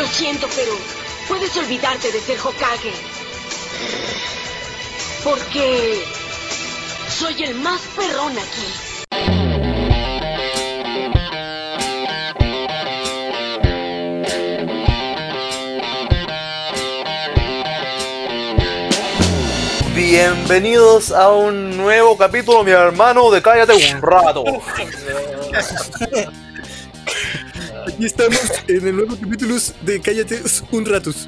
[0.00, 0.72] Lo siento, pero
[1.28, 2.90] puedes olvidarte de ser Hokage.
[5.22, 6.02] Porque
[7.06, 8.64] soy el más perrón aquí.
[19.94, 24.44] Bienvenidos a un nuevo capítulo, mi hermano, de Cállate un rato.
[28.00, 30.40] Aquí estamos en el nuevo capítulo de Cállate
[30.72, 31.26] un ratus.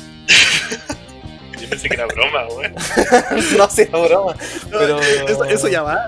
[1.61, 2.75] Yo pensé que era broma, weón.
[3.59, 4.35] no sea broma,
[4.71, 6.07] pero Eso, eso ya va.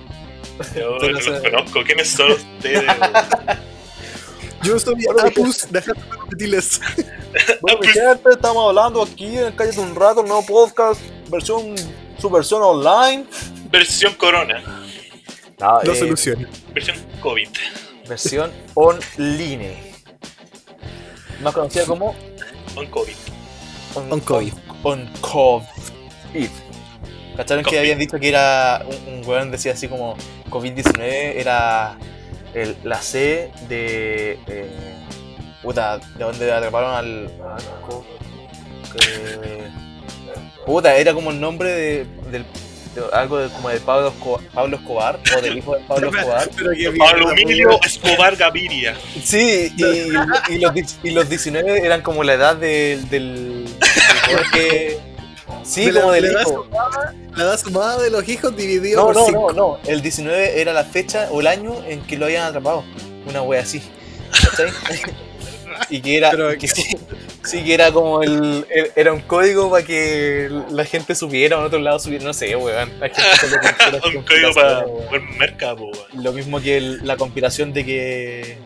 [0.75, 1.85] Yo no los conozco.
[1.85, 2.83] ¿Quiénes son ustedes?
[4.63, 6.81] Yo soy Apus de Happy Repetiles.
[7.61, 11.75] Bueno, mi gente, estamos hablando aquí en Cállate un rato, nuevo podcast, versión,
[12.19, 13.27] su versión online.
[13.71, 14.63] Versión Corona.
[15.61, 16.49] Ah, No eh, soluciona.
[16.73, 17.49] Versión COVID.
[18.09, 19.94] versión online.
[21.41, 22.15] Más conocida como
[22.75, 23.15] Con COVID.
[23.95, 24.53] on, On COVID.
[24.83, 26.49] On, COVID.
[27.37, 30.17] ¿Cacharon que habían dicho que era un, un weón decía así como
[30.51, 31.01] COVID-19
[31.37, 31.97] era
[32.55, 34.39] el- la C de.
[34.47, 34.71] Eh,
[35.63, 37.31] puta, de donde atraparon al.
[37.57, 38.05] al co-
[39.09, 39.69] eh,
[40.65, 42.47] puta, era como el nombre de, del-
[42.95, 46.51] de algo de- como de Pablo, Esco- Pablo Escobar o del hijo de Pablo Escobar.
[46.99, 48.95] Pablo Emilio Escobar Gaviria.
[49.23, 49.85] Sí, y,
[50.55, 53.09] y los, y los 19 eran como la edad del.
[53.09, 54.99] del, del weón que-
[55.63, 56.67] Sí, De la- como del la hijo.
[57.37, 59.53] La edad sumada de los hijos dividido No, por no, cinco.
[59.53, 59.91] no, no.
[59.91, 62.85] El 19 era la fecha o el año en que lo habían atrapado.
[63.27, 63.83] Una wea así.
[64.51, 64.71] ¿Cachai?
[65.91, 66.31] y que era.
[66.31, 66.97] Pero- que sí,
[67.45, 71.61] sí, que era como el, el- Era un código para que la gente supiera o
[71.61, 72.25] en otro lado supiera.
[72.25, 72.91] No sé, weón.
[73.03, 76.25] Hay gente Un código para buen mercado, weón.
[76.25, 78.59] Lo mismo que el- la conspiración de que.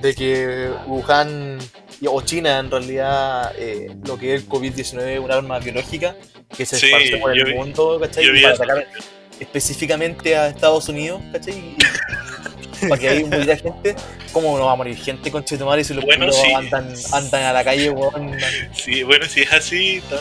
[0.00, 1.58] de que Wuhan
[2.04, 6.16] o China en realidad eh, lo que es el COVID-19 es un arma biológica
[6.56, 8.42] que se Sí, esparce por el vi- mundo, ¿cachai?
[8.42, 8.86] Para atacar
[9.38, 11.76] específicamente a Estados Unidos, ¿cachai?
[12.88, 13.94] Para que ahí muera gente,
[14.32, 16.52] ¿cómo no va a morir gente con Chetumare si los Bueno, sí.
[16.52, 18.36] andan, andan a la calle, weón?
[18.74, 20.18] Sí, bueno, si es así, están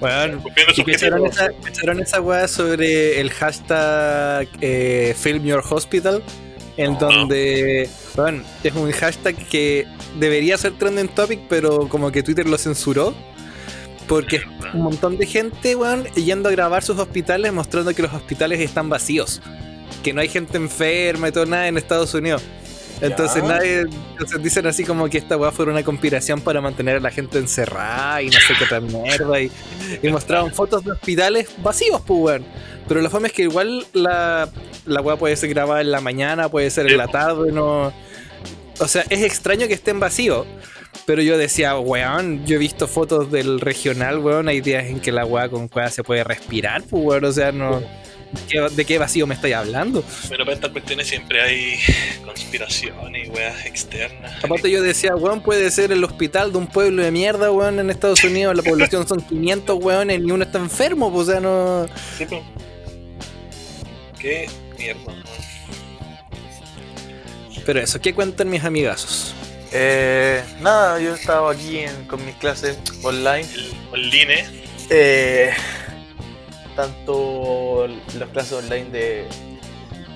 [0.00, 0.42] Bueno,
[0.76, 1.26] ¿y objetivo.
[1.26, 6.22] esa, cacharon esa weá sobre el hashtag eh, Film Your Hospital?
[6.78, 7.00] En No.
[7.00, 9.86] donde, bueno, es un hashtag que
[10.18, 13.14] debería ser trending topic, pero como que Twitter lo censuró.
[14.08, 14.42] Porque es
[14.74, 18.88] un montón de gente, weón, yendo a grabar sus hospitales mostrando que los hospitales están
[18.88, 19.40] vacíos.
[20.02, 22.42] Que no hay gente enferma y todo nada en Estados Unidos.
[23.00, 23.48] Entonces Ya.
[23.48, 23.80] nadie,
[24.12, 27.38] entonces dicen así como que esta weá fue una conspiración para mantener a la gente
[27.38, 29.40] encerrada y no sé qué tal mierda.
[29.40, 29.50] Y,
[30.02, 32.44] y mostraban fotos de hospitales vacíos, pues weón.
[32.86, 34.48] Pero la forma es que igual la,
[34.86, 37.92] la weá puede ser grabada en la mañana, puede ser en la tarde, no.
[38.78, 40.46] O sea, es extraño que estén vacíos.
[41.06, 45.10] Pero yo decía, weón, yo he visto fotos del regional, weón, hay días en que
[45.10, 47.82] la weá con weá se puede respirar, pues weón, o sea, no.
[48.70, 50.04] ¿De qué, vacío me estoy hablando?
[50.28, 51.78] Pero para estas cuestiones siempre hay
[52.24, 54.44] conspiraciones y weas externas.
[54.44, 57.90] Aparte yo decía, weón, puede ser el hospital de un pueblo de mierda, weón, en
[57.90, 61.86] Estados Unidos, la población son 500 weones y uno está enfermo, pues, o sea, no...
[62.18, 62.42] Sí, po.
[64.18, 65.00] Qué mierda.
[65.06, 65.22] weón.
[67.64, 69.34] Pero eso, ¿qué cuentan mis amigazos?
[69.72, 73.46] Eh, nada, yo estaba aquí en- con mis clases online.
[73.54, 74.44] El online,
[74.90, 75.50] Eh,
[76.76, 77.86] tanto
[78.18, 79.26] las clases online de,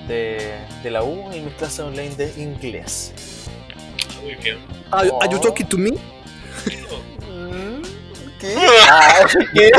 [0.08, 3.12] de, de la U y mis clases online de inglés.
[4.22, 4.58] muy bien.
[4.90, 5.22] Are, Oh.
[5.22, 5.90] are you talking to me?
[8.40, 8.54] ¿Qué?
[8.90, 9.24] Ah,
[9.54, 9.70] ¿Qué?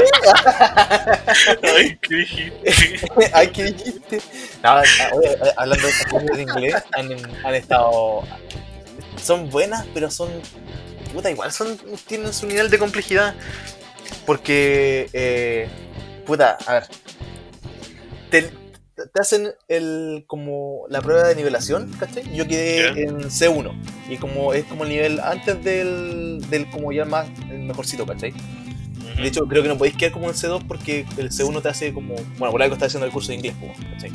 [1.63, 2.71] Ay, ¿qué dijiste?
[3.33, 4.17] Ay, ¿qué dijiste?
[4.63, 4.83] No, ah,
[5.13, 8.23] oye, eh, hablando de estas clases de inglés, han, han estado.
[9.23, 10.29] Son buenas, pero son.
[11.13, 11.77] Puta, igual son,
[12.07, 13.35] tienen su nivel de complejidad.
[14.25, 15.07] Porque.
[15.13, 15.67] Eh,
[16.27, 16.83] puta, a ver.
[18.29, 22.35] Te, te hacen el, como la prueba de nivelación, ¿cachai?
[22.35, 23.71] Yo quedé en C1.
[24.09, 28.33] Y como es como el nivel antes del, del como ya más el mejorcito, ¿cachai?
[29.15, 31.93] De hecho, creo que no podéis quedar como en C2 porque el C1 te hace
[31.93, 32.15] como.
[32.37, 33.55] Bueno, por algo está haciendo el curso de inglés,
[33.93, 34.11] ¿cachai?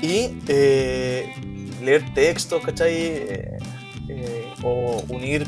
[0.00, 1.32] Y eh,
[1.82, 2.94] leer textos, ¿cachai?
[2.94, 3.58] Eh,
[4.08, 5.46] eh, o unir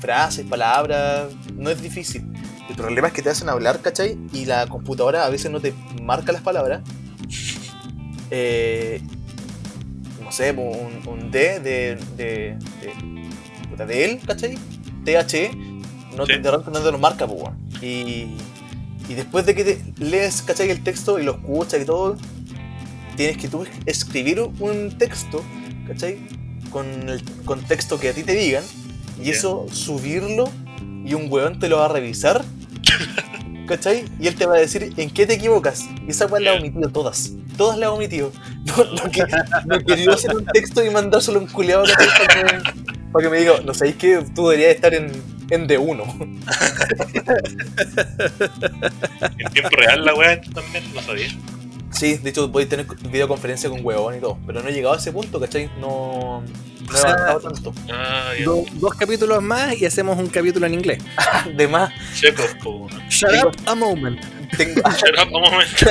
[0.00, 2.24] frases, palabras, no es difícil.
[2.68, 4.18] El problema es que te hacen hablar, ¿cachai?
[4.32, 5.72] Y la computadora a veces no te
[6.02, 6.82] marca las palabras.
[8.30, 9.00] Eh,
[10.22, 12.58] no sé, un, un D de, de,
[13.86, 14.58] de, él, ¿cachai?
[15.04, 15.50] THE,
[16.16, 16.32] no, Sí.
[16.34, 17.56] te, de repente no te lo marca, weón.
[17.80, 18.34] Y,
[19.08, 20.68] y después de que te lees, ¿cachai?
[20.70, 22.16] El texto y lo escuchas y todo,
[23.16, 25.42] tienes que tú escribir un texto,
[25.86, 26.18] ¿cachai?
[26.70, 28.62] Con el contexto que a ti te digan
[29.22, 30.50] Y eso, subirlo
[31.06, 32.44] y un weón te lo va a revisar.
[33.66, 34.04] ¿Cachai?
[34.18, 35.84] Y él te va a decir en qué te equivocas.
[36.06, 37.32] Y esa weá la ha omitido todas.
[37.56, 38.32] Todas la ha omitido.
[38.68, 39.24] No, que,
[39.64, 42.70] no quería hacer un texto y mandárselo a un culeado para, que,
[43.12, 45.10] para que me diga, no sabéis que tú deberías estar en,
[45.50, 46.02] en D1.
[49.38, 51.28] En tiempo real la weá también, no sabía.
[51.90, 54.38] Sí, de hecho podéis tener videoconferencia con huevón y todo.
[54.46, 55.70] Pero no he llegado a ese punto, ¿cachai?
[55.80, 57.74] No, no he O sea, avanzado tanto.
[57.92, 58.32] Ah.
[58.44, 61.02] Do- dos capítulos más y hacemos un capítulo en inglés.
[61.56, 61.90] De más.
[63.08, 64.20] Shut up a moment.
[64.56, 65.86] tengo, Shut up, un momento.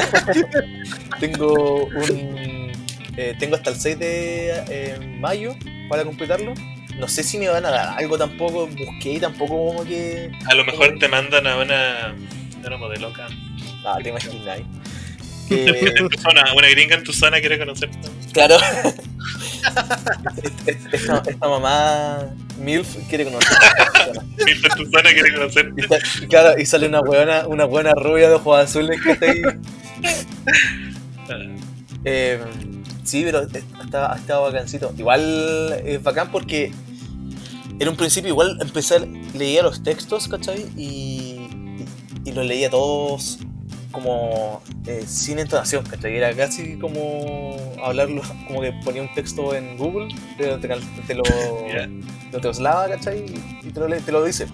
[1.19, 2.71] tengo un.
[3.17, 5.55] eh, tengo hasta el 6 de eh, mayo
[5.89, 6.53] para completarlo.
[6.97, 8.67] No sé si me van a dar algo tampoco.
[8.67, 10.31] Busqué y tampoco como que.
[10.47, 13.27] A lo mejor te mandan a una, a una modelo acá.
[13.85, 14.59] Ah, te imaginas.
[15.49, 15.93] Que,
[16.55, 17.97] una gringa en tu zona quiere conocerte.
[18.33, 18.57] claro.
[20.91, 22.29] esta, esta mamá
[22.59, 23.57] MILF quiere conocer.
[24.45, 25.81] Milf en tu zona quiere conocerte.
[25.81, 29.11] Y, sa- y claro, y sale una buena, una buena rubia de ojos azules que
[29.11, 29.41] está ahí.
[32.05, 32.39] Eh,
[33.03, 34.93] sí, pero estaba, estaba bacancito.
[34.97, 36.71] Igual es bacán porque
[37.79, 40.67] en un principio igual empecé, a- leía los textos, ¿cachai?
[40.77, 41.47] Y,
[42.23, 43.39] y, y los leía todos
[43.97, 46.15] como eh, sin entonación, ¿cachai?
[46.15, 50.67] Era casi como hablarlo, como que ponía un texto en Google, te, te,
[51.07, 51.23] te lo,
[52.31, 53.25] lo traslada, ¿cachai?
[53.63, 54.45] Y te lo, te lo dice.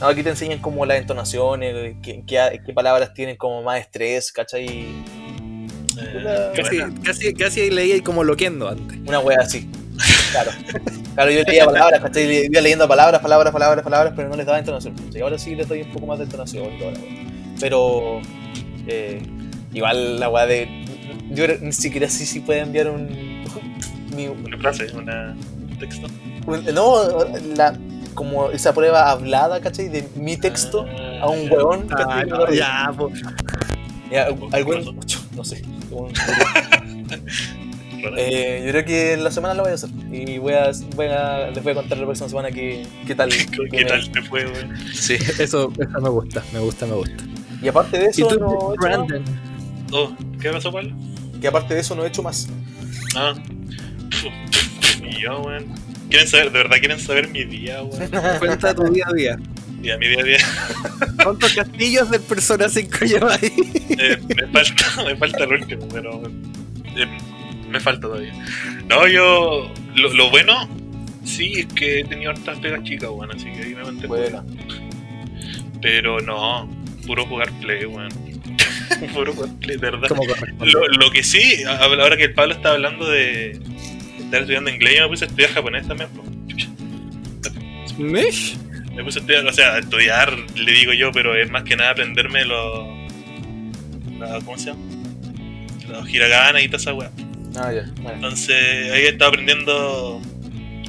[0.00, 4.30] No, aquí te enseñan como las entonaciones, qué, qué, qué palabras tienen como más estrés,
[4.32, 4.66] ¿cachai?
[4.68, 8.98] Eh, Casi, casi, casi leía como loquendo antes.
[9.06, 9.66] Una wea así.
[10.30, 10.50] Claro.
[11.14, 12.44] Claro, yo leía palabras, ¿cachai?
[12.44, 14.94] Iba leyendo palabras, palabras, palabras, palabras, pero no les daba entonación.
[15.10, 16.68] Y ahora sí les doy un poco más de entonación.
[17.58, 18.20] Pero
[18.88, 19.22] eh,
[19.72, 20.84] igual la wea de.
[21.30, 23.06] Yo ni siquiera sé si puede enviar un.
[24.16, 25.36] mi- Una frase, una,
[25.70, 26.06] un texto.
[26.46, 27.04] un- no,
[27.56, 27.76] la,
[28.14, 29.88] como esa prueba hablada, ¿cachai?
[29.88, 31.52] De mi texto Ah, a un ya.
[31.54, 31.86] weón.
[31.96, 33.10] Ah, no, ya, po.
[34.10, 34.98] Ya, algún.
[35.36, 35.62] No sé.
[35.90, 36.10] un-.
[38.16, 39.90] Eh, yo creo que en la semana lo voy a hacer.
[40.10, 43.28] Y voy a, voy a, les voy a contar la próxima semana qué, qué tal.
[43.52, 44.76] ¿Qué, qué me- tal te fue, weón?
[44.92, 47.24] Sí, eso, eso me gusta, me gusta, me gusta.
[47.62, 49.06] Y aparte de ¿Y eso, tú, no he hecho más.
[49.06, 49.24] Brandon?
[49.92, 50.94] Oh, ¿qué pasó, Pablo?
[51.40, 52.48] Que aparte de eso no he hecho más.
[53.16, 53.34] Ah.
[55.02, 55.66] Y yo, weón.
[56.10, 58.10] ¿Quieren saber, de verdad quieren saber mi día, weón?
[58.38, 59.38] Cuenta tu día a día.
[59.82, 60.38] Ya, mi día a día.
[61.22, 63.52] ¿Cuántos castillos del Persona 5 llevas ahí?
[63.90, 66.22] Eh, me falta, me falta el último, pero
[66.96, 67.06] eh,
[67.68, 68.32] me falta todavía.
[68.88, 70.68] No, yo lo, lo bueno
[71.28, 74.16] sí es que he tenido hartas pegas chicas, weón, así que ahí me mantengo.
[74.16, 74.44] Bueno,
[75.80, 76.68] Pero no,
[77.08, 78.10] puro jugar play, weón.
[79.14, 80.08] puro jugar play, de verdad.
[80.60, 83.58] Lo, lo que sí, ahora que el Pablo está hablando de
[84.20, 86.10] estar estudiando inglés, yo me puse a estudiar japonés también.
[86.10, 86.22] po.
[87.98, 88.56] ¿Mish?
[88.94, 91.76] Me puse a estudiar, o sea, a estudiar, le digo yo, pero es más que
[91.76, 92.86] nada aprenderme los.
[94.18, 94.80] la- ¿Cómo se llama?
[95.88, 97.10] Los hiragana y toda esa weá.
[97.56, 97.90] ah, ya.
[98.02, 98.14] Bueno.
[98.16, 100.20] Entonces, ahí he estado aprendiendo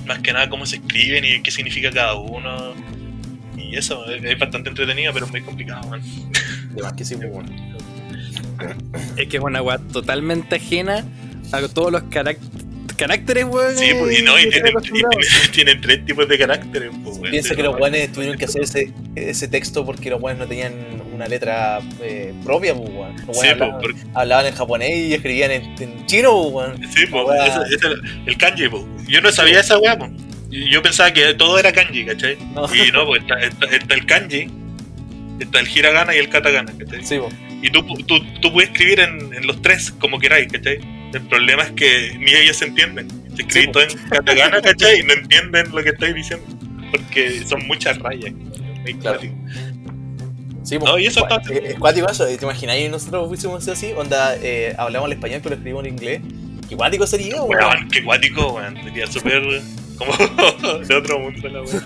[0.06, 2.74] más que nada cómo se escriben y qué significa cada uno.
[3.70, 6.02] Y eso, es, es bastante entretenido, pero es muy complicado, man.
[6.74, 7.50] De más que sí, pues, bueno.
[9.18, 11.06] Es que es una weá totalmente ajena
[11.52, 12.38] a todos los carac-
[12.98, 13.78] caracteres, weón.
[13.78, 15.14] Sí, pues, y no, y tienen, estoy acostumbrado.
[15.20, 16.90] y tienen- tienen tres tipos de caracteres.
[17.04, 17.32] Pues, weón.
[17.32, 20.74] Piensa que los guanes tuvieron que hacer ese, ese texto porque los guanes no tenían
[21.14, 23.16] una letra eh, propia, pues, weón.
[23.26, 26.82] Los Sí, pues, hablaban, porque- hablaban en japonés y escribían en, en chino, pues, weón.
[26.92, 27.46] sí, pues, weá.
[27.48, 27.94] ese- ese-
[28.26, 28.84] el kanji, pues.
[29.08, 30.12] Yo no sabía esa weá, pues.
[30.50, 32.38] Yo pensaba que todo era kanji, ¿cachai?
[32.54, 32.66] No.
[32.74, 34.48] Y no, pues está, está- está el kanji,
[35.40, 37.06] está el hiragana y el katakana, ¿cachai?
[37.06, 37.34] Sí, pues.
[37.62, 40.80] Y tú, tú, tú puedes escribir en, en los tres como queráis, ¿cachai?
[41.14, 43.08] El problema es que ni ellos se entienden.
[43.36, 45.00] Te escribís Sí, todo en katakana, ¿cachai?
[45.00, 46.46] Y no entienden lo que estáis diciendo.
[46.92, 48.32] Porque son muchas rayas.
[48.34, 49.20] Muy Claro.
[49.20, 49.36] cuático.
[50.64, 50.78] Sí.
[50.80, 52.26] No, y eso está- Es, es cuático eso.
[52.26, 53.92] ¿Te imagináis nosotros fuésemos así?
[53.96, 56.22] Onda, eh, hablamos el español, pero escribimos en inglés.
[56.68, 57.50] Qué cuático sería, weón.
[57.64, 58.76] Weón, qué cuático, weón.
[58.84, 59.42] Sería súper
[60.00, 61.84] como de otro mundo la weón.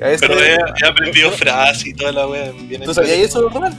[0.00, 2.26] A veces- Pero he, he aprendido frases y toda la
[2.68, 3.76] bien ¿Tú sabías eso, Ronald?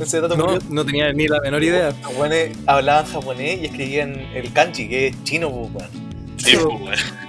[0.00, 1.94] Ese dato No, no tenía ni la menor idea.
[2.02, 6.36] Los guanes hablaban japonés y escribían el kanji, que es chino, pues, weón.
[6.38, 7.22] Sí, pues, weón.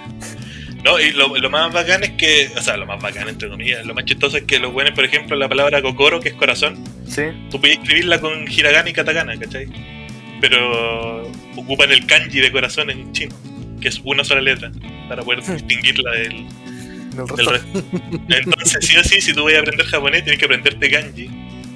[0.84, 3.86] No, y lo, lo más bacán es que, o sea, lo más bacán entre comillas,
[3.86, 6.84] lo más chistoso es que los buenos, por ejemplo, la palabra kokoro, que es corazón,
[7.08, 7.22] Sí.
[7.50, 9.68] tú puedes escribirla con hiragana y katakana, ¿cachai?
[10.42, 11.24] Pero
[11.56, 13.34] ocupan el kanji de corazón en chino,
[13.80, 14.72] que es una sola letra,
[15.16, 16.48] para poder distinguirla del,
[17.12, 17.52] Del del resto.
[17.52, 17.84] resto.
[18.30, 21.30] Entonces, sí o sí, si tú vas a aprender japonés, tienes que aprenderte kanji,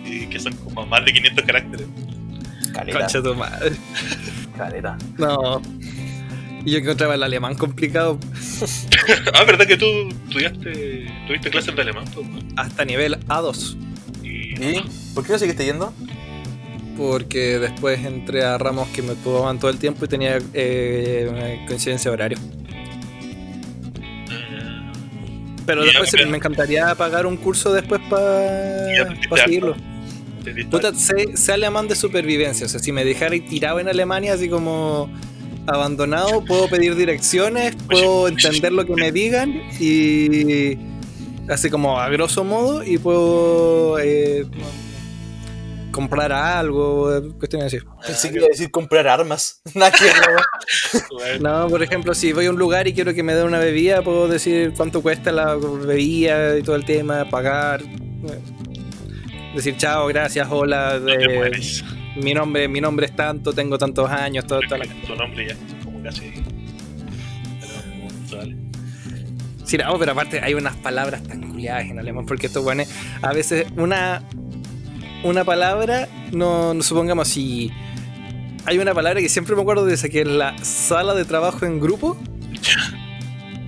[0.06, 1.88] y que son como más de 500 caracteres.
[2.74, 3.72] Caleta, Concha tu madre.
[4.58, 4.98] caleta.
[5.18, 5.62] No.
[6.66, 8.20] Y yo encontraba el alemán complicado
[9.34, 9.86] ah, ¿verdad que tú
[10.28, 12.04] estudiaste, tuviste clases de alemán?
[12.14, 12.26] pues,
[12.58, 13.78] hasta nivel A2.
[14.24, 15.94] Y, ¿Y por qué no seguiste yendo?
[16.98, 22.10] Porque después entré a ramos que me tomaban todo el tiempo y tenía eh, coincidencia
[22.10, 22.38] de horario.
[25.68, 29.76] Pero después me encantaría pagar un curso después para aprendiste seguirlo.
[30.72, 32.66] Puta, sé, sé alemán de supervivencia.
[32.66, 35.10] O sea, si me dejara ir tirado en Alemania, así como
[35.68, 40.78] abandonado, puedo pedir direcciones, puedo entender lo que me digan y.
[41.50, 44.00] Así como a grosso modo, y puedo.
[44.00, 44.46] eh,
[45.98, 47.84] comprar algo, cuestiones así.
[48.06, 49.62] Pensé que iba a decir comprar armas.
[51.42, 54.04] No, por ejemplo, si voy a un lugar y quiero que me den una bebida,
[54.04, 57.82] puedo decir cuánto cuesta la bebida y todo el tema, pagar.
[59.56, 61.52] Decir chao, gracias, hola, no eh,
[62.16, 65.54] mi nombre, mi nombre es tanto, tengo tantos años, todo, toda la- Tu nombre ya
[65.54, 66.32] es como casi.
[67.60, 68.56] Pero, vale.
[69.66, 72.84] Sí, no, pero aparte hay unas palabras tan culiadas en alemán, porque esto bueno,
[73.22, 74.22] a veces una
[75.24, 77.72] una palabra, no, no supongamos si
[78.66, 81.66] hay una palabra que siempre me acuerdo de esa que es la sala de trabajo
[81.66, 82.18] en grupo.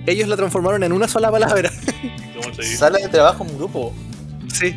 [0.06, 1.70] Ellos la transformaron en una sola palabra.
[2.34, 2.54] ¿Cómo?
[2.62, 3.94] Sala de trabajo en grupo.
[4.52, 4.76] Sí.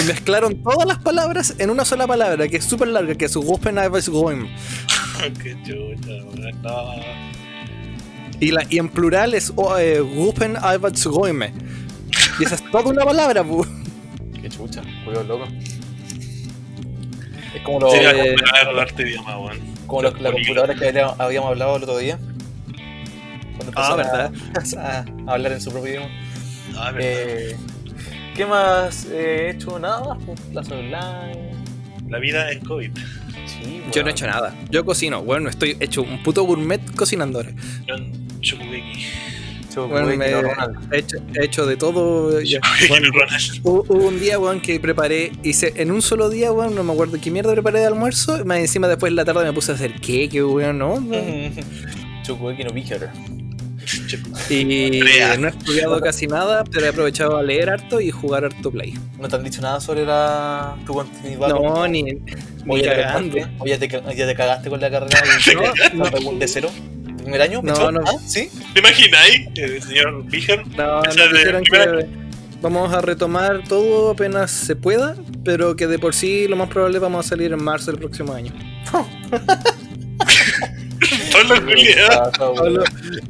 [0.00, 3.36] Y mezclaron todas las palabras en una sola palabra, que es súper larga, que es
[3.36, 4.54] Gruppenarbeitsräume.
[5.42, 6.08] Qué chucha.
[6.62, 6.94] No.
[8.40, 11.52] Y, la, y en plural es oh, eh, Gruppenarbeitsräume.
[12.38, 13.66] Y esa es toda una palabra, pu.
[14.40, 15.48] Qué chucha, juego loco.
[17.64, 18.36] Como, lo, Sería Eh,
[18.80, 19.58] arte idioma, weón.
[19.86, 22.18] como lo- la computadora que habíamos- habíamos hablado el otro día.
[23.56, 24.30] Cuando Ah.
[24.78, 26.08] A, a hablar en su propio idioma.
[26.76, 27.10] Ah, verdad.
[27.10, 27.56] Eh,
[28.36, 29.78] ¿Qué más he hecho?
[29.78, 31.52] Nada más, pues, clase online.
[32.08, 32.90] La vida en COVID.
[33.46, 34.54] Sí, Yo no he hecho nada.
[34.70, 35.22] Yo cocino.
[35.22, 37.52] Bueno, estoy hecho un puto gourmet cocinando ahora.
[37.86, 38.12] Yo en
[39.82, 40.26] Bueno, me-
[40.92, 42.38] he, hecho, he hecho de todo.
[42.88, 43.08] Bueno,
[43.62, 46.92] hubo, hubo un día, weón, que preparé, hice en un solo día, weón, no me
[46.92, 48.44] acuerdo qué mierda preparé de almuerzo.
[48.44, 50.94] Más encima después en la tarde me puse a hacer queque, weón, ¿no?
[52.22, 53.10] Chocueque no Beaker.
[54.50, 54.64] Y
[55.38, 58.94] no he estudiado casi nada, pero he aprovechado a leer harto y jugar harto play.
[59.20, 61.46] ¿No te han dicho nada sobre la, tu contenido?
[61.48, 62.02] No, ni,
[62.66, 63.36] ¿O ni ya, te cagando.
[63.36, 63.56] cagaste?
[63.58, 66.70] ¿O ya te, ya te cagaste con la carrera de, No, de, de cero?
[67.24, 67.60] ¿Primer año?
[67.62, 68.00] No, no.
[68.06, 68.12] ¿Ah?
[68.24, 68.50] ¿Sí?
[68.74, 69.48] ¿Te imagináis?
[69.56, 70.66] El señor Bijar.
[70.76, 72.06] No, O sea, nos de dijeron primera- que
[72.60, 76.98] vamos a retomar todo apenas se pueda, pero que de por sí lo más probable
[76.98, 78.52] vamos a salir en marzo del próximo año.
[81.36, 82.10] Hola, Julián.
[82.32, 82.82] Está bueno.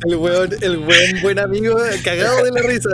[0.07, 2.91] El weón, el weón buen amigo cagado de la risa.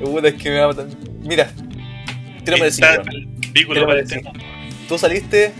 [0.00, 0.86] Puta, es que me va a matar.
[1.22, 1.50] Mira,
[2.44, 4.22] tírame el
[4.88, 5.52] Tú saliste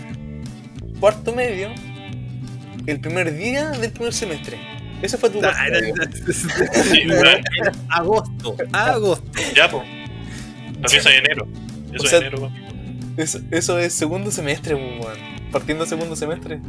[0.99, 1.69] cuarto medio
[2.87, 4.57] el primer día del primer semestre.
[5.01, 5.39] Ese fue tu.
[6.91, 7.41] Sí, weón.
[7.89, 9.39] agosto, agosto.
[9.55, 9.83] Ya, pues.
[10.85, 11.47] Eso es enero.
[11.93, 13.13] Eso O sea, es enero, weón.
[13.17, 15.17] Eso, eso es segundo semestre, weón.
[15.51, 16.59] Partiendo segundo semestre.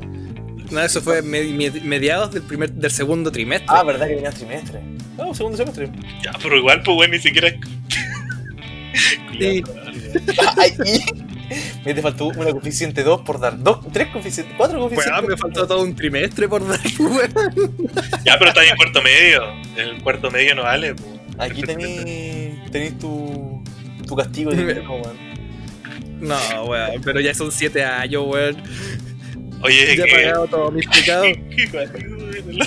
[0.71, 3.69] No, eso fue me- me- mediados del primer, del segundo trimestre.
[3.71, 4.81] Ah, verdad que venía trimestre.
[5.17, 5.91] No, segundo semestre.
[6.23, 7.49] Ya, pero igual, pues, weón, ni siquiera.
[9.39, 9.63] Sí.
[11.85, 13.59] Me te faltó una coeficiente 2 por dar.
[13.63, 15.13] Dos, tres coeficientes, cuatro coeficientes.
[15.13, 17.77] Weón, me faltó todo un trimestre por dar, weón.
[18.25, 19.43] Ya, pero está en cuarto medio.
[19.77, 21.09] El cuarto medio no vale, pues.
[21.39, 23.63] Aquí tenés tu,
[24.07, 25.17] tu castigo de viejo, weón.
[26.21, 28.57] No, weón, pero ya son siete años, weón.
[29.63, 31.27] Oye, Ya he pagado todos mis pecados.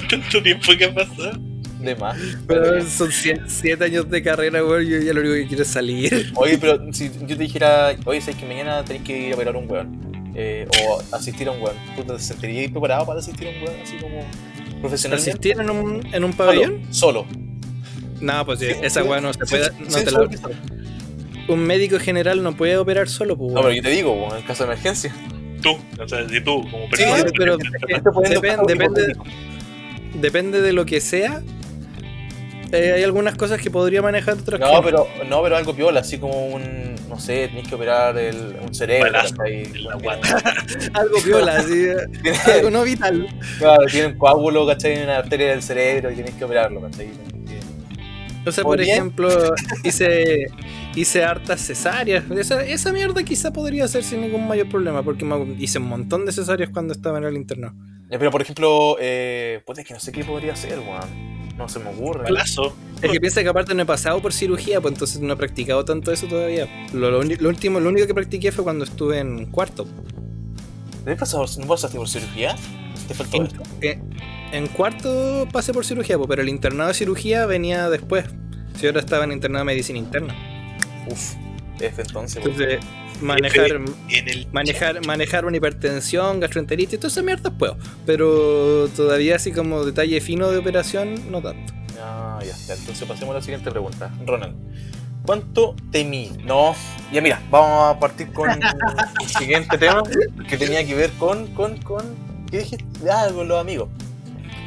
[0.10, 1.51] Tanto tiempo que ha pasado.
[1.82, 2.18] De más.
[2.48, 4.86] Pero son sie- siete años de carrera, weón.
[4.86, 6.32] Yo ya lo único que quiero es salir.
[6.36, 9.56] Oye, pero si yo te dijera, oye, sabes que mañana tenés que ir a operar
[9.56, 10.12] a un weón.
[10.34, 11.76] eh, o asistir a un weón.
[11.96, 14.22] ¿Tú te sentirías preparado para asistir a un weón así como
[14.80, 15.30] profesionalmente?
[15.32, 16.82] ¿Asistir en un, en un pabellón?
[16.92, 17.26] Solo.
[18.22, 19.66] No, pues sí, Sí, esa sí, weá no se sí, puede.
[19.66, 20.30] sí, no sí, te la-
[21.48, 23.50] un médico general no puede operar solo, pues.
[23.50, 23.76] No, pero weón.
[23.78, 25.14] yo te digo, weón, en caso de emergencia.
[25.62, 25.72] Tú,
[26.02, 27.26] o sea, si tú, como Sí, persona.
[27.38, 28.22] pero- Depen- caso
[28.66, 29.26] depende- hipotético.
[30.16, 31.42] Depende de lo que sea.
[32.72, 36.00] Eh, hay algunas cosas que podría manejar otras que No, pero, no, pero algo piola,
[36.02, 39.12] así como un, no sé, tenés que operar el, un cerebro.
[40.94, 41.86] Algo piola, así.
[41.86, 41.96] eh,
[42.56, 43.28] algo no vital.
[43.58, 44.94] Claro, tiene un coágulo, ¿cachai?
[44.94, 47.08] En una arteria del cerebro y tienes que operarlo, ¿cachai?
[47.08, 48.96] Tenés que- O sea, Muy por bien.
[48.96, 49.30] ejemplo,
[49.84, 50.48] hice,
[50.96, 52.24] hice hartas cesáreas.
[52.32, 56.26] Esa, esa mierda quizá podría ser sin ningún mayor problema, porque me hice un montón
[56.26, 57.76] de cesáreas cuando estaba en el interno.
[58.10, 61.31] Eh, Pero por ejemplo, eh, es que no sé qué podría ser, weón.
[61.62, 62.28] No se me ocurre.
[63.02, 65.84] Es que piensa que aparte no he pasado por cirugía, pues entonces no he practicado
[65.86, 66.68] tanto eso todavía.
[66.94, 69.88] Lo, lo uni- lo último, lo único que practiqué fue cuando estuve en cuarto.
[71.04, 72.56] ¿Te has pasado, ¿No pasaste por cirugía?
[73.08, 73.64] ¿Te faltó En, esto?
[73.82, 74.00] eh,
[74.52, 78.26] en cuarto pasé por cirugía, po, pero el internado de cirugía venía después.
[78.80, 80.36] Si ahora estaba en internado de medicina interna.
[81.10, 81.34] Uf,
[81.80, 82.38] F entonces.
[82.38, 82.80] Entonces,
[83.22, 87.78] manejar, En el manejar, manejar una hipertensión, gastroenteritis, todas esas mierdas puedo.
[88.06, 91.74] Pero todavía así como detalle fino de operación, no tanto.
[92.00, 92.74] Ah, ya está.
[92.74, 94.12] Entonces pasemos a la siguiente pregunta.
[94.26, 94.56] Ronald,
[95.26, 96.44] ¿cuánto te mide?
[96.44, 96.76] No,
[97.12, 98.60] ya mira, vamos a partir con el
[99.28, 100.04] siguiente tema
[100.48, 102.04] que tenía que ver con, con, con,
[102.50, 102.86] ¿qué dijiste?
[103.10, 103.90] Ah, con los amigos.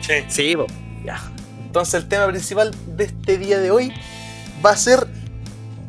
[0.01, 0.15] Sí.
[0.29, 0.67] Sí, po.
[1.05, 1.21] Ya.
[1.67, 3.93] Entonces el tema principal de este día de hoy
[4.65, 5.07] va a ser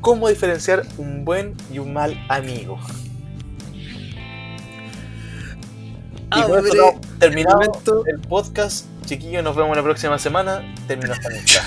[0.06, 2.78] cómo diferenciar un buen y un mal amigo.
[6.38, 8.04] Y con esto no, terminado momento.
[8.06, 10.62] el podcast, chiquillos, nos vemos la próxima semana.
[10.88, 11.64] Terminó esta amistad.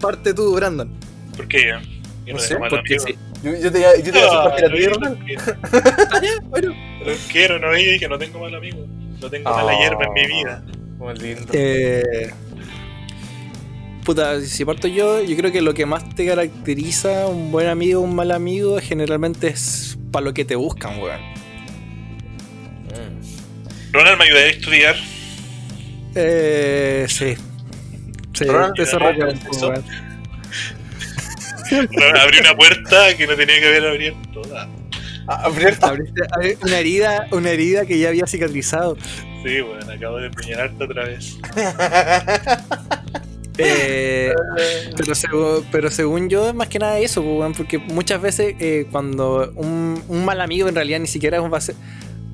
[0.00, 0.90] parte tú, Brandon.
[1.36, 1.68] ¿Por qué?
[2.26, 3.16] Yo No no sé, Porque sí.
[3.44, 5.34] Yo, yo te, yo te voy a hacer Ah, partir a lo ti,
[6.10, 6.74] Ah, ya, bueno.
[7.04, 8.84] Lo quiero, no dije que no tengo mal amigo.
[9.20, 9.78] No tengo mala Ah.
[9.78, 10.64] hierba en mi vida.
[10.98, 11.52] Muy lindo.
[11.52, 12.32] Eh,
[14.06, 18.00] puta, si parto yo, yo creo que lo que más te caracteriza un buen amigo,
[18.00, 21.20] un mal amigo, generalmente es para lo que te buscan, weón.
[22.86, 23.92] Mm.
[23.92, 24.96] Ronald me ayudaría a estudiar.
[26.14, 27.34] Eh, sí.
[28.32, 29.84] Sí, Ronald, eso weón.
[32.22, 34.42] Abrió una puerta que no tenía que haber abierto.
[34.54, 34.68] Ah,
[35.28, 35.88] Ah, abierta.
[35.88, 38.96] Abriste abri- una herida, una herida que ya había cicatrizado.
[39.44, 41.36] Sí, bueno, acabo de puñalarte otra vez.
[43.58, 44.32] Eh,
[45.72, 50.02] pero, según yo, es más que nada eso, pues, porque muchas veces eh, cuando un,
[50.08, 51.74] un mal amigo en realidad ni siquiera va a ser...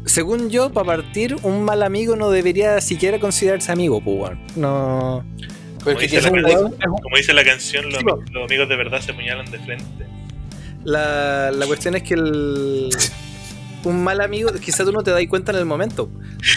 [0.05, 4.33] Según yo, para partir, un mal amigo no debería siquiera considerarse amigo, pues.
[4.57, 5.25] No...
[5.87, 8.23] Es dice la un- Como dice la canción, los, Sí, po.
[8.33, 10.07] los amigos de verdad se puñalan de frente.
[10.85, 12.88] La, la cuestión es que el...
[13.85, 16.09] Un mal amigo, quizás tú no te das cuenta en el momento,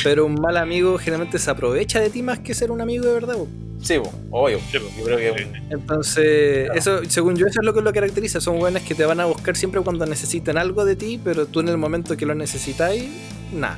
[0.04, 3.14] pero un mal amigo generalmente se aprovecha de ti más que ser un amigo de
[3.14, 3.34] verdad.
[3.36, 3.48] po.
[3.86, 4.02] Sí,
[4.32, 4.60] obvio.
[4.72, 4.80] Sí.
[4.98, 5.60] Yo creo que Sí, sí.
[5.70, 8.42] Entonces, eso, según yo, eso es lo que lo caracteriza.
[8.42, 11.60] Son buenas que te van a buscar siempre cuando necesiten algo de ti, pero tú
[11.60, 13.08] en el momento que lo necesitáis,
[13.54, 13.78] nada.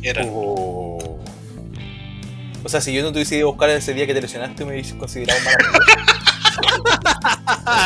[0.00, 0.24] Era.
[0.26, 1.18] Oh.
[2.62, 4.64] O sea, si yo no te hubiese ido a buscar ese día que te lesionaste,
[4.64, 5.56] me hubiese considerado un mal.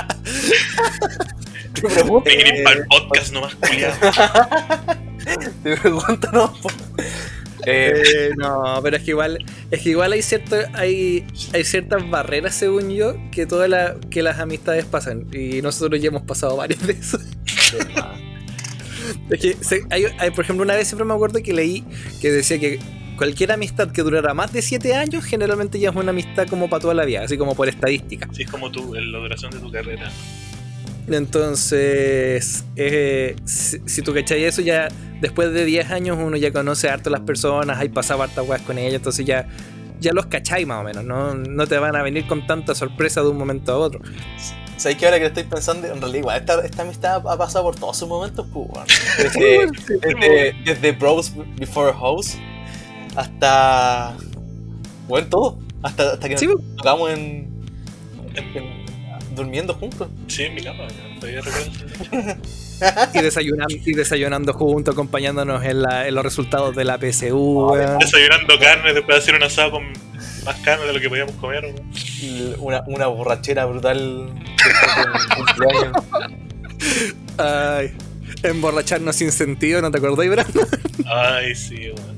[1.75, 3.97] Te pregunto, eh, para el podcast nomás, culiado.
[5.63, 6.55] te pregunto, no.
[7.67, 9.39] Eh, Eh, no, pero es que igual,
[9.71, 14.23] es que igual hay cierto, hay, hay ciertas barreras, según yo, que todas la- que
[14.23, 15.27] las amistades pasan.
[15.33, 17.19] Y nosotros ya hemos pasado varias de eso.
[19.31, 21.85] Es que, se- hay- hay, por ejemplo, una vez siempre me acuerdo que leí
[22.21, 22.79] que decía que
[23.17, 26.81] cualquier amistad que durara más de 7 años, generalmente ya es una amistad como para
[26.81, 28.27] toda la vida, así como por estadística.
[28.31, 30.11] Así es como tú, en la duración de tu carrera.
[31.09, 34.89] Entonces, eh, si, si tú cachai eso, ya
[35.21, 38.63] después de 10 años uno ya conoce harto a las personas, hay pasado hartas weas
[38.63, 39.47] con ellas, entonces ya,
[40.01, 41.35] ya los cachai más o menos, ¿no?
[41.35, 44.01] no te van a venir con tanta sorpresa de un momento a otro.
[44.77, 47.77] ¿Sabes que ahora que estoy pensando, en realidad, igual, esta, esta amistad ha pasado por
[47.77, 48.87] todos sus momentos, pues, weón.
[49.19, 52.37] Desde, desde, desde Bros Before House
[53.15, 54.17] hasta.
[55.07, 55.59] Bueno, todo.
[55.83, 57.49] Hasta, hasta que Sí, nos tocamos en,
[58.35, 58.84] en-
[59.35, 60.09] durmiendo juntos.
[60.29, 60.85] Sí, en mi cama,
[61.21, 61.73] todavía recuerdo.
[63.15, 67.73] y, desayunando, y desayunando juntos, acompañándonos en, la- en los resultados de la PSU.
[68.01, 69.85] Desayunando carne, después de hacer un asado con
[70.45, 71.75] más carne de lo que podíamos comer.
[72.21, 74.29] Y Una, una borrachera brutal.
[77.39, 77.93] Ay,
[78.43, 80.67] emborracharnos sin sentido, ¿no te acordáis, Brandon?
[81.07, 82.14] Ay, sí, weón.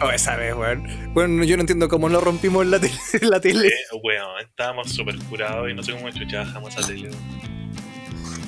[0.00, 0.86] Oh, esa vez, weón.
[1.12, 3.66] Bueno, yo no entiendo cómo no rompimos la, tele- la tele.
[3.68, 7.10] Eh, weón, estábamos súper curados y no sé cómo chucha bajamos a tele.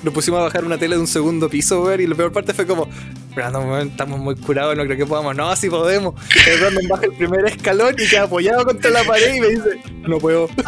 [0.03, 2.55] Nos pusimos a bajar una tele de un segundo piso, weón, y la peor parte
[2.55, 2.89] fue como,
[3.35, 5.35] Brandon, weón, estamos muy curados, no creo que podamos.
[5.37, 6.15] No, sí podemos.
[6.47, 9.81] El Brandon baja el primer escalón y queda apoyado contra la pared y me dice,
[10.09, 10.49] no puedo.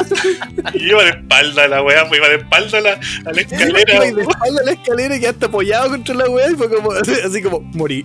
[0.74, 3.94] Y iba de espalda la weá, pues iba de espalda a la, a la escalera.
[3.94, 6.90] Iba de espalda a la escalera y quedaste apoyado contra la weá y fue como,
[6.92, 8.04] así como, morí.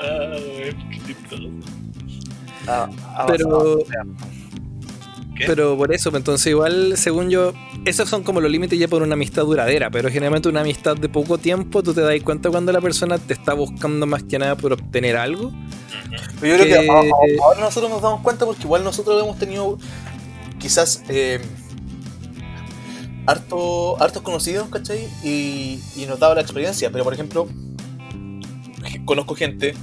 [0.00, 0.91] Ah, weón.
[2.66, 3.78] Ah, ah, Pero-.
[5.46, 7.52] Pero por eso, pues, entonces igual, según yo,
[7.84, 11.08] esos son como los límites ya por una amistad duradera, pero generalmente una amistad de
[11.08, 14.56] poco tiempo, tú te das cuenta cuando la persona te está buscando más que nada
[14.56, 15.52] por obtener algo.
[16.40, 19.78] Pero yo creo que ahora nosotros nos damos cuenta porque igual nosotros hemos tenido
[20.58, 21.40] quizás eh,
[23.26, 25.08] harto, hartos conocidos, ¿cachai?
[25.22, 26.90] Y, y notado la experiencia.
[26.90, 27.48] Pero por ejemplo,
[29.04, 29.74] conozco gente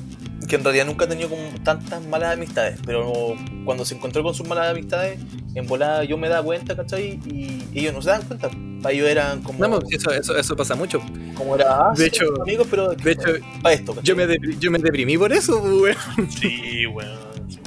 [0.50, 4.34] que en realidad nunca ha tenido como tantas malas amistades, pero cuando se encontró con
[4.36, 5.20] sus malas amistades,
[5.56, 7.20] en volada yo me daba cuenta, ¿cachai?
[7.26, 8.50] Y ellos no se dan cuenta.
[8.82, 9.60] Para ellos eran como.
[9.60, 11.02] No, pues, eso, eso, eso pasa mucho.
[11.36, 11.90] como era.
[11.90, 12.90] ah, de sí, hecho- amigos, pero.
[12.94, 13.28] de hecho,
[13.62, 14.06] para esto, ¿cachai?
[14.08, 16.32] Yo me, depri- yo me deprimí por eso, pues, weón.
[16.32, 17.20] Sí, weón.
[17.50, 17.60] sí,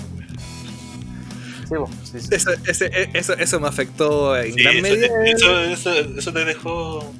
[1.75, 1.89] weón.
[2.05, 2.29] Sí, sí, sí.
[2.35, 6.33] Eso, ese- e- eso, eso me afectó en Sí, gran eso, medida eso, eso, eso
[6.33, 7.13] te dejó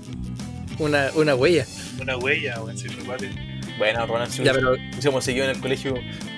[0.79, 1.67] una, una huella.
[2.01, 2.77] una huella, weón.
[2.79, 3.33] Sí, fue cuático.
[3.79, 5.95] Bueno, Ronald, si Ya, pero hubiésemos seguido en el colegio,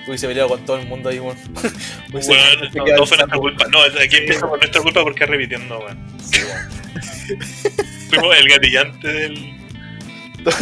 [0.07, 1.37] hubiese peleado con todo el mundo ahí, Weón,
[2.13, 3.65] hubiese no, no fue nuestra culpa.
[3.67, 5.97] No, aquí empieza por nuestra culpa porque es repitiendo, weón.
[6.23, 7.39] Sí, weón.
[8.09, 9.55] Fuimos el gatillante del.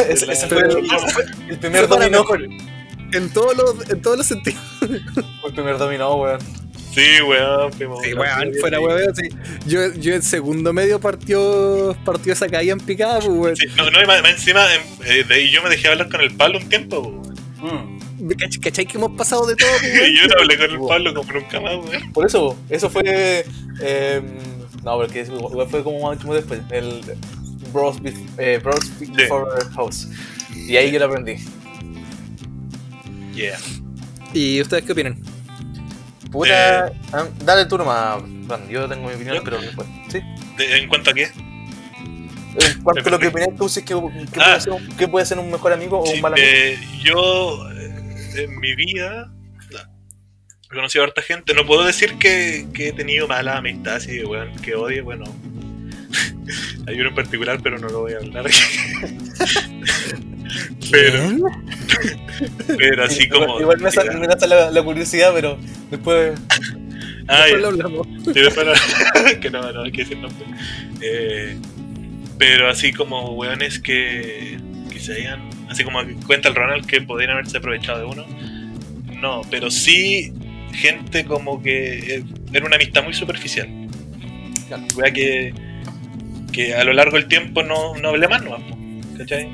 [0.10, 0.88] ese, ese fue el,
[1.50, 2.26] el primer dominó.
[3.12, 4.62] En todos los, en todos los sentidos.
[4.80, 6.40] Fue el primer dominó, weón.
[6.94, 7.74] Sí, weón.
[7.74, 8.04] Fuimos.
[8.04, 9.30] Sí, weón, fuera weón, sí.
[9.68, 13.56] Yo, yo en segundo medio partió, partió esa caída en picada, pues, weón.
[13.56, 14.66] Sí, no, no, y más, más encima,
[15.06, 17.34] eh, de ahí yo me dejé hablar con el Pablo un tiempo, weón.
[18.38, 20.12] ¿Cach- ¿Cachai que hemos pasado de todo, pues, weón?
[20.16, 22.12] Yo no hablé con el Pablo como nunca más, weón.
[22.14, 23.46] Por eso, eso fue.
[23.82, 24.22] eh,
[24.84, 25.26] no, porque
[25.70, 26.62] fue como mucho después.
[26.70, 27.02] El
[27.74, 27.98] Bros,
[28.38, 30.08] eh, Bros Before House.
[30.56, 31.38] Y ahí yo lo aprendí.
[33.34, 33.58] Yeah.
[34.34, 35.18] ¿Y ustedes qué opinan?
[36.34, 36.92] Puta.
[37.14, 38.68] ah, dale el turno más, Brandon.
[38.70, 39.44] Yo tengo mi opinión, ¿Yo?
[39.44, 39.88] pero después.
[40.10, 40.20] ¿Sí?
[40.58, 41.24] De- ¿En cuanto a qué?
[42.56, 44.58] En cuanto a lo que opinas tú, si es que, que Ah.
[44.58, 46.46] puede ser un, que puede ser un mejor amigo o Sí, un mal amigo.
[46.48, 49.32] eh, yo, eh, en mi vida,
[50.72, 51.54] he conocido a harta gente.
[51.54, 55.24] No puedo decir que, que he tenido mala amistad, así, weón, que odie, bueno.
[56.88, 58.46] Hay uno en particular, pero no lo voy a hablar.
[60.92, 61.52] pero,
[62.78, 63.60] pero así como.
[63.60, 65.58] Igual me, sa- me nace la, la curiosidad, pero
[65.90, 66.40] después.
[67.28, 68.08] Ah, Después lo hablamos.
[69.42, 70.46] Que no, no hay que decir nombre.
[71.02, 71.58] Eh,
[72.38, 74.58] pero así como weones que,
[74.92, 78.26] que se hayan, así como cuenta el Ronald que podrían haberse aprovechado de uno.
[79.22, 80.34] No, pero sí
[80.74, 83.70] gente como que eh, era una amistad muy superficial.
[84.68, 84.84] Claro.
[84.96, 85.54] Wea que,
[86.52, 88.58] que a lo largo del tiempo no, no hablé más, ¿no?
[89.18, 89.50] ¿Cachai?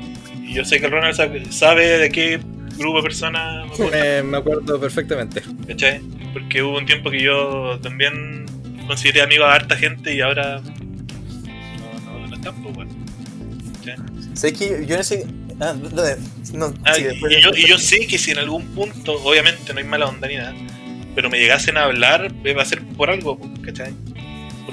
[0.50, 2.40] Y yo sé que el Ronald sabe, sabe de qué
[2.76, 3.96] grupo de personas me acuerdo.
[3.96, 5.42] Eh, me acuerdo perfectamente.
[5.68, 6.00] ¿Cachai?
[6.32, 8.46] Porque hubo un tiempo que yo también
[8.88, 12.90] consideré amigo a harta gente y ahora no, no, no están, pues, bueno.
[13.78, 13.96] ¿Cachai?
[14.34, 15.24] Sé que yo no sé.
[15.60, 15.74] Ah,
[16.52, 19.78] no, Ah, sí, y yo, y yo sé que si en algún punto, obviamente no
[19.78, 20.54] hay mala onda ni nada,
[21.14, 23.92] pero me llegasen a hablar, eh, va a ser por algo, pues, ¿cachai?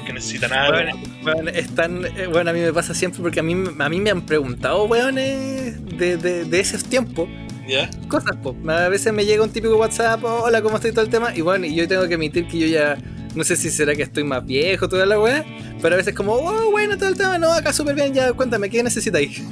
[0.08, 0.74] Porque necesitan algo.
[0.74, 3.90] Bueno, Weón, es tan- eh, bueno, a mí me pasa siempre porque a mí, a
[3.90, 7.28] mí me han preguntado, weones, de, de, de esos tiempos,
[7.68, 7.90] ¿Ya?
[8.08, 8.56] cosas, po.
[8.70, 11.36] A veces me llega un típico WhatsApp, hola, ¿cómo estoy todo el tema?
[11.36, 12.98] Y bueno, y yo tengo que admitir que yo ya,
[13.36, 15.44] no sé si será que estoy más viejo, toda la weá,
[15.82, 18.70] pero a veces como, oh, bueno, todo el tema, no, acá súper bien, ya, cuéntame,
[18.70, 19.42] ¿qué necesitáis?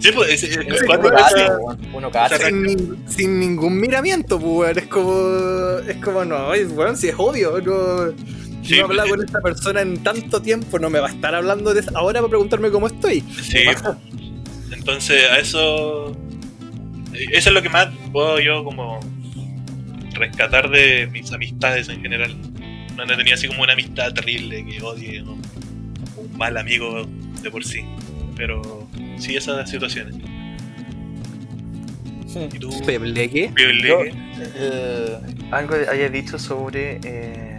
[0.00, 2.76] Sí, pues, es- es- uno weón, uno esa- sin, ni-
[3.08, 7.58] sin ningún miramiento, pues, weón, es como, es como, no, es, weón, si es obvio,
[7.62, 8.12] no...
[8.64, 11.34] Sí, no he hablado con esta persona en tanto tiempo, no me va a estar
[11.34, 13.20] hablando de eso ahora para preguntarme cómo estoy.
[13.42, 13.58] Sí.
[14.72, 16.16] Entonces, a eso.
[17.12, 18.98] Eso es lo que más puedo yo como
[20.14, 22.34] rescatar de mis amistades en general.
[22.96, 27.06] No he tenido así como una amistad terrible que odie o un mal amigo
[27.42, 27.84] de por sí.
[28.36, 30.16] Pero sí esas situaciones.
[32.52, 32.70] ¿Y tú?
[32.84, 33.50] Pebleque.
[33.54, 34.10] Pioleque?
[34.12, 34.24] Yo-
[34.56, 35.16] Eh,
[35.52, 36.98] algo haya dicho sobre.
[37.04, 37.53] eh,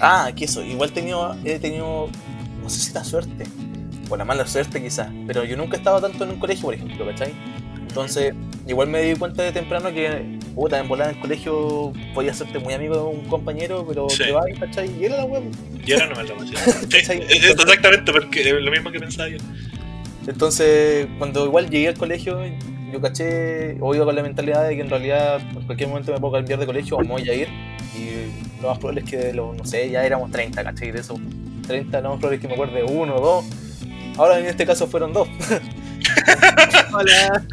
[0.00, 2.08] Ah, que eso, igual he tenido, he tenido.
[2.62, 3.44] No sé si la suerte,
[4.08, 6.74] o la mala suerte quizás, pero yo nunca he estado tanto en un colegio, por
[6.74, 7.32] ejemplo, ¿cachai?
[7.86, 8.34] Entonces,
[8.66, 12.58] igual me di cuenta de temprano que, puta, en volar en el colegio podía hacerte
[12.58, 14.24] muy amigo de un compañero, pero Sí.
[14.24, 14.90] te vas, ¿cachai?
[14.98, 15.42] Y era la web.
[15.86, 16.54] Y ahora no me lo Sí,
[16.96, 19.36] exactamente, porque es lo mismo que pensaba yo.
[20.26, 22.40] Entonces, cuando igual llegué al colegio,
[22.92, 26.18] yo caché, o iba con la mentalidad de que en realidad en cualquier momento me
[26.20, 27.48] puedo cambiar de colegio o me voy a ir.
[27.94, 30.90] Y lo más probable es que, de los, no sé, ya éramos 30, ¿cachai?
[30.90, 31.18] De esos
[31.66, 33.44] 30, lo más probable es que me acuerde de uno o dos.
[34.16, 35.28] Ahora en este caso fueron dos.
[36.92, 37.44] Hola.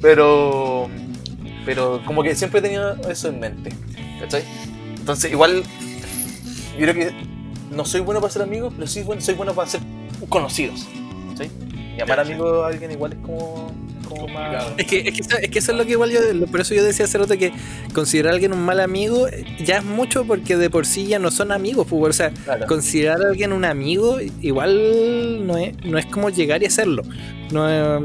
[0.00, 0.88] Pero,
[1.64, 3.70] pero como que siempre he tenido eso en mente,
[4.20, 4.42] ¿cachai?
[4.96, 5.62] Entonces, igual,
[6.72, 7.14] yo creo que
[7.70, 9.80] no soy bueno para ser amigos, pero sí soy bueno para ser
[10.28, 10.86] conocidos,
[11.30, 11.50] ¿cachai?
[11.96, 13.72] Llamar amigo a alguien igual es como,
[14.06, 14.64] como más...
[14.64, 14.74] Complicado.
[14.78, 16.74] Es que, es, que eso, es que eso es lo que igual yo, por eso
[16.74, 17.52] yo decía hace rato que
[17.92, 21.18] considerar a alguien un mal amigo eh, ya es mucho porque de por sí ya
[21.18, 22.66] no son amigos, pues, o sea, Claro.
[22.66, 27.02] considerar a alguien un amigo igual no es, no es como llegar y hacerlo.
[27.52, 28.02] No es-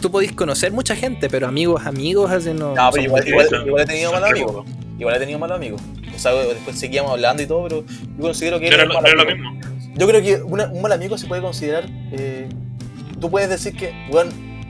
[0.00, 2.74] tú podés conocer mucha gente, pero amigos, amigos, así no.
[2.74, 4.66] No, pero igual, he tenido re amigos.
[4.98, 5.80] Igual he tenido malos amigos.
[6.14, 9.06] O sea, después seguíamos hablando y todo, pero yo considero que era, un lo- mal
[9.10, 9.24] amigo.
[9.26, 9.60] mismo.
[9.96, 11.86] Yo creo que una- un mal amigo se puede considerar.
[12.12, 12.48] eh,
[13.20, 13.92] tú puedes decir que,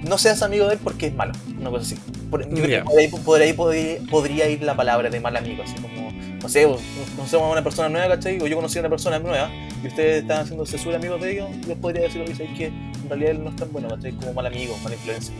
[0.04, 1.96] no seas amigo de él porque es malo, una cosa así.
[2.30, 2.78] Por, yo creo Ya.
[2.82, 6.10] que por ahí, por ahí podría, podría ir la palabra de mal amigo, así como,
[6.42, 6.80] no sé, vos
[7.16, 8.40] conocemos a una persona nueva, ¿cachai?
[8.40, 9.50] O yo conocí a una persona nueva
[9.82, 13.08] y ustedes están haciendo censura amigos de ellos, yo podría decir, oye, ¿sabes que En
[13.08, 14.12] realidad él no es tan bueno, ¿cachai?
[14.12, 15.32] Como mal amigo, mala influencia.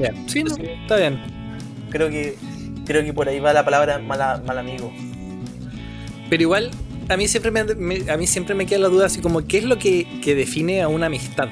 [0.00, 0.12] Ya.
[0.26, 0.62] Sí, no, Sí.
[0.82, 1.20] está bien.
[1.90, 2.36] Creo que,
[2.84, 4.92] creo que por ahí va la palabra mala, mal amigo.
[6.28, 6.70] Pero igual,
[7.08, 9.58] a mí siempre me, me- a mí siempre me queda la duda así como, ¿qué
[9.58, 11.48] es lo que, que define a una amistad?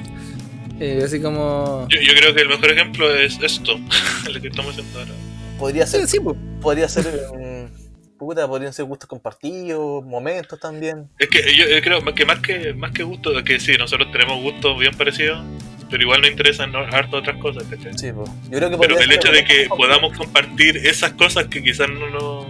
[0.81, 1.87] Eh, así como...
[1.89, 3.79] Yo, yo creo que el mejor ejemplo es esto,
[4.33, 5.13] lo que estamos haciendo ahora.
[5.59, 6.37] Podría ser, Sí, sí, pues.
[6.61, 11.09] podría ser, mm, puta, podrían ser gustos compartidos, momentos también.
[11.19, 14.43] Es que yo, yo creo que más que más que gusto, que sí, nosotros tenemos
[14.43, 15.43] gustos bien parecidos,
[15.91, 16.81] pero igual nos interesan ¿no?
[16.81, 17.97] harto otras cosas, ¿cachai?
[17.97, 18.29] Sí, pues.
[18.51, 22.11] Yo creo que Pero el hecho de que podamos compartir esas cosas que quizás no
[22.11, 22.47] nos,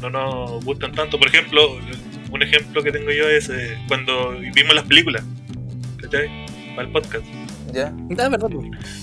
[0.00, 1.18] no nos gustan tanto.
[1.18, 1.78] Por ejemplo,
[2.32, 5.24] un ejemplo que tengo yo es eh, cuando vimos las películas,
[6.00, 6.28] ¿cachai?
[6.74, 7.24] Para el podcast.
[7.72, 7.92] ¿Ya?
[8.18, 8.48] Ah, verdad.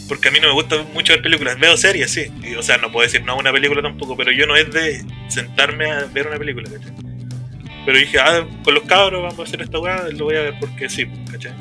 [0.07, 2.25] Porque a mí no me gusta mucho ver películas, veo series, sí.
[2.43, 4.71] Y, o sea, no puedo decir no a una película tampoco, pero yo no es
[4.71, 6.93] de sentarme a ver una película, ¿cachai?
[7.85, 10.53] Pero dije, ah, con los cabros vamos a hacer esta weá, lo voy a ver
[10.59, 11.53] porque sí, ¿cachai?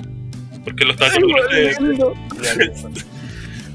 [0.64, 1.78] Porque lo estaba haciendo con ustedes,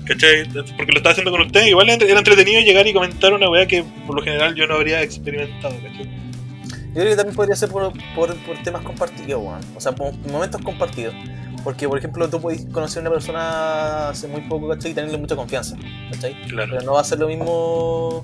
[0.06, 0.48] ¿cachai?
[0.76, 3.66] Porque lo estaba haciendo con ustedes, igual era era entretenido llegar y comentar una weá
[3.66, 6.06] que por lo general yo no habría experimentado, ¿cachai?
[6.06, 9.62] Yo creo que también podría ser por, por, por temas compartidos, weón.
[9.76, 11.16] O sea, por momentos compartidos.
[11.64, 14.92] Porque, por ejemplo, tú puedes conocer a una persona hace muy poco, ¿cachai?
[14.92, 15.76] Y tenerle mucha confianza,
[16.12, 16.34] ¿cachai?
[16.48, 16.72] Claro.
[16.74, 18.24] Pero no va a ser lo mismo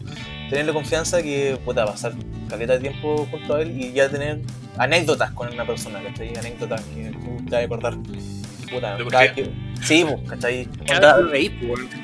[0.49, 2.13] tenerle confianza que, puta, pasar
[2.49, 4.41] caleta de tiempo junto a él y ya tener
[4.77, 6.35] anécdotas con una persona, ¿cachai?
[6.37, 7.97] Anécdotas que tú te vas a acordar.
[8.71, 10.67] Puta, ¿De cada que- Sí, pues, ¿cachai?
[10.85, 11.51] Cada Onda, pues.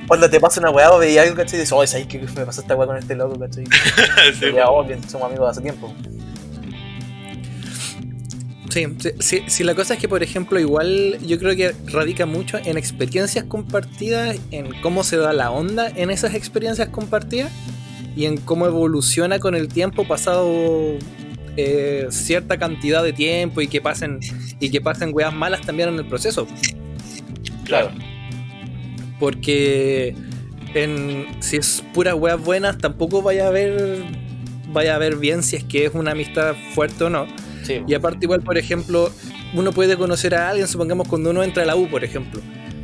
[0.08, 1.58] Cuando te pasa una weá o veis algo, ¿cachai?
[1.58, 3.66] Y dices, oye, ¿sabes qué me pasó esta weá con este loco, ¿cachai?
[4.40, 5.94] Sí, Y ya, oh, bien, somos amigos hace tiempo.
[8.76, 12.26] Sí, sí, sí, sí, la cosa es que, por ejemplo, igual yo creo que radica
[12.26, 17.54] mucho en experiencias compartidas, en cómo se da la onda en esas experiencias compartidas
[18.18, 20.52] y en cómo evoluciona con el tiempo pasado
[21.56, 24.20] eh, cierta cantidad de tiempo y que pasen
[24.60, 26.46] y que pasen weas malas también en el proceso.
[27.64, 27.92] Claro.
[29.22, 30.14] Porque
[30.74, 34.04] en, si es puras weas buenas, tampoco vaya a ver
[34.74, 37.26] vaya a ver bien si es que es una amistad fuerte o no.
[37.88, 39.12] Y aparte igual, por ejemplo,
[39.54, 42.42] uno puede conocer a alguien, supongamos cuando uno entra a la U, por ejemplo.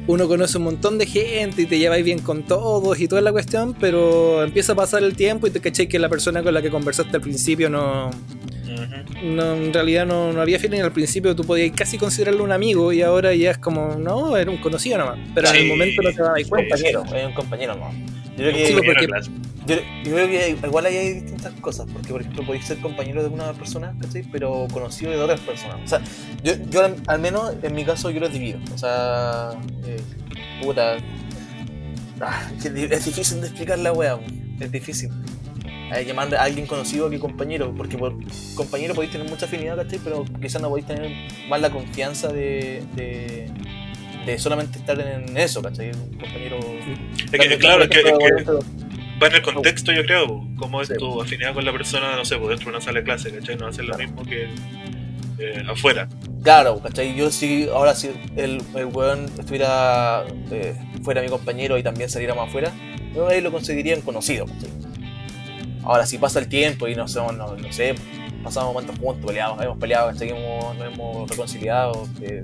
[0.07, 3.31] Uno conoce un montón de gente y te lleváis bien con todos y toda la
[3.31, 6.61] cuestión, pero empieza a pasar el tiempo y te caché que la persona con la
[6.61, 8.09] que conversaste al principio no.
[9.23, 12.91] No en realidad no, no había feeling al principio, tú podías casi considerarlo un amigo
[12.93, 15.19] y ahora ya es como, no, era un conocido nomás.
[15.35, 16.75] Pero en el momento no te dabas cuenta.
[16.75, 17.91] compañero, es un compañero, ¿no?
[18.31, 19.07] Yo creo que, Sí, porque-
[19.67, 23.21] yo, yo creo que igual ahí hay distintas cosas, porque por ejemplo podéis ser compañero
[23.21, 24.23] de una persona, ¿cachai?
[24.31, 25.77] Pero conocido de otras personas.
[25.83, 26.01] O sea,
[26.43, 28.59] yo, yo al, al menos en mi caso yo lo divido.
[28.73, 29.51] O sea,
[29.85, 29.99] eh,
[30.63, 30.97] puta.
[32.21, 34.17] ah, es difícil de explicar la wea,
[34.59, 35.09] es difícil.
[35.93, 38.15] Eh, llamar a alguien conocido que compañero, porque por
[38.55, 39.99] compañero podéis tener mucha afinidad, ¿cachai?
[40.03, 41.11] Pero quizás no podéis tener
[41.49, 43.49] más la confianza de, de,
[44.25, 45.91] de solamente estar en eso, ¿cachai?
[45.91, 46.59] Un compañero.
[46.59, 48.43] Es que, claro, es que, es que
[49.21, 50.93] va en el contexto, yo creo, cómo es Sí.
[50.97, 53.57] tu afinidad con la persona, no sé, pues dentro de una sala de clase, ¿cachai?
[53.57, 54.09] No ser lo Claro.
[54.11, 54.47] mismo que
[55.39, 56.07] eh, afuera.
[56.43, 57.15] Claro, ¿cachai?
[57.15, 60.73] Yo si ahora si el, el weón estuviera eh,
[61.03, 62.71] fuera mi compañero y también saliéramos afuera,
[63.13, 64.69] yo ahí lo conseguiría en conocido, ¿cachai?
[65.83, 67.95] Ahora si pasa el tiempo y no, somos, no, no sé,
[68.43, 70.09] pasamos momentos juntos, peleamos, hemos peleado.
[70.11, 72.43] Hemos- nos hemos reconciliado, eh,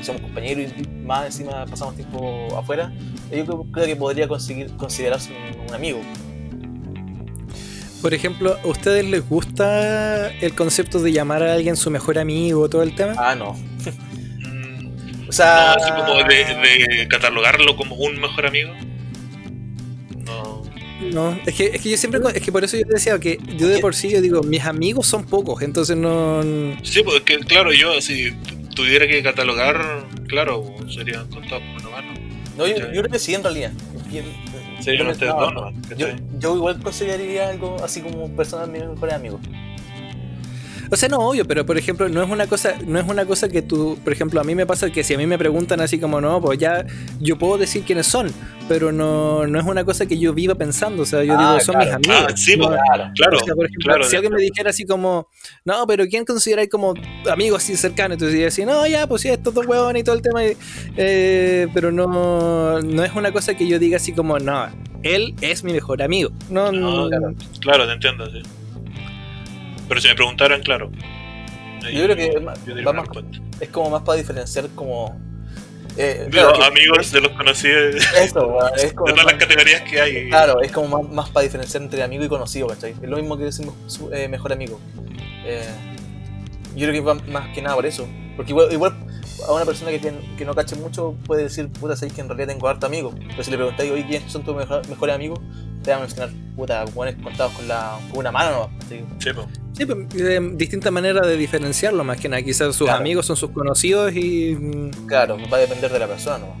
[0.00, 2.92] y somos compañeros y más encima pasamos tiempo afuera,
[3.30, 6.00] yo creo, creo que podría conseguir considerarse un, un amigo.
[8.02, 12.68] Por ejemplo, ¿a ustedes les gusta el concepto de llamar a alguien su mejor amigo,
[12.68, 13.14] todo el tema?
[13.16, 13.56] Ah, no.
[15.26, 16.44] O sea, no, así como de,
[16.98, 18.70] de catalogarlo como un mejor amigo.
[21.12, 21.38] No.
[21.44, 23.68] Es que, es que yo siempre, es que por eso yo te decía que yo
[23.68, 26.42] de por sí, yo digo, mis amigos son pocos, entonces no...
[26.82, 31.90] Sí, pues que claro, yo si tu- tuviera que catalogar, claro, serían contados por una
[31.96, 32.12] mano.
[32.56, 33.72] no, yo, yo creo que sí en realidad.
[34.80, 35.60] Serían yo- no, dos no.
[35.70, 36.06] nomás, Yo,
[36.38, 39.40] yo igual consideraría algo así como personas mis mejores amigos.
[40.90, 43.48] O sea, no, obvio, pero por ejemplo, no es una cosa, no es una cosa
[43.48, 45.98] que tú, por ejemplo, a mí me pasa que si a mí me preguntan así
[45.98, 46.84] como no, pues ya
[47.20, 48.30] yo puedo decir quiénes son,
[48.68, 51.60] pero no, no es una cosa que yo viva pensando, o sea, yo Ah, digo,
[51.64, 51.86] son claro.
[51.86, 52.26] mis amigos.
[52.32, 53.12] Ah, sí, No, pues, Claro.
[53.14, 54.04] claro, o sea, por ejemplo, claro.
[54.04, 55.28] si alguien me dijera así como,
[55.64, 56.94] no, pero ¿quién consideráis como
[57.30, 58.14] amigos así cercanos?
[58.16, 60.56] Entonces yo decía, no, ya, pues sí, estos dos huevones y todo el tema, y-
[60.96, 64.66] eh, pero no, no es una cosa que yo diga así como, no,
[65.02, 66.30] él es mi mejor amigo.
[66.50, 67.34] No, No, no, claro.
[67.60, 68.42] Claro, te entiendo, sí.
[69.88, 70.90] Pero si me preguntaran, claro.
[71.84, 72.40] ahí Yo creo que es yo
[72.84, 73.08] va más-
[73.70, 75.20] como más para diferenciar como
[75.96, 79.10] Eh, De claro, los que- amigos, de los conocidos, de Eso, es como.
[79.12, 80.28] todas las categorías que hay.
[80.28, 82.92] Claro, es como más, más para diferenciar entre amigo y conocido, ¿cachai?
[83.00, 84.80] Es lo mismo que decir su- eh, mejor amigo.
[85.46, 85.62] Eh,
[86.74, 88.08] yo creo que va más que nada por eso.
[88.34, 88.96] Porque igual, igual
[89.46, 92.28] a una persona que, tiene- que no cache mucho puede decir, puta, sabéis que en
[92.28, 93.14] realidad tengo harto amigos.
[93.28, 95.38] Pero si le preguntáis, oye, ¿quiénes son tus mejor- mejores amigos?
[95.84, 98.88] Te van a mencionar, puta, buenos contados con, la, con una mano, ¿no?
[99.20, 99.46] Sí, po.
[99.76, 102.42] Sí, pues, eh, distintas maneras de diferenciarlo, más que nada.
[102.42, 103.00] Quizás sus Claro.
[103.00, 104.54] amigos son sus conocidos y.
[104.54, 106.56] mm, Claro, va a depender de la persona, ¿no?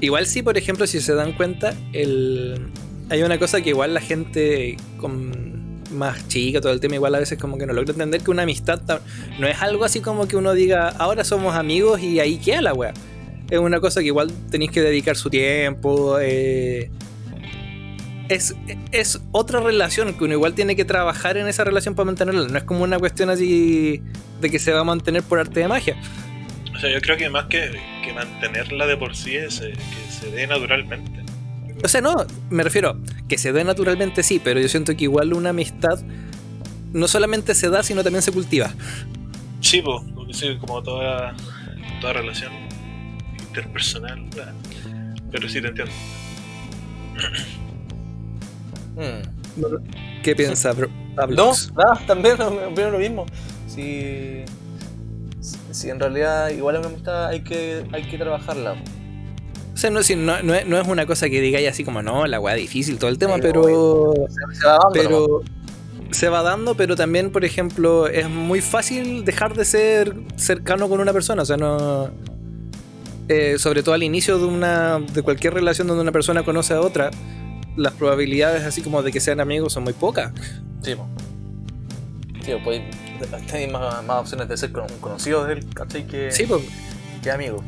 [0.00, 2.68] Igual sí, por ejemplo, si se dan cuenta, el...
[3.10, 5.52] hay una cosa que igual la gente con
[5.92, 8.42] más chica, todo el tema, igual a veces como que no logra entender que una
[8.44, 9.02] amistad ta-
[9.38, 12.72] no es algo así como que uno diga, ahora somos amigos y ahí queda la
[12.72, 12.94] wea.
[13.50, 16.16] Es una cosa que igual tenéis que dedicar su tiempo.
[16.20, 16.90] eh,
[18.28, 18.54] Es,
[18.92, 22.48] es otra relación que uno igual tiene que trabajar en esa relación para mantenerla.
[22.48, 24.02] No es como una cuestión así
[24.40, 25.96] de que se va a mantener por arte de magia.
[26.74, 30.12] O sea, yo creo que más que, que mantenerla de por sí es eh, que
[30.12, 31.22] se dé naturalmente.
[31.84, 35.32] O sea, no, me refiero que se dé naturalmente sí, pero yo siento que igual
[35.32, 36.00] una amistad
[36.92, 38.72] no solamente se da, sino también se cultiva.
[39.60, 41.34] Sí, po, sí, como toda,
[42.00, 42.52] toda relación
[43.48, 44.24] interpersonal.
[45.30, 45.92] Pero sí te entiendo.
[48.96, 50.22] Mm.
[50.22, 51.36] ¿Qué piensa Bro- Pablo?
[51.36, 53.26] No, nada, también opino lo mismo.
[53.66, 54.44] Si,
[55.70, 58.76] si en realidad igual es una amistad hay que, hay que trabajarla.
[59.74, 62.02] O sea, no, si- no, no es, no es una cosa que digáis así como,
[62.02, 64.14] no, la weá difícil, todo el tema, Pero, pero.
[64.28, 64.90] Se, se va dando.
[64.92, 65.42] Pero.
[66.10, 71.00] Se va dando, pero también, por ejemplo, es muy fácil dejar de ser cercano con
[71.00, 71.40] una persona.
[71.40, 72.10] O sea, no.
[73.28, 74.98] eh, sobre todo al inicio de una.
[74.98, 77.10] de cualquier relación donde una persona conoce a otra,
[77.76, 80.32] las probabilidades así como de que sean amigos son muy pocas.
[80.82, 81.06] Sí, po.
[82.44, 82.82] Sí, podéis-
[83.46, 86.06] tenéis más, más opciones de ser con- un conocido de él, ¿cachai?
[86.06, 86.62] Que, Sí, pues.
[87.22, 87.62] que amigo.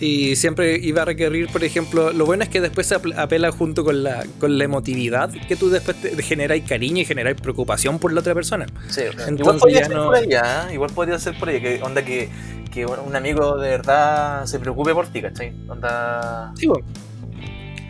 [0.00, 3.84] Y siempre iba a requerir, por ejemplo, lo bueno es que después se apela junto
[3.84, 8.12] con la, con la emotividad que tú después te generáis cariño y generáis preocupación por
[8.12, 8.66] la otra persona.
[8.88, 10.68] Sí, Entonces igual podría ya ser no- por ahí, ¿ah?
[10.72, 12.28] Igual podría ser por ahí, que onda que,
[12.72, 15.54] que un amigo de verdad se preocupe por ti, ¿cachai?
[15.68, 16.82] Onda, Sí, pues.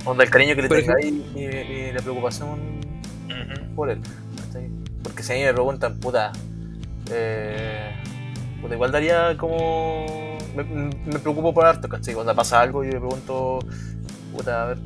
[0.04, 2.80] Onda el cariño que le tengáis y, y la preocupación
[3.74, 4.00] por él,
[4.46, 4.70] ¿cachai?
[5.02, 6.32] Porque si a mí me preguntan, puta,
[7.10, 7.92] eh,
[8.60, 10.06] puta igual daría como...
[10.54, 12.14] Me, me preocupo por harto, ¿cachai?
[12.14, 13.58] Cuando pasa algo yo me pregunto,
[14.32, 14.78] puta, a ver,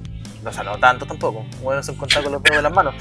[0.44, 2.94] o sea, no tanto tampoco, bueno, se encontrar con los dedos de las manos.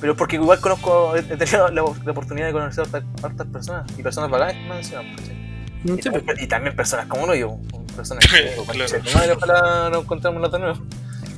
[0.00, 4.02] Pero porque igual conozco, he tenido la, la oportunidad de conocer a hartas, personas y
[4.02, 5.36] personas bacanas que me mencionan, ¿cachai?
[5.84, 6.24] Y, Sí, pues.
[6.24, 7.56] también, y también personas como uno, yo,
[7.92, 8.90] personas que digo, Claro.
[8.90, 10.78] "Conche tu madre, ojalá nos encontremos de nuevo.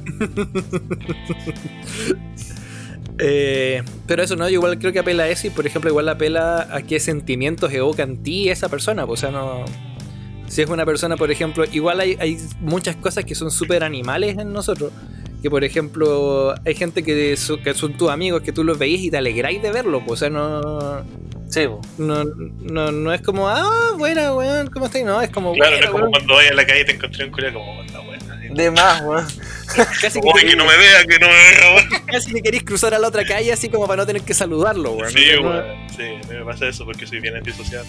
[3.18, 6.08] Eh, pero eso no, yo igual creo que apela a eso y por ejemplo igual
[6.08, 9.64] apela a qué sentimientos evoca en ti esa persona, pues, o sea, no...
[10.48, 14.36] Si es una persona, por ejemplo, igual hay, hay muchas cosas que son súper animales
[14.36, 14.90] en nosotros,
[15.42, 19.00] que por ejemplo hay gente que, su- que son tus amigos, que tú los veís
[19.02, 21.04] y te alegráis de verlo, pues, o sea, no...
[21.54, 21.68] Sí.
[21.98, 25.02] No, no, no es como, ah, buena, weón, ¿cómo estás?
[25.04, 26.10] No, es como, Claro, no "Buena, es como weón".
[26.12, 28.36] cuando vayas a la calle y te encontré un culia como, está buena.
[28.36, 29.26] de más, weón.
[30.00, 31.88] Casi que, que no me vea, que no me vea, weón.
[32.06, 34.92] casi que queréis cruzar a la otra calle así como para no tener que saludarlo,
[34.92, 35.10] weón.
[35.12, 35.64] Sí, No- weón.
[35.96, 37.84] Sí, a mí me pasa eso porque soy bien antisocial.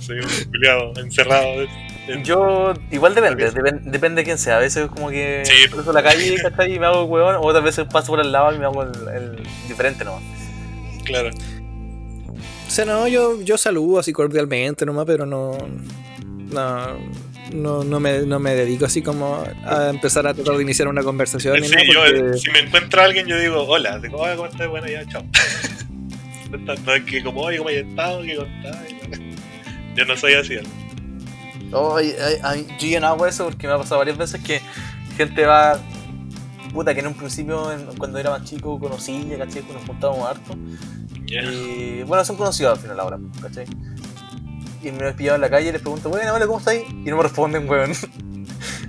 [0.00, 1.62] soy un culiado encerrado.
[2.08, 4.56] en- Yo, igual depende, depen- depende de quién sea.
[4.56, 6.74] A veces como que Sí, cruzo la calle ¿cachai?
[6.74, 8.82] y me hago el huevón, o otras veces paso por el lado y me hago
[8.82, 10.22] el, el diferente nomás.
[11.04, 11.30] Claro.
[12.66, 15.56] O sea, no, yo, yo saludo así cordialmente nomás, pero no.
[16.50, 17.22] No.
[17.52, 21.02] No, no, me, no me dedico así como a empezar a tratar de iniciar una
[21.02, 21.60] conversación.
[21.60, 24.48] ni Sí, yo, porque- si me encuentro a alguien, yo digo, hola, digo, hola, ¿cómo
[24.48, 24.68] estás?
[24.68, 25.22] Bueno, ya, chao.
[26.50, 28.22] No no es que como, oye, ¿cómo has estado?
[28.22, 28.76] ¿Qué contás?
[29.96, 30.54] Yo no soy así.
[31.74, 34.60] Ay, ay, ay, yo ya no hago eso porque me ha pasado varias veces que
[35.16, 35.80] gente va.
[36.72, 39.62] Puta, que en un principio, en- cuando era más chico, conocía, ¿cachai?
[39.62, 40.54] Que nos juntábamos harto.
[41.26, 43.66] Y bueno, son conocidos al final ahora, ¿cachai?
[44.82, 46.84] Y me he pillado en la calle y les pregunto, bueno, hola, ¿cómo estáis?
[46.90, 47.92] Y no me responden, weón.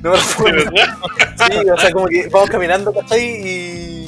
[0.01, 0.69] No me ¿De responden.
[1.37, 3.21] Sí, o sea, como que vamos caminando, ¿cachai?
[3.25, 4.05] Y.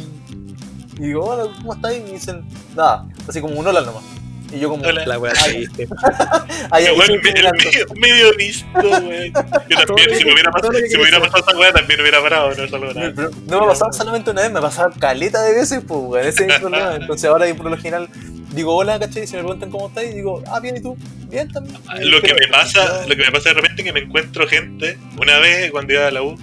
[0.98, 2.00] Y digo, hola, ¿cómo estáis?
[2.00, 4.04] Y me dicen, nada, así como un hola nomás.
[4.52, 5.06] Y yo como, Hola.
[5.06, 5.54] La Ay.
[5.54, 5.88] triste.
[6.72, 7.50] ay, El medio,
[7.96, 9.34] medio listo, weón.
[9.70, 12.54] Yo también, si me hubiera, pasado, si me hubiera pasado esa weá, también hubiera parado,
[12.56, 13.12] no solo nada.
[13.16, 16.00] Pero no me ha pasado solamente una vez, me ha pasado caleta de veces, pues,
[16.00, 16.28] weón.
[16.28, 16.96] Ese es el problema.
[16.96, 18.08] Entonces ahora, por lo general,
[18.52, 19.24] digo hola, ¿cachai?
[19.24, 20.98] Y si me preguntan cómo estáis, digo, ah, bien, ¿y tú?
[21.30, 21.78] Bien también.
[22.02, 24.98] Lo que me pasa, lo que me pasa de repente es que me encuentro gente,
[25.20, 26.38] una vez cuando iba a la U,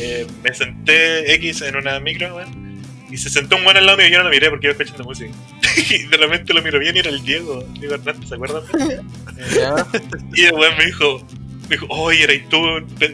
[0.00, 3.98] eh, me senté X en una micro, weón, y se sentó un weón al lado
[3.98, 5.30] mío y yo no lo miré porque iba escuchando música.
[5.90, 8.62] y de repente lo miro bien y era el Diego, Diego Hernández, ¿se acuerdan?
[9.54, 9.86] Ya.
[10.34, 11.26] Y el weón me dijo,
[11.68, 12.58] me dijo, oye, eras tú,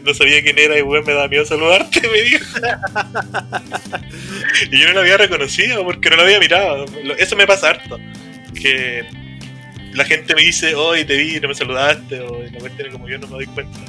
[0.05, 2.45] no sabía quién era y weón me da miedo saludarte, me dijo.
[4.71, 6.85] y yo no lo había reconocido porque no lo había mirado.
[7.17, 7.99] Eso me pasa harto.
[8.53, 9.05] Que
[9.93, 13.09] la gente me dice, oye, te vi, no me saludaste, o la cuestión es como
[13.09, 13.79] yo no me doy cuenta.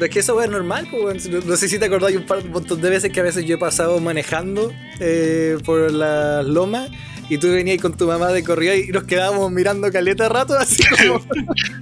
[0.00, 1.28] Es que eso es normal, pues.
[1.28, 3.44] No, no sé si te acordás un par un montón de veces que a veces
[3.46, 6.90] yo he pasado manejando eh, por las lomas
[7.28, 10.82] y tú venías con tu mamá de corrida y nos quedábamos mirando caleta rato, así
[11.08, 11.24] como.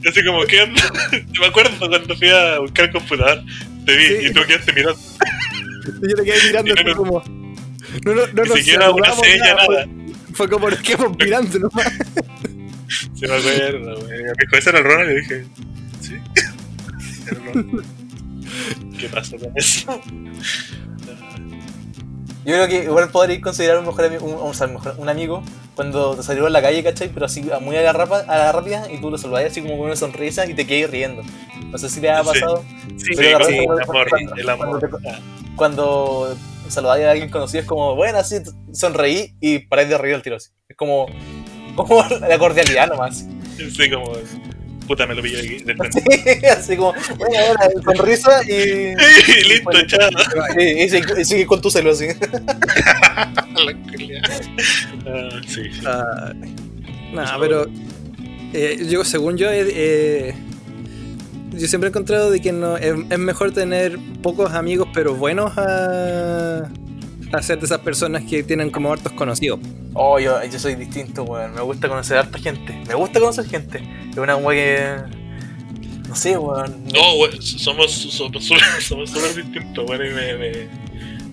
[0.08, 0.82] Así como, ¿qué onda?
[1.40, 3.42] Me acuerdo cuando fui a buscar el computador,
[3.84, 4.26] te vi Sí.
[4.26, 5.00] y tú quedaste mirando,
[6.02, 7.24] y yo te quedé mirando no como.
[8.04, 9.86] No, no, no ni siquiera una seña, nada, nada.
[9.86, 11.92] Fue, fue como nos quedamos mirando nomás.
[13.14, 14.22] Se me acuerdo, güey.
[14.22, 15.10] Me dijo, ¿ese era el Ronald?
[15.10, 15.44] Y dije,
[16.00, 16.14] sí.
[17.26, 17.84] Era el Ronald.
[18.98, 20.00] ¿Qué pasó con eso?
[22.46, 25.42] Yo creo que igual podríais considerar un mejor amigo, un, o sea, mejor- un amigo
[25.74, 27.08] cuando te salió en la calle, ¿cachai?
[27.08, 29.78] Pero así muy a la, rapa- a la rápida y tú lo saludás así como
[29.78, 31.22] con una sonrisa y te quedas riendo.
[31.70, 32.28] No sé si te ha Sí.
[32.28, 32.62] pasado.
[32.98, 34.66] Sí, la sí, verdad, el amor, cuando- el amor.
[34.78, 36.36] cuando te- Cuando
[36.68, 38.36] saludáis a alguien conocido es como, bueno, así
[38.72, 40.50] sonreí y paráis de reír al tiro así.
[40.68, 41.06] Es como,
[41.76, 43.24] como la cordialidad nomás.
[43.56, 44.12] Sí, como,
[44.86, 45.64] puta, me lo pillé aquí.
[45.64, 46.48] de frente.
[46.48, 48.94] así como, bueno, bueno, sonrisa y.
[49.48, 50.10] Listo, chao.
[50.58, 52.06] y, sigue- y sigue con tu celo así.
[53.54, 53.74] La.
[55.06, 55.80] Ah, sí, sí.
[55.86, 57.66] Ah, pero
[58.52, 60.34] eh, yo, según yo, eh, eh,
[61.52, 65.52] yo siempre he encontrado de que no es, es mejor tener pocos amigos, pero buenos
[65.56, 66.68] a,
[67.32, 69.60] a ser de esas personas que tienen como hartos conocidos.
[69.94, 71.54] Oh, yo, yo soy distinto, weón.
[71.54, 72.72] Me gusta conocer a harta gente.
[72.86, 73.82] Me gusta conocer gente.
[74.10, 76.08] Es una weá que.
[76.08, 76.84] No sé, weón.
[76.92, 80.52] No, güey, somos somos súper somos distintos, bueno, y me, me,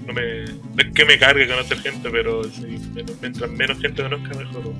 [0.07, 2.79] no me, no es que me cargue conocer gente, pero sí,
[3.21, 4.73] mientras menos gente conozca, mejor.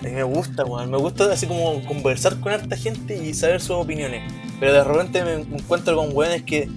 [0.00, 0.90] A mí me gusta, weón.
[0.90, 4.30] Me gusta así como conversar con harta gente y saber sus opiniones.
[4.60, 6.68] Pero de repente me encuentro con weones que.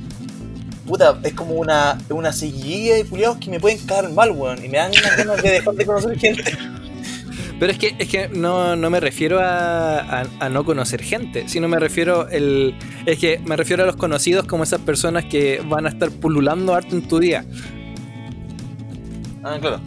[0.90, 4.66] Puta, es como una, una seguidilla de culiados que me pueden caer mal, weón.
[4.66, 6.44] Y me dan unas ganas de dejar de conocer gente.
[7.60, 11.48] Pero es que, es que no, no me refiero a, a- a no conocer gente,
[11.48, 12.74] sino me refiero el,
[13.06, 16.74] es que me refiero a los conocidos como esas personas que van a estar pululando
[16.74, 17.46] harto en tu día.
[19.44, 19.80] Ah, claro.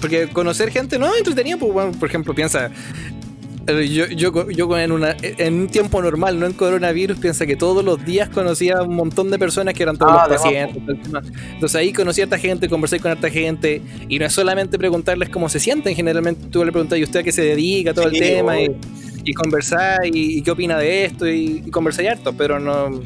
[0.00, 2.70] Porque conocer gente no es entretenido, pues, bueno, por ejemplo, piensa.
[3.66, 7.82] Yo, yo, yo en, una, en un tiempo normal, no en coronavirus, piensa que todos
[7.84, 10.98] los días conocía a un montón de personas que eran todos Ah, los pacientes.
[11.54, 15.30] Entonces ahí conocí a esta gente, conversé con esta gente, y no es solamente preguntarles
[15.30, 17.94] cómo se sienten, generalmente tú le preguntas, ¿y usted a qué se dedica?
[17.94, 18.76] Todo Sí, el tema, y,
[19.24, 23.00] y conversar, y, y qué opina de esto, y, y conversar harto, pero no.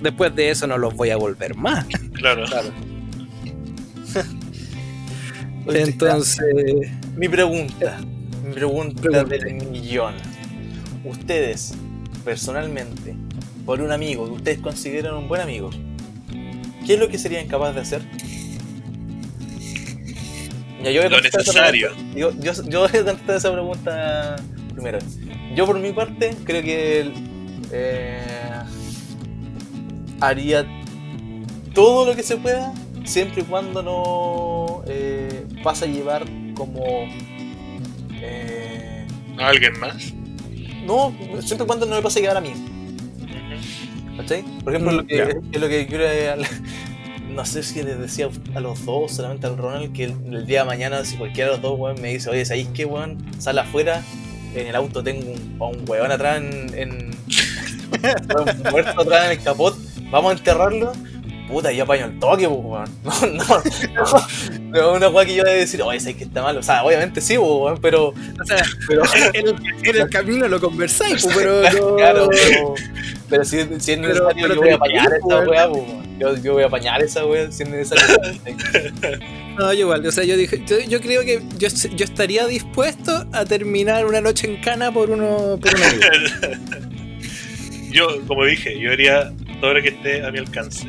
[0.00, 1.86] Después de eso no los voy a volver más.
[2.12, 2.44] Claro.
[2.50, 2.68] Claro.
[5.66, 6.38] Entonces.
[7.16, 7.98] Mi pregunta,
[8.52, 9.38] pregunta Pregunte.
[9.38, 10.14] del millón.
[11.04, 11.74] Ustedes,
[12.24, 13.14] personalmente,
[13.66, 15.70] por un amigo que ustedes consideran un buen amigo,
[16.86, 18.02] ¿qué es lo que serían capaces de hacer?
[20.82, 21.88] Ya, yo voy a Lo necesario.
[21.92, 22.18] pregunta.
[22.18, 24.36] Yo, yo, yo voy a contestar esa pregunta
[24.72, 24.98] primero.
[25.54, 27.10] Yo por mi parte creo que
[27.72, 28.20] eh,
[30.20, 30.66] haría
[31.74, 32.72] todo lo que se pueda
[33.04, 36.24] siempre y cuando no eh, pasa a llevar
[36.54, 36.84] como
[38.24, 39.06] eh,
[39.38, 40.12] ¿Alguien más?
[40.86, 42.52] no siempre y cuando no me pasa a llevar a mí.
[44.16, 44.42] ¿cachai?
[44.62, 45.24] por ejemplo Mm, lo que, ya.
[45.52, 46.04] es lo que quiero
[47.30, 50.60] no sé si les decía a los dos solamente al Ronald que el, el día
[50.60, 53.18] de mañana si cualquiera de los dos weón, me dice oye ¿sabéis qué weón?
[53.38, 54.02] sal afuera
[54.54, 57.10] en el auto tengo un, a un weón atrás en, en
[58.70, 59.76] muerto atrás en el capot
[60.10, 60.92] vamos a enterrarlo
[61.48, 63.62] puta yo apaño el toque pues, weón no no
[64.70, 66.56] no, no una weá que yo voy a decir oye ¿sabéis que está mal?
[66.56, 69.48] o sea obviamente sí pues, weón pero O sea, pero en,
[69.84, 71.96] en el camino lo conversáis, pues, pero no.
[71.96, 72.74] Claro, pero,
[73.28, 76.18] pero si, si es necesario, pero yo voy a apañar esa weá, weón.
[76.18, 78.16] yo, yo voy a apañar esa weá si es necesario.
[79.56, 83.24] No, yo igual, o sea, yo dije, yo, yo creo que yo, yo estaría dispuesto
[83.30, 86.58] a terminar una noche en cana por uno, por un amigo.
[87.92, 90.88] yo, como dije, yo haría todo lo que esté a mi alcance.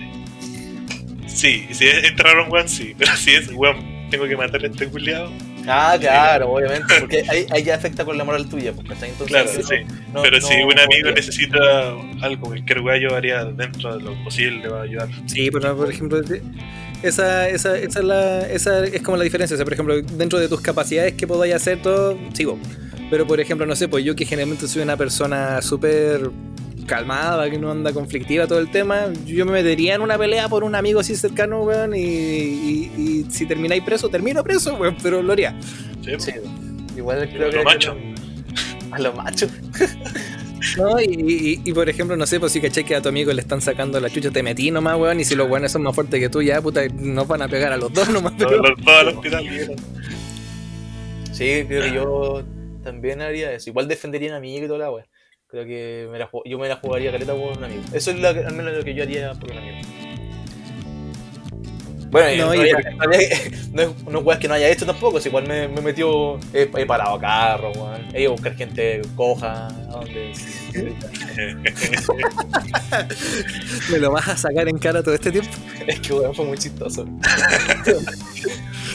[1.36, 2.94] Sí, si es entrar a un weón, sí.
[2.98, 3.78] Pero si es weón,
[4.10, 5.32] tengo que matar a este culiado.
[5.68, 9.10] ah, claro, obviamente, porque ahí, ahí ya afecta con la moral tuya, ¿cachai?
[9.10, 9.76] Entonces, Claro, no- sí.
[10.14, 11.58] no- Pero no si un amigo necesita
[12.22, 15.10] algo, cualquier weá yo haría dentro de lo posible, le va a ayudar.
[15.26, 16.22] Sí, pero por ejemplo,
[17.04, 19.56] esa, esa, esa, es la, esa es como la diferencia.
[19.56, 22.58] O sea, por ejemplo, dentro de tus capacidades que podáis hacer todo, sigo.
[23.10, 26.30] Pero por ejemplo, no sé, pues yo que generalmente soy una persona súper
[26.86, 30.64] calmada, que no anda conflictiva todo el tema, yo me metería en una pelea por
[30.64, 35.22] un amigo así cercano, weón, y, y- y si termináis preso, termino preso, weón, pero
[35.22, 35.56] lo haría.
[36.04, 36.32] Sí, Sí,
[36.96, 37.64] igual creo lo que.
[37.64, 37.98] macho.
[38.92, 39.48] A lo macho.
[40.78, 43.32] No, y, y- y, por ejemplo, no sé, pues si caché que a tu amigo
[43.32, 45.94] le están sacando la chucha, te metí nomás, weón, y si los weones son más
[45.94, 48.34] fuertes que tú, ya, puta, nos van a pegar a los dos nomás.
[48.36, 49.46] Pero- lo- todo el hospital.
[51.32, 52.44] Sí, creo que yo
[52.84, 53.70] también haría eso.
[53.70, 55.06] Igual defendería a un amigo y toda la wea.
[55.56, 57.82] Creo que me la ju- yo me la jugaría caleta por un amigo.
[57.94, 59.78] Eso es lo que- al menos lo que yo haría por un amigo.
[62.12, 62.62] Bueno, No, no
[63.14, 66.70] es no es weas que no haya hecho tampoco, si igual me, me metió, he,
[66.78, 68.02] he parado carro, weón.
[68.14, 70.34] He ido a buscar gente coja, a donde.
[73.92, 75.52] ¿Me lo vas a sacar en cara todo este tiempo?
[75.88, 77.06] Es que weón fue muy chistoso.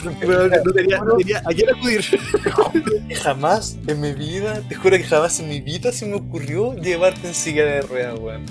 [0.63, 2.03] No tenía, no tenía a quién acudir.
[3.23, 7.27] Jamás en mi vida, te juro que jamás en mi vida se me ocurrió llevarte
[7.27, 8.45] en silla de ruedas, weón.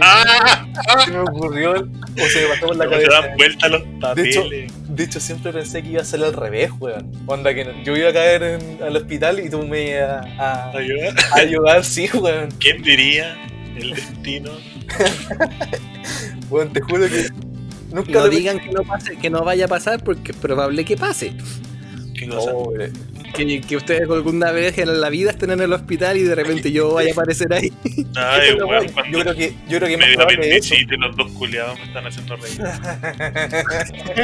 [0.00, 3.10] Jamás se me ocurrió, o se me pasó por la se cabeza.
[3.20, 3.82] dan vuelta los
[4.16, 4.72] De hecho, papeles.
[4.88, 7.10] de hecho, siempre pensé que iba a ser al revés, weón.
[7.26, 10.70] Onda que yo iba a caer en- al hospital y tú me ibas a, a,
[10.70, 11.14] Ayuda.
[11.34, 12.48] a ayudar, sí, weón.
[12.58, 13.36] ¿Quién diría?
[13.76, 14.50] El destino.
[16.50, 17.26] Weón, te juro que
[17.92, 20.84] nunca No lo digan que no pase, que no vaya a pasar, porque es probable
[20.84, 21.34] que pase.
[22.14, 22.52] ¿Qué cosa?
[22.52, 22.92] Oh, weón.
[23.34, 26.70] Que, que ustedes alguna vez en la vida estén en el hospital y de repente
[26.70, 27.72] yo vaya a aparecer ahí.
[28.14, 31.30] Ay, weón, cuando yo creo que yo creo que es me dio apendicitis, los dos
[31.32, 32.58] culiados me están haciendo reír.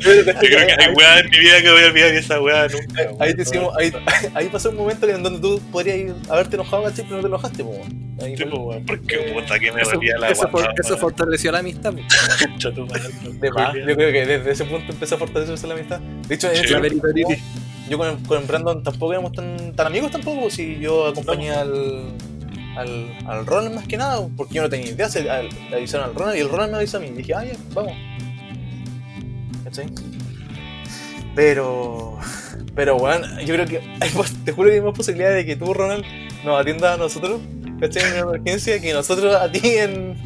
[0.00, 2.66] Yo creo que hay weá en mi vida que voy a olvidar y esa weá
[2.68, 3.02] nunca.
[3.02, 3.36] Ahí weón.
[3.36, 3.92] decimos, ahí,
[4.34, 7.04] ahí pasó un momento en donde tú podrías ir, haberte enojado, ¿cachai?
[7.04, 7.70] Pero no te enojaste, po.
[7.70, 8.08] weón.
[8.20, 11.52] Ahí Sí, fue- pues, weón, porque puta que me Eso, la eso for- eso fortaleció
[11.52, 11.92] la amistad.
[11.92, 12.00] po.
[12.58, 16.00] Yo creo que desde ese punto empezó a fortalecerse la amistad.
[16.00, 16.62] De hecho, en Sí.
[16.62, 17.38] La tiempo, veritoritis.
[17.88, 22.04] Yo con Brandon tampoco éramos tan, tan amigos tampoco, si yo acompañé al,
[22.76, 26.08] al, al Ronald más que nada, porque yo no tenía idea, se, al- le avisaron
[26.10, 27.92] al Ronald y el Ronald me avisó a mí, y dije, ah, ya, vamos.
[29.64, 29.86] ¿Cachai?
[31.34, 32.18] Pero,
[32.74, 34.10] pero bueno, yo creo que, hay
[34.44, 36.04] te juro que hay más posibilidades de que tú, Ronald,
[36.44, 37.40] nos atiendas a nosotros,
[37.80, 38.02] ¿cachai?
[38.04, 40.16] En una emergencia, que nosotros a ti en...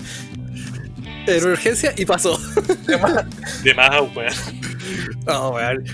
[1.24, 2.36] En urgencia y pasó.
[3.62, 4.32] De más, weón.
[5.26, 5.84] No, weón.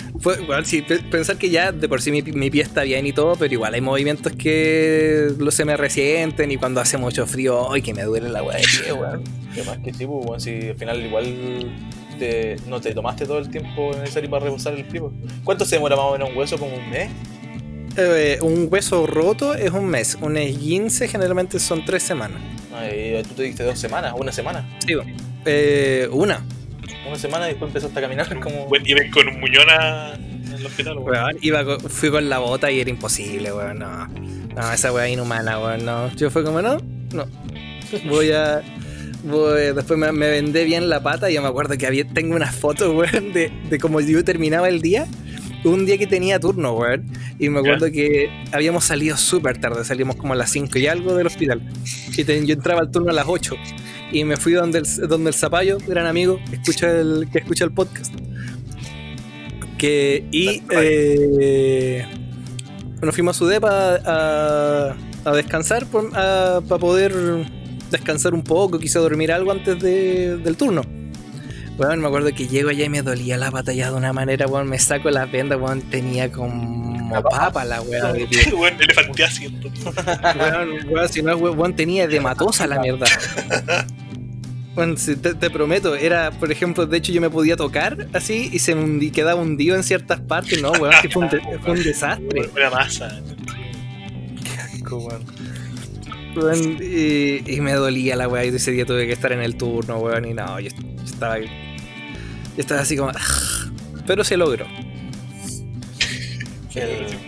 [0.49, 3.37] Weón, sí, pensar que ya de por sí mi, mi pie está bien y todo,
[3.37, 7.83] pero igual hay movimientos que lo se me resienten y cuando hace mucho frío, ay,
[7.83, 9.25] que me duele la weá de pie, weón.
[9.55, 11.73] Que más que sí, pues, bueno, si al final igual
[12.19, 15.01] te- no te tomaste todo el tiempo necesario para reposar el pie.
[15.01, 15.13] pues.
[15.45, 16.59] ¿Cuánto se demora más o menos un hueso?
[16.59, 17.11] ¿Como un mes?
[17.97, 22.41] Eh, un hueso roto es un mes, un esguince generalmente son tres semanas.
[22.73, 24.69] Ay, tú te diste dos semanas, una semana.
[24.87, 25.13] Sí, weón.
[25.45, 26.45] eh, una.
[27.09, 28.65] Una semana y después empezaste a caminar como...
[28.65, 31.11] Weón, Iban con un muñón a- en el hospital, weón.
[31.11, 34.07] Weón, iba con- fui con la bota y era imposible, weón, no.
[34.55, 36.15] No, esa weá inhumana, weón, no.
[36.17, 36.79] Yo fue como, no,
[37.13, 37.27] no.
[38.09, 38.63] Voy a.
[39.25, 42.37] Voy, después me, me vendé bien la pata y yo me acuerdo que había, tengo
[42.37, 45.07] unas fotos, weón, de, de cómo yo terminaba el día.
[45.65, 47.07] Un día que tenía turno, weón.
[47.39, 51.15] Y me acuerdo que habíamos salido súper tarde, salimos como a las 5 y algo
[51.17, 51.63] del hospital.
[52.17, 53.57] Y te- yo entraba al turno a las 8.
[54.13, 57.65] Y me fui donde el, donde el zapallo, gran amigo, que escucha el, que escucha
[57.65, 58.15] el podcast.
[59.77, 62.05] Que, y eh,
[63.01, 67.15] nos fuimos a su depa a, a descansar para poder
[67.91, 70.83] descansar un poco, quise dormir algo antes de- del turno.
[71.77, 74.69] Bueno, me acuerdo que llego allá y me dolía la batalla de una manera, weón,
[74.69, 78.53] me saco las vendas, weón, tenía como papa la weá de pie.
[78.53, 79.71] Weón, elefanté asiento.
[80.37, 83.07] Weón, weón, si no, weón, tenía hematosa la mierda.
[84.79, 88.49] Bueno, si te, te prometo, era, por ejemplo, de hecho yo me podía tocar así
[88.53, 91.31] y se me quedaba hundido en ciertas partes, no, weón, sí fue un,
[91.63, 92.49] fue un desastre.
[92.55, 93.21] Una masa.
[94.89, 95.25] weón.
[96.37, 99.57] Weón, y, y me dolía la weá y ese día tuve que estar en el
[99.57, 101.49] turno, weón, y no, yo, yo estaba, yo
[102.57, 103.11] estaba así como...
[104.07, 104.65] Pero se logró.
[106.77, 107.19] El-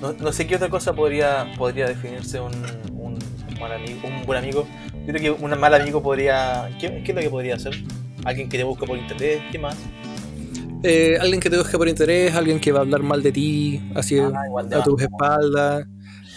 [0.00, 2.52] No, no sé qué otra cosa podría, podría definirse un,
[2.92, 3.18] un,
[3.60, 4.68] mal amigo, un buen amigo.
[5.06, 6.70] Yo creo que un mal amigo podría...
[6.80, 7.74] ¿qué, qué es lo que podría hacer?
[8.24, 9.76] Alguien que te busca por interés, ¿qué más?
[10.84, 13.80] Eh, alguien que te busque por interés, alguien que va a hablar mal de ti,
[13.94, 14.32] así Ah,
[14.80, 15.86] a tus espaldas,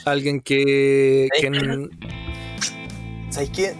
[0.05, 1.27] alguien que...
[3.29, 3.73] ¿Sabes qué?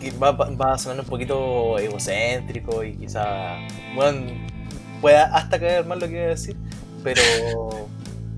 [0.00, 3.58] Que va, va- va a sonar un poquito egocéntrico y quizá,
[3.94, 4.26] bueno,
[5.00, 6.56] pueda hasta caer mal lo que voy a decir,
[7.02, 7.22] pero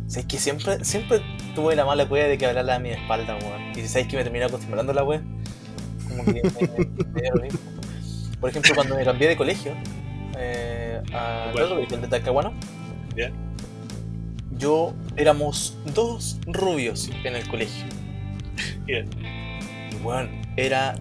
[0.07, 1.23] ¿sabes que siempre, siempre
[1.55, 3.73] tuve la mala cueva de que hablarla a mi espalda, weón?
[3.77, 5.23] Y ¿sabes que me terminé acostumbrando a la wea?
[6.09, 7.61] Como que me, me dio lo mismo.
[8.41, 9.73] Por ejemplo, cuando me cambié de colegio,
[10.37, 11.65] eh, a ¿Cuál?
[11.65, 12.53] otro colegio, el de Talcahuano,
[14.59, 17.85] yo éramos dos rubios en el colegio.
[18.85, 19.09] Bien.
[19.91, 20.95] Y bueno, era.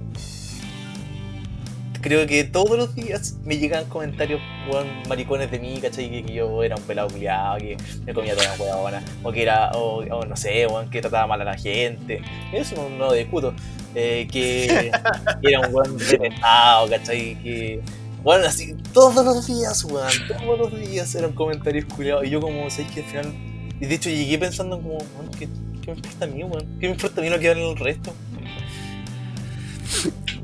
[2.02, 6.10] Creo que todos los días me llegan comentarios, weón, maricones de mí, ¿cachai?
[6.10, 9.44] Que, que yo era un pelado culiado, que me comía toda la huevona, o que
[9.44, 12.22] era, o, o no sé, weón, que trataba mal a la gente.
[12.52, 13.54] Eso no, no lo discuto.
[13.96, 14.92] Eh, que,
[15.44, 17.36] era un weón detestado, ¿cachai?
[17.42, 17.82] Que,
[18.24, 22.26] bueno, así, todos los días, weón, todos los días eran comentarios culiados.
[22.26, 23.34] Y yo como, ¿sabes que al final...
[23.80, 25.48] Y de hecho llegué pensando como, weón, ¿qué,
[25.82, 26.80] ¿qué me importa a mí, weón?
[26.80, 28.14] ¿Qué me importa a mí lo que hablan el resto?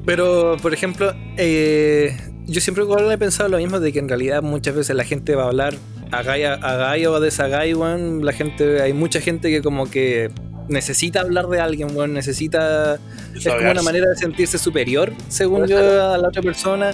[0.07, 4.41] Pero, por ejemplo, eh, yo siempre igual he pensado lo mismo de que en realidad
[4.41, 5.75] muchas veces la gente va a hablar
[6.11, 8.25] a Gaia, o a Desagai, weón.
[8.25, 10.31] La gente, hay mucha gente que como que
[10.69, 12.13] necesita hablar de alguien, weón.
[12.13, 12.99] Necesita.
[13.35, 16.93] Es como una manera de sentirse superior, según yo, a la otra persona.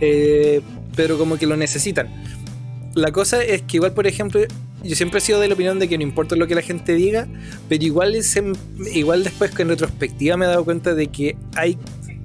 [0.00, 0.62] eh,
[0.96, 2.08] pero como que lo necesitan.
[2.94, 4.40] La cosa es que igual, por ejemplo,
[4.82, 6.94] yo siempre he sido de la opinión de que no importa lo que la gente
[6.94, 7.28] diga,
[7.68, 8.16] pero igual,
[8.94, 11.76] igual después que en retrospectiva me he dado cuenta de que hay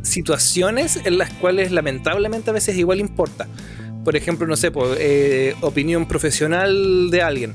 [0.03, 3.47] situaciones en las cuales lamentablemente a veces igual importa.
[4.03, 7.53] Por ejemplo, no sé, pues, eh, opinión profesional de alguien.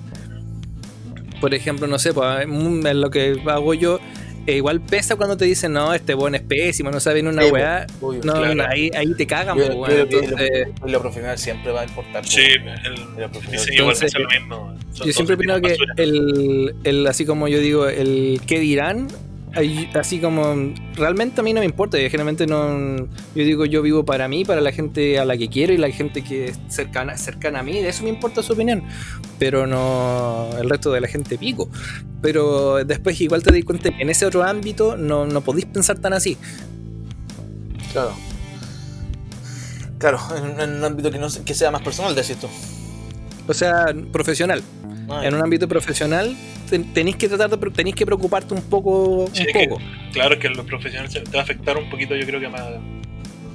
[1.40, 3.98] Por ejemplo, no sé, pues, en lo que hago yo,
[4.46, 7.42] eh, igual pesa cuando te dicen, no, este buen es pésimo, no sabe ni una
[7.42, 7.86] Sí, weá.
[8.00, 8.20] Obvio.
[8.24, 8.54] No, claro.
[8.54, 10.50] no, ahí, ahí te cagan, Yo- pues, yo que Entonces,
[10.82, 12.24] lo, lo profesional siempre va a importar.
[12.26, 13.74] Sí, el profesional.
[13.74, 14.76] igual lo mismo.
[14.92, 19.08] Son Yo siempre opino que el, el, así como yo digo, el qué dirán,
[19.94, 24.28] así como realmente a mí no me importa, generalmente no, yo digo yo vivo para
[24.28, 27.60] mí, para la gente a la que quiero y la gente que es cercana, cercana
[27.60, 28.82] a mí, de eso me importa su opinión,
[29.38, 31.70] pero no el resto de la gente pico.
[32.22, 35.98] Pero después igual te das cuenta que en ese otro ámbito no, no podéis pensar
[35.98, 36.36] tan así.
[37.92, 38.12] Claro.
[39.98, 42.48] Claro, en, en un ámbito que, no, que sea más personal, decís tú.
[43.48, 44.62] O sea, profesional.
[45.08, 46.36] Ah, En un ámbito profesional
[46.68, 49.80] ten- tenéis que tratar de tenéis que preocuparte un poco, Sí, un es que- poco.
[50.12, 52.48] Claro que en lo profesional se- te va a afectar un poquito, yo creo que
[52.48, 52.62] más.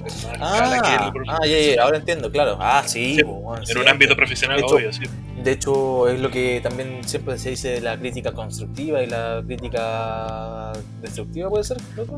[0.01, 0.89] más escala que
[1.29, 2.57] Ah, ah, ya, ya, ahora entiendo, claro.
[2.59, 3.21] Ah, sí.
[3.23, 5.03] Weón, En un ámbito profesional, De hecho, obvio, sí.
[5.43, 9.43] De hecho, es lo que también siempre se dice de la crítica constructiva y la
[9.45, 10.71] crítica
[11.01, 11.77] destructiva, ¿puede ser?
[11.95, 12.17] loco?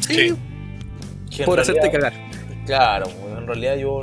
[0.00, 0.34] Sí.
[1.44, 2.12] Por hacerte cagar.
[2.66, 3.06] Claro,
[3.38, 4.00] en realidad yo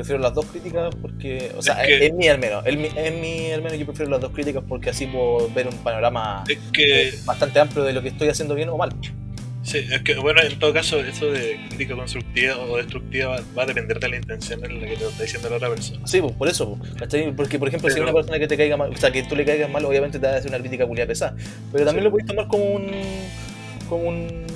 [0.00, 2.86] prefiero las dos críticas porque, o sea, Es que- es mi al menos, es mi,
[2.86, 6.44] es mi al menos yo prefiero las dos críticas porque así puedo ver un panorama
[6.48, 8.90] Es que, eh, bastante amplio de lo que estoy haciendo bien o mal.
[9.62, 13.62] sí, es que, bueno, en todo caso, eso de crítica constructiva o destructiva va, va
[13.64, 16.06] a depender de la intención en la que te lo está diciendo la otra persona.
[16.06, 16.90] Sí, pues, por eso, pues.
[17.36, 19.36] Porque, por ejemplo, si Pero- una persona que te caiga mal, o sea, que tú
[19.36, 21.36] le caigas mal, obviamente te va a hacer una crítica culiada pesada.
[21.72, 22.04] Pero también Sí.
[22.04, 22.90] lo puedes tomar como un.
[23.88, 24.46] como un.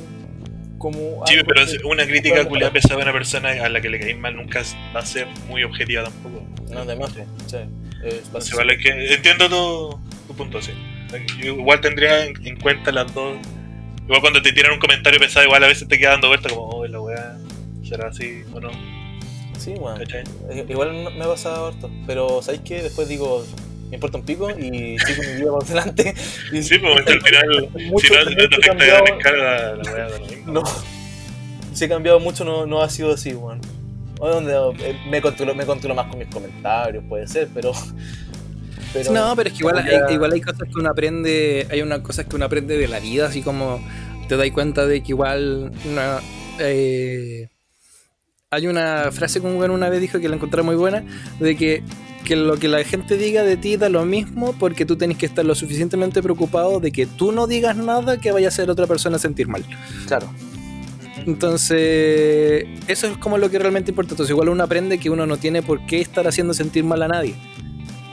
[0.84, 1.26] Como.
[1.26, 4.18] Sí, pero es una crítica culiada pesada a una persona a la que le caís
[4.18, 4.62] mal nunca
[4.94, 6.44] va a ser muy objetiva tampoco.
[6.70, 7.56] No, además, sí,
[8.04, 10.72] es Entonces, vale que entiendo tu, tu punto, sí.
[11.38, 13.38] Yo igual tendría en, en cuenta las dos.
[14.04, 16.68] Igual cuando te tiran un comentario pesado, igual a veces te queda dando vuelta como,
[16.68, 17.38] oh, la weá,
[17.82, 18.70] será así o no,
[19.58, 19.96] Sí, bueno.
[19.98, 20.24] ¿cachai?
[20.50, 21.90] Eh, Igual me ha pasado harto.
[22.06, 22.82] Pero, ¿sabéis qué?
[22.82, 23.46] Después digo,
[23.94, 26.14] me importa un pico y sigo mi vida por delante.
[26.52, 30.52] Y, Sí, pues al final, mucho, si no, no te afecta escala, la weá mismo.
[30.52, 30.62] No.
[31.72, 33.60] Si he cambiado mucho, no, no ha sido así, weón.
[34.18, 34.52] O donde,
[34.84, 37.72] eh, me, controlo, me controlo más con mis comentarios, puede ser, pero.
[38.92, 41.82] pero no, pero es que igual ya- hay, igual hay cosas que uno aprende, hay
[41.82, 43.80] unas cosas que uno aprende de la vida, así como
[44.28, 46.18] te das cuenta de que igual una,
[46.58, 47.48] eh,
[48.50, 51.04] hay una frase que un weón una vez dijo que la encontré muy buena,
[51.38, 51.82] de que,
[52.24, 55.26] que lo que la gente diga de ti da lo mismo porque tú tenés que
[55.26, 58.86] estar lo suficientemente preocupado de que tú no digas nada que vaya a hacer otra
[58.86, 59.64] persona sentir mal.
[60.06, 60.28] Claro.
[61.26, 64.12] Entonces, eso es como lo que realmente importa.
[64.12, 67.08] Entonces, igual uno aprende que uno no tiene por qué estar haciendo sentir mal a
[67.08, 67.34] nadie.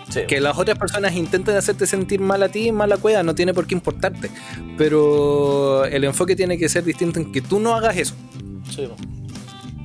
[0.09, 0.21] Sí.
[0.27, 3.65] Que las otras personas intenten hacerte sentir mal a ti, mala cueva, no tiene por
[3.65, 4.29] qué importarte.
[4.77, 8.15] Pero el enfoque tiene que ser distinto en que tú no hagas eso.
[8.69, 8.95] Sí, po.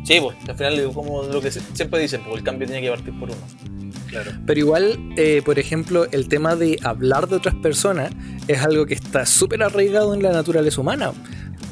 [0.04, 3.18] Sí, pues, al final, como lo que siempre dicen, pues el cambio tiene que partir
[3.18, 3.85] por uno.
[4.08, 4.30] Claro.
[4.46, 8.10] Pero igual, eh, por ejemplo, el tema de hablar de otras personas
[8.48, 11.12] es algo que está súper arraigado en la naturaleza humana.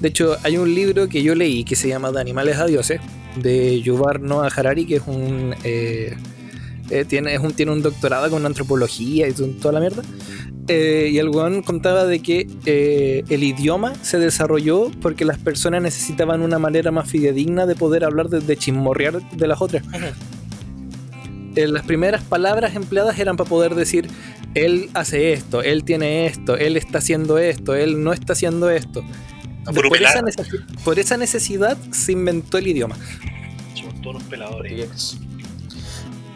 [0.00, 3.00] De hecho, hay un libro que yo leí que se llama De animales a dioses,
[3.40, 6.16] de Yuval Noah Harari, que es un, eh,
[6.90, 10.02] eh, tiene, es un, tiene un doctorado con antropología y to- toda la mierda.
[10.66, 15.82] Eh, y el weón contaba de que eh, el idioma se desarrolló porque las personas
[15.82, 19.84] necesitaban una manera más fidedigna de poder hablar, de, de chismorrear de las otras.
[21.56, 24.08] Eh, las primeras palabras empleadas eran para poder decir,
[24.54, 29.04] él hace esto, él tiene esto, él está haciendo esto, él no está haciendo esto.
[29.64, 30.20] Por, esa
[30.84, 32.96] por necesidad se inventó el idioma.
[33.74, 34.72] Somos todos los peladores.
[34.72, 35.18] Yes.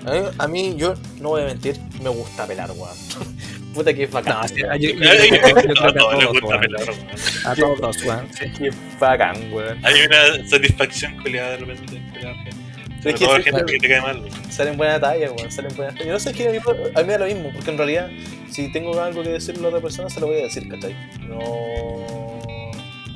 [0.07, 2.97] A mí, a mí, yo no voy a mentir, me gusta pelar, weón.
[3.75, 4.39] Puta que es bacán.
[4.41, 4.81] No, sí, weón.
[4.81, 6.61] yo- yo- Ay, yo creo que a todos gusta weón.
[6.61, 7.07] pelar, weón.
[7.45, 8.29] A todos, weón.
[8.33, 8.45] sí.
[8.57, 9.85] Qué bacán, weón.
[9.85, 12.57] Hay una satisfacción culiada de repente en pelar gente.
[13.03, 14.23] Pero es que gente salen- que te cae mal.
[14.51, 15.51] salen buena talla, weón.
[15.53, 16.07] Salen buenas tallas.
[16.07, 17.79] Yo no sé, es que a mí, a mí me da lo mismo, porque en
[17.79, 18.11] realidad,
[18.51, 20.95] si tengo algo que decirle a la otra persona, se lo voy a decir, ¿cachai?
[21.29, 21.39] No.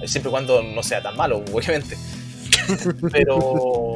[0.06, 1.96] Siempre y cuando no sea tan malo, obviamente.
[3.10, 3.94] Pero.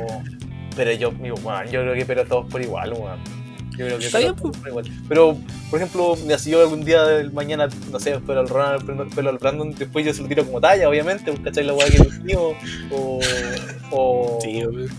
[0.76, 3.18] Pero yo, digo, weón, yo creo que pero todos por igual, weón.
[3.78, 4.84] Yo creo que Está pero bien, todos por igual.
[5.08, 5.38] Pero,
[5.70, 9.30] por ejemplo, mira, si yo algún día del mañana, no sé, pelo al Ronald, pelo
[9.30, 11.64] al Brandon, después yo se lo tiro como talla, obviamente, pues, ¿cachai?
[11.64, 12.52] La weá que es mío.
[12.90, 13.20] O.
[13.90, 14.38] O.
[14.42, 14.90] Sí, weón.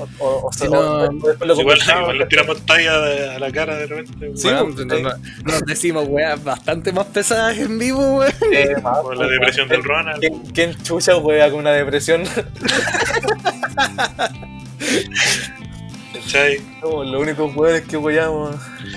[0.00, 2.28] O, o, o, Si o- no- o después lo Igual, le ¿cachai?
[2.28, 4.26] tiramos talla de- a la cara de repente.
[4.26, 4.36] weón.
[4.38, 5.02] Sí, Weón, pues, no- sí.
[5.02, 8.32] no- nos decimos weas bastante más pesadas en vivo, weón.
[8.52, 9.80] Eh, Por la depresión weón.
[9.82, 10.20] del Ronald.
[10.20, 12.24] ¿Quién, quién chucha wea con una depresión?
[16.12, 16.58] ¿Cachai?
[16.80, 18.56] Somos los únicos weones que weamos.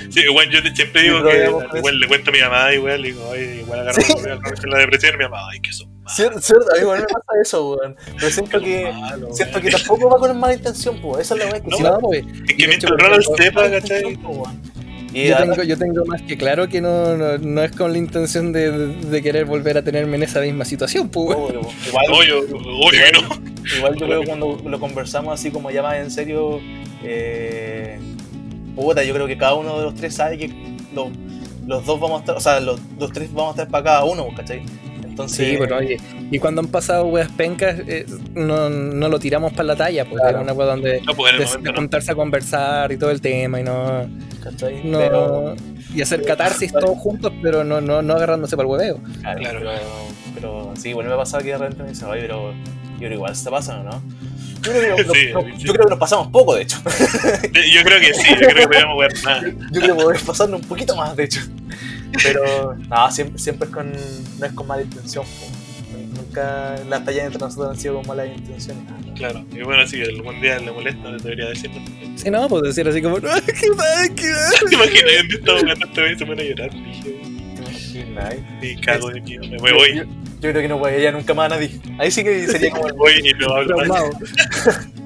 [0.10, 3.28] Sí, igual yo siempre digo que igual le cuento a mi mamá igual, le digo,
[3.30, 4.14] oye, igual agarro Sí.
[4.14, 5.91] con la depresión y mi mamá, ay, que son.
[6.08, 7.96] Cierto, cierto, a mí igual me pasa eso, weón.
[8.20, 8.92] Pero siento que.
[8.92, 9.66] malos, Siento weón.
[9.66, 11.22] que tampoco va con mala intención, pues.
[11.22, 13.70] Esa es la weá que No, si No, pues, Es que mientras Ronald yo- sepa,
[13.70, 14.16] ¿cachai?
[14.16, 14.72] weón.
[15.14, 17.98] Y yo, tengo, yo tengo más que claro que no, no, no es con la
[17.98, 21.38] intención de, de querer volver a tenerme en esa misma situación, pues.
[21.38, 21.58] weón.
[21.58, 23.76] obvio, igual, obvio no.
[23.78, 26.62] igual yo creo que cuando lo conversamos así como ya más en serio,
[27.04, 28.00] eh,
[28.76, 30.50] puta, yo creo que cada uno de los tres sabe que
[30.96, 31.10] los,
[31.68, 34.04] los dos vamos a estar, o sea, los, los tres vamos a estar para cada
[34.06, 34.64] uno, ¿cachai?
[35.12, 35.98] Entonces, Sí, pero oye,
[36.32, 40.20] y cuando han pasado weas pencas, eh, no, no lo tiramos para la talla, pues
[40.22, 40.38] Claro.
[40.40, 41.76] es una wea donde No, pues de, momento de no.
[41.78, 44.08] juntarse a conversar y todo el tema y no,
[44.70, 45.56] Pero,
[45.94, 49.00] y hacer catarsis todos juntos, pero no, no, no agarrándose para el hueveo.
[49.22, 49.60] claro, Claro.
[49.60, 49.72] Pero,
[50.36, 53.10] pero sí, bueno, me ha pasado que de repente me dicen, oye, pero yo creo
[53.10, 54.02] que igual se pasan, ¿o no?
[54.64, 55.64] Yo creo, que, no- Sí, no- sí.
[55.66, 56.78] yo creo que nos pasamos poco, de hecho.
[57.74, 59.44] Yo creo que sí, yo creo que podríamos jugar más.
[59.72, 61.42] Yo creo que podemos pasarnos un poquito más, de hecho.
[62.24, 65.26] Pero, no, siempre, siempre es con, no es con mala intención.
[65.26, 65.62] po.
[66.16, 68.78] Nunca las tallas entre nosotros han sido con mala intención.
[69.16, 71.82] Claro, y bueno, si algún día le molesta, debería decirlo.
[72.16, 74.70] Sí, no, pues decir así como, no, qué mal, qué mal.
[74.70, 75.06] ¿Te imaginas?
[75.06, 77.22] Día estamos jugando esta vez y se pone a llorar, dije,
[77.56, 78.36] ¿Te imaginas?
[78.62, 79.96] y cago de miedo, me voy.
[79.96, 81.80] Yo, yo creo que no voy nunca más a nadie.
[82.00, 82.96] Ahí sí que sería como Me el...
[82.96, 83.78] voy y no hablo.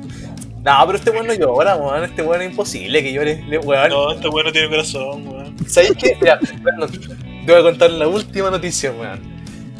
[0.65, 2.03] No, pero este weón no llora, weón.
[2.03, 3.43] Este weón es imposible que llore.
[3.47, 5.55] Le- Weón, No, este weón no tiene corazón, weón.
[5.67, 6.17] ¿sabéis qué?
[6.19, 9.19] Mira, bueno, te voy a contar la última noticia, weón.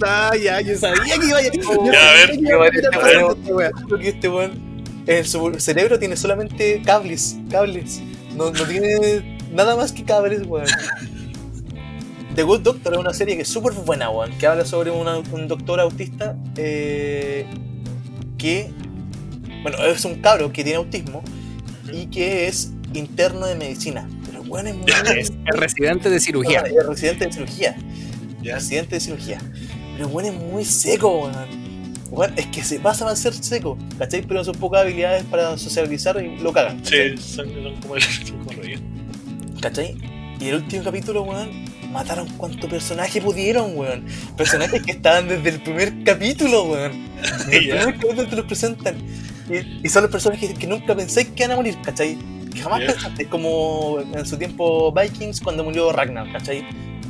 [0.05, 1.51] Ah, ya, yo sabía que iba a yo
[1.91, 2.29] Ya, a ver.
[2.31, 4.51] a este weón,
[5.07, 8.01] en su cerebro tiene solamente cables, cables.
[8.35, 10.67] No, no tiene nada más que cables, weón.
[12.35, 14.31] The Good Doctor es una serie que es súper buena, weón.
[14.37, 17.45] Que habla sobre una- un doctor autista eh,
[18.37, 18.69] que,
[19.65, 21.23] bueno, es un cabro que tiene autismo
[21.91, 24.07] y que es interno de medicina.
[24.27, 24.91] Pero weón es muy...
[25.17, 26.59] Es el residente de cirugía.
[26.59, 27.75] Es residente de cirugía.
[28.43, 28.57] Ya.
[28.57, 29.39] Accidente de cirugía.
[29.97, 31.33] Pero bueno, es muy seco, weón.
[32.11, 34.21] Weón, es que se pasa a ser seco, ¿cachai?
[34.21, 36.77] Pero sus pocas habilidades para socializar y lo cagan.
[36.77, 37.17] ¿cachai?
[37.17, 38.77] Sí, son, son como el son como rollo.
[39.61, 39.97] ¿Cachai?
[40.39, 41.49] Y el último capítulo, weón,
[41.91, 44.05] mataron cuánto personaje pudieron, weón.
[44.37, 47.03] Personajes que estaban desde el primer capítulo, weón.
[47.47, 48.97] Desde el primer capítulo te los presentan.
[49.49, 52.17] Y, y son los personajes que nunca pensáis que van a morir, ¿cachai?
[52.53, 52.87] Que jamás Ya.
[52.87, 56.65] pensaste, como en su tiempo Vikings cuando murió Ragnar, ¿cachai?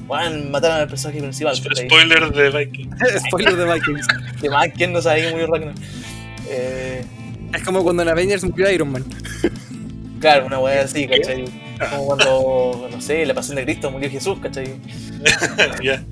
[0.07, 1.55] Weón, mataron al personaje principal.
[1.55, 2.89] Spoiler de Viking.
[3.27, 4.07] Spoiler de Vikings.
[4.41, 5.73] Que más, ¿quién no sabe que murió Ragnar?
[6.49, 7.03] Eh,
[7.53, 9.03] Es como cuando en Avengers murió Iron Man.
[10.19, 11.45] claro, una weá así, ¿cachai?
[11.91, 14.75] Como cuando, no sé, la pasión de Cristo murió Jesús, ¿cachai?
[15.83, 16.05] ya, Eh,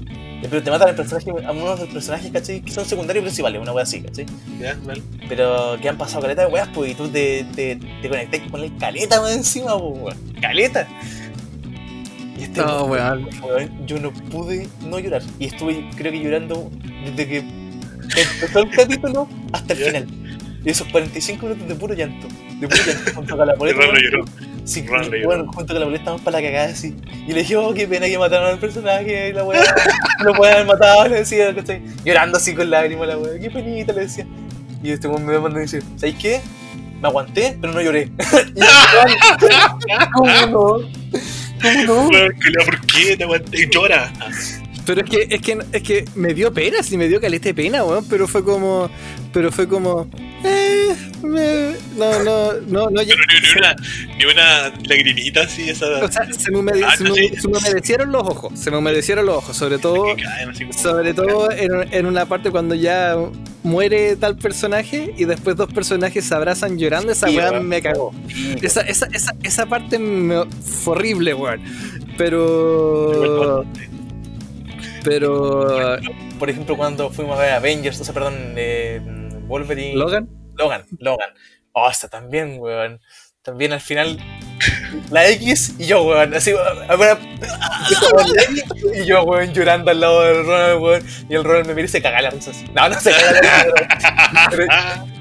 [0.49, 2.61] Pero te matan al personaje, a uno de los personajes, ¿cachai?
[2.61, 4.25] Que son secundarios y principales, una weá así, ¿cachai?
[4.59, 5.01] ya, vale.
[5.29, 8.61] Pero que han pasado caleta de weas, pues, y tú te, te, te conectas con
[8.61, 10.17] el caleta más encima, pues, weón.
[10.41, 10.87] Caleta.
[12.37, 13.29] Y este No, weón.
[13.41, 15.21] weón, yo no pude no llorar.
[15.39, 16.69] Y estuve, creo que llorando
[17.05, 19.85] desde que empezó el capítulo hasta el Ya.
[19.87, 20.07] final.
[20.65, 22.27] Y esos 45 minutos de puro llanto.
[22.59, 23.11] De puro llanto.
[23.15, 25.03] Junto con la Y lo.
[25.03, 26.95] Sí, bueno, junto con la boleta estamos para la cagada así.
[27.27, 29.29] Y le dije, oh, qué pena que mataron al personaje.
[29.29, 29.61] Y la weá,
[30.23, 31.81] no pueden haber matado, le decía, ¿cachai?
[32.05, 34.25] Llorando así con lágrimas, la weá, qué penita, le decía.
[34.81, 36.41] Y este weón me manda y dice, ¿sabes qué?
[37.01, 38.03] Me aguanté, pero no lloré.
[38.55, 38.65] y yo,
[40.13, 40.87] ¿Cómo no?
[41.87, 42.09] ¿Cómo no?
[42.65, 43.61] ¿por qué te aguanté?
[43.61, 44.11] Y llora.
[44.85, 47.53] Pero es que, es que, es que me dio pena, sí me dio caleta de
[47.53, 48.05] pena, weón.
[48.09, 48.89] Pero fue como.
[49.31, 50.07] Pero fue como.
[50.43, 53.01] Eh, me- no, no, no, no.
[53.01, 53.75] Pero ni, ni una,
[54.17, 55.85] ni una lagrimita así, esa.
[56.03, 57.29] O sea, se me, humede- Ah, se me- no, sí.
[57.39, 58.59] se me humedecieron los ojos.
[58.59, 59.55] Se me humedecieron los ojos.
[59.55, 60.03] Sobre todo.
[60.15, 63.15] caen Sobre todo en, en una parte cuando ya
[63.63, 68.13] muere tal personaje y después dos personajes se abrazan llorando, esa Sí, weá me cagó.
[68.61, 71.61] Esa, esa, esa, esa parte me- fue horrible, weón.
[72.17, 73.65] Pero.
[75.03, 75.97] Pero.
[76.39, 78.99] Por ejemplo, cuando fuimos a ver Avengers, o sea, perdón, eh,
[79.53, 79.95] Wolverine.
[79.95, 80.27] Logan.
[80.57, 81.29] Logan, Logan.
[81.73, 82.99] Oh, esta también, weón.
[83.43, 84.17] También al final,
[85.11, 86.33] la X y yo, weón.
[86.33, 87.17] Así, weón,
[88.37, 88.63] X
[89.03, 91.03] y yo, weón, llorando al lado del Ronald, weón.
[91.29, 92.65] Y el Ronald me mira y se caga la risa así.
[92.73, 94.65] No, no se caga la risa, pero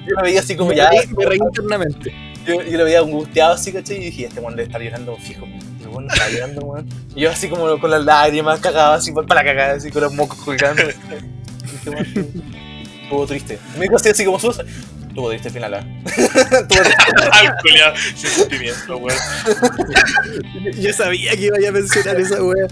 [0.07, 0.89] yo lo veía así como ya.
[0.91, 2.15] Me reí- me reí internamente.
[2.47, 3.97] Yo, yo lo veía angustiado así, ¿cachai?
[3.99, 5.47] Y dije, este weón debe estar llorando fijo.
[5.79, 6.89] Y el weón no estaba llorando, weón.
[7.15, 10.13] Y yo así como con las lágrimas, cagado así, para la cagada, así con los
[10.15, 10.83] mocos colgando.
[13.13, 13.59] Weón estuvo triste.
[13.77, 14.59] Me dijo así, así como sus.
[14.59, 15.87] Estuvo triste al final, ¿ah?
[16.07, 18.17] Estuvo triste.
[18.29, 19.19] Sentimiento, weón.
[20.79, 22.67] Yo sabía que iba a mencionar esa wea.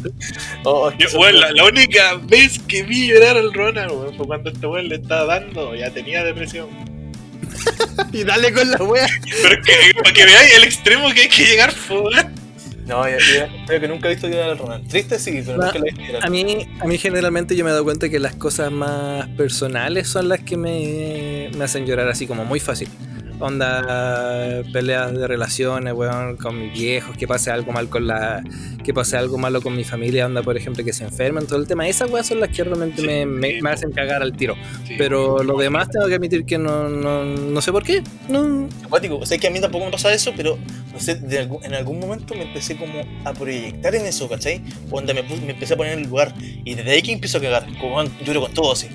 [0.65, 4.67] Oh, weón, la, la única vez que vi llorar al Ronald, weón, fue cuando este
[4.67, 6.69] weón le estaba dando, ya tenía depresión.
[8.13, 9.07] Y dale con la wea.
[9.43, 12.40] Pero es que, para que veáis el extremo que hay que llegar, fue, weón.
[12.87, 13.17] No, yo,
[13.67, 14.89] creo que nunca he visto llorar al Ronald.
[14.89, 16.19] Triste sí, pero No, nunca lo he.
[16.23, 20.09] A mí, a mí generalmente yo me he dado cuenta que las cosas más personales
[20.09, 22.89] son las que me, me hacen llorar así como muy fácil.
[23.41, 28.43] Onda, peleas de relaciones, weón, con mis viejos, que pase algo mal con la.
[28.85, 31.67] que pase algo malo con mi familia, onda, por ejemplo, que se enfermen, todo el
[31.67, 31.89] tema.
[31.89, 34.55] Esas weas son las que realmente Sí, me, me- sí, me hacen cagar al tiro.
[34.87, 34.95] Sí.
[34.99, 38.03] Pero lo demás tengo que admitir que no, no, no sé por qué.
[38.29, 39.17] No, Acuático.
[39.19, 40.59] O sea, que a mí tampoco me pasa eso, pero
[40.93, 44.61] no sé, de algún- en algún momento me empecé como a proyectar en eso, ¿cachai?
[44.91, 46.35] Onda me, me empecé a poner en el lugar.
[46.65, 47.67] Y desde ahí que empiezo a cagar.
[47.81, 48.89] Como lloro con todo así.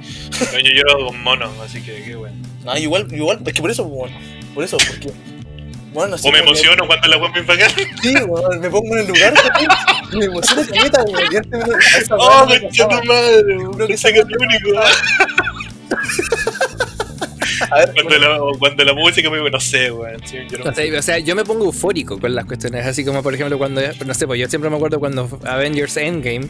[0.52, 2.45] Yo lloro con monos, así que qué weón.
[2.66, 4.12] No, igual, igual, es que por eso, weón.
[4.54, 5.12] Por eso, porque.
[5.94, 6.28] Bueno, no sé.
[6.28, 7.70] O me como que- emociono cuando la weón me pagan.
[8.02, 9.34] Sí, weón, me pongo en el lugar,
[10.14, 11.80] me emociona que meta, weón.
[11.98, 13.56] Esa ¡Oh, me tu madre!
[13.58, 13.74] weón.
[13.74, 14.80] Creo que es lo único.
[17.72, 20.18] A ver, Cuando la, cuando la música me no sé, weón.
[20.26, 23.06] Sí, yo no O sea, o sea, yo me pongo eufórico con las cuestiones, así
[23.06, 26.48] como por ejemplo cuando, no sé, pues yo siempre me acuerdo cuando Avengers Endgame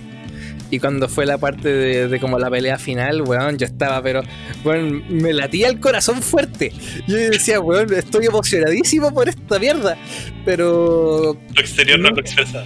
[0.72, 4.24] y cuando fue la parte de, de como la pelea final, weón, yo estaba, pero,
[4.64, 6.72] weón, me latía el corazón fuerte.
[7.08, 9.98] Yo decía, weón, estoy emocionadísimo por esta mierda,
[10.44, 12.66] pero, Lo exterior no lo expresa.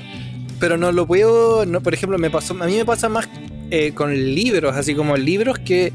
[0.60, 3.28] pero no lo puedo, no, por ejemplo, me pasó, a mí me pasa más
[3.72, 5.92] eh, con libros, así como libros que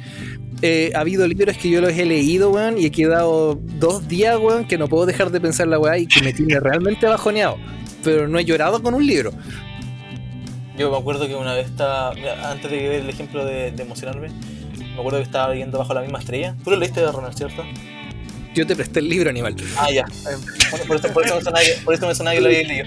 [0.63, 4.39] eh, ha habido libros que yo los he leído, weón, y he quedado dos días,
[4.39, 7.57] weón, que no puedo dejar de pensar la weá y que me tiene realmente bajoneado.
[8.03, 9.33] Pero no he llorado con un libro.
[10.77, 12.15] Yo me acuerdo que una vez estaba.
[12.15, 15.95] mira, Antes de ver el ejemplo de, de emocionarme, me acuerdo que estaba leyendo Bajo
[15.95, 16.57] la misma estrella.
[16.65, 17.63] Tú lo leíste de Ronald, ¿cierto?
[18.55, 19.57] Yo te presté el libro, animal.
[19.77, 20.03] Ah, ya.
[20.03, 20.37] Eh,
[20.71, 22.63] bueno, por, eso, por, eso me sonaba que, por eso me sonaba que lo había
[22.63, 22.87] leído.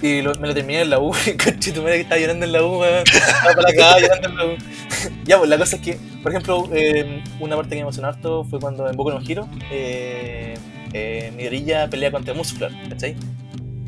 [0.00, 1.10] Y lo- me lo terminé en la U,
[1.44, 3.04] coche, tu madre que estaba llorando en la U, weón.
[3.06, 4.56] Estaba para la cagada llorando en la U.
[5.24, 8.44] ya, pues la cosa es que, por ejemplo, eh, una parte que me emocionó harto
[8.44, 10.54] fue cuando en Boku no Hero, eh,
[10.92, 13.14] eh, pelea contra Muscular, ¿cachai?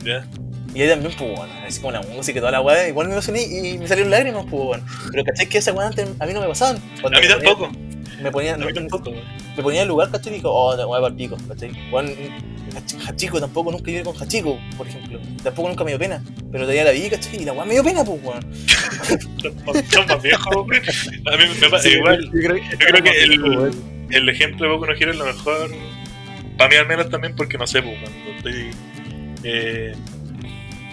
[0.05, 0.27] ¿Ya?
[0.75, 3.13] Y ahí también, pues, bueno, así como la música y toda la weá, igual me
[3.15, 4.85] emocioné y me salieron lágrimas, pues, bueno.
[5.13, 5.47] Pero ¿cachai?
[5.49, 6.83] Que esas weas antes a mí no me pasaban.
[7.01, 7.73] Cuando A mí me ponía- tampoco.
[8.23, 9.11] Me ponía, tampoco.
[9.57, 10.33] me ponía en el lugar, ¿cachai?
[10.33, 11.71] Y dijo, oh, la weá para el pico, ¿cachai?
[11.91, 12.13] Juan,
[13.07, 15.21] Hachiko tampoco nunca lloré con Hachiko, por ejemplo.
[15.43, 16.23] Tampoco nunca me dio pena.
[16.51, 17.43] Pero todavía la vi, ¿cachai?
[17.43, 18.43] Y la weá me dio pena, pues, weón.
[19.91, 20.57] Son más- viejos.
[20.57, 22.25] A mí me pasa igual.
[22.25, 23.73] Yo creo, Yo creo que el,
[24.11, 25.71] el ejemplo de Boku no Hero es lo mejor.
[26.57, 28.71] Para mí al menos también porque no sé, pues, cuando estoy
[29.43, 29.95] eh,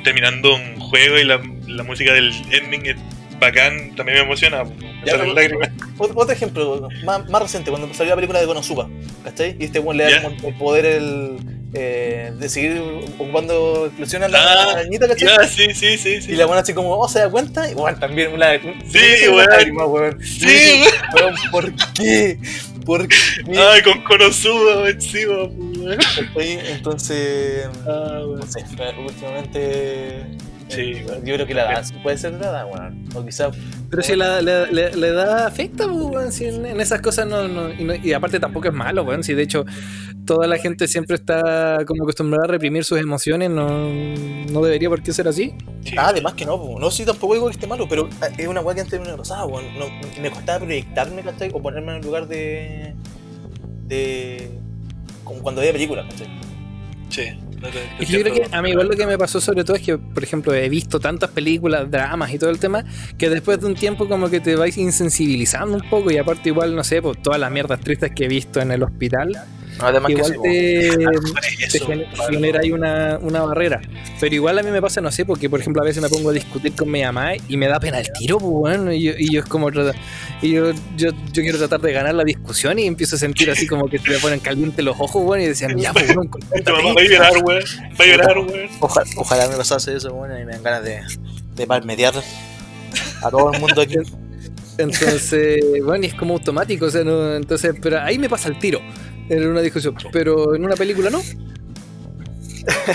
[0.03, 2.95] terminando un juego y la, la música del ending es
[3.39, 4.63] bacán, también me emociona.
[4.63, 4.73] Me
[5.05, 5.69] Ya, salen lágrimas.
[5.97, 8.87] Otro, ejemplo, más, más reciente, cuando salió la película de Konosuba,
[9.23, 9.57] ¿cachai?
[9.59, 11.37] Y este weón le da el poder el,
[11.73, 12.81] eh, de seguir
[13.17, 15.27] ocupando explosiones a la, Ah, niñita, ¿cachai?
[15.27, 16.31] Ya, sí, sí, sí, sí.
[16.31, 18.51] Y la buena así como, oh, se da cuenta, y bueno, también una...
[18.59, 19.91] Sí, weón.
[19.91, 20.21] weón.
[20.23, 20.83] Sí,
[21.15, 22.37] weón, ¿por qué?
[22.85, 23.15] ¿Por qué?
[23.57, 25.70] Ay, con Konosuba encima, pues,
[26.37, 28.39] Entonces, Ah, weón.
[28.39, 28.65] no sé,
[29.05, 30.25] últimamente...
[30.69, 33.03] Sí, eh, yo creo que la edad puede ser la edad, weón.
[33.13, 33.53] O quizás...
[33.89, 37.27] Pero si la, la, la- la edad afecta, pues, weón, si en, en esas cosas
[37.27, 39.65] no, no, y no- y aparte tampoco es malo, weón, si de hecho
[40.23, 45.03] toda la gente siempre está como acostumbrada a reprimir sus emociones, no, no debería por
[45.03, 45.53] qué ser así.
[45.83, 45.93] Sí.
[45.97, 46.79] Ah, además que no, po.
[46.79, 49.07] no, sí, tampoco digo que esté malo, pero ah, es una weá que antes me
[49.17, 49.65] pasaba, weón.
[49.77, 49.87] No,
[50.21, 51.49] me costaba proyectarme, ¿cachai?
[51.53, 52.95] O ponerme en el lugar de.
[53.87, 54.51] de.
[55.31, 56.27] Como cuando veía películas, ¿cachai?
[57.09, 57.23] Sí.
[57.61, 59.75] no te- te yo creo que a mí igual lo que me pasó sobre todo
[59.75, 62.85] es que, por ejemplo, he visto tantas películas, dramas y todo el tema,
[63.17, 66.73] que después de un tiempo como que te vais insensibilizando un poco y aparte igual,
[66.75, 69.31] no sé, pues todas las mierdas tristes que he visto en el hospital,
[69.81, 70.89] Además igual te,
[71.71, 72.07] te padre.
[72.29, 73.81] genera ahí una, una barrera.
[74.19, 76.29] Pero igual a mí me pasa, no sé, porque por ejemplo a veces me pongo
[76.29, 79.13] a discutir con mi mamá y me da pena el tiro, pues bueno, y yo,
[79.17, 79.69] y yo es como
[80.41, 83.67] y yo, yo, yo quiero tratar de ganar la discusión y empiezo a sentir así
[83.67, 86.31] como que se me ponen calientes los ojos, bueno, y decían, ya, pues bueno,
[86.65, 87.63] Tu mamá va a llorar, weón.
[87.99, 88.69] Va a llorar, weón.
[88.79, 91.01] Ojalá, ojalá me pasase eso, bueno, y me dan ganas de,
[91.55, 92.13] de palmetear
[93.23, 93.95] a todo el mundo aquí.
[94.77, 98.57] Entonces, bueno, y es como automático, o sea, no, entonces, pero ahí me pasa el
[98.57, 98.81] tiro.
[99.31, 99.95] En una discusión.
[100.11, 101.21] Pero en una película no.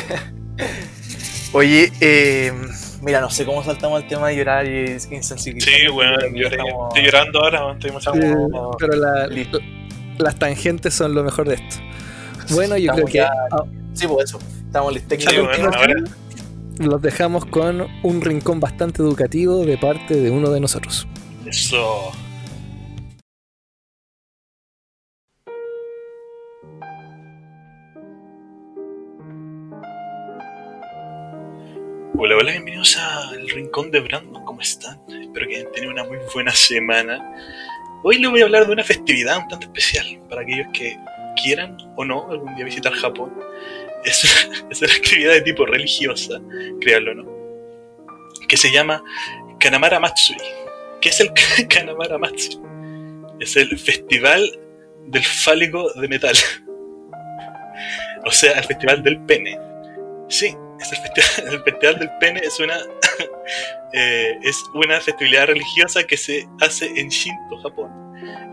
[1.53, 2.53] Oye, eh,
[3.03, 5.73] mira, no sé cómo saltamos al tema de llorar y insensibilizar.
[5.73, 7.91] Sí, weón, yo estoy, estoy llorando ahora, estoy.
[7.97, 9.29] Estamos- Pero la-
[10.19, 11.77] las tangentes son lo mejor de esto.
[12.51, 13.65] Bueno, yo creo que ya- ah,
[13.95, 14.39] Sí, pues eso.
[14.67, 15.19] Estamos listos.
[15.19, 15.95] Sí, bueno, ahora
[16.79, 21.07] los dejamos con un rincón bastante educativo de parte de uno de nosotros.
[21.47, 22.13] eso.
[32.19, 34.99] Hola, hola, bienvenidos al Rincón de Brandon, ¿cómo están?
[35.07, 37.21] Espero que hayan tenido una muy buena semana.
[38.03, 40.99] Hoy les voy a hablar de una festividad un tanto especial para aquellos que
[41.43, 43.35] quieran o no algún día visitar Japón.
[44.03, 44.25] Es,
[44.71, 46.41] es una actividad de tipo religiosa,
[46.81, 47.27] créanlo o no,
[48.49, 49.05] que se llama
[49.61, 50.41] Kanamara Matsuri.
[51.03, 51.31] ¿Qué es el
[51.69, 52.65] Kanamara Matsuri?
[53.41, 54.59] Es el festival
[55.09, 56.35] del fálico de metal.
[58.25, 59.57] O sea, el festival del pene.
[60.29, 62.77] Sí, es el festival, el festival del pene es una
[63.93, 67.91] eh, es una festividad religiosa que se hace en Shinto, Japón,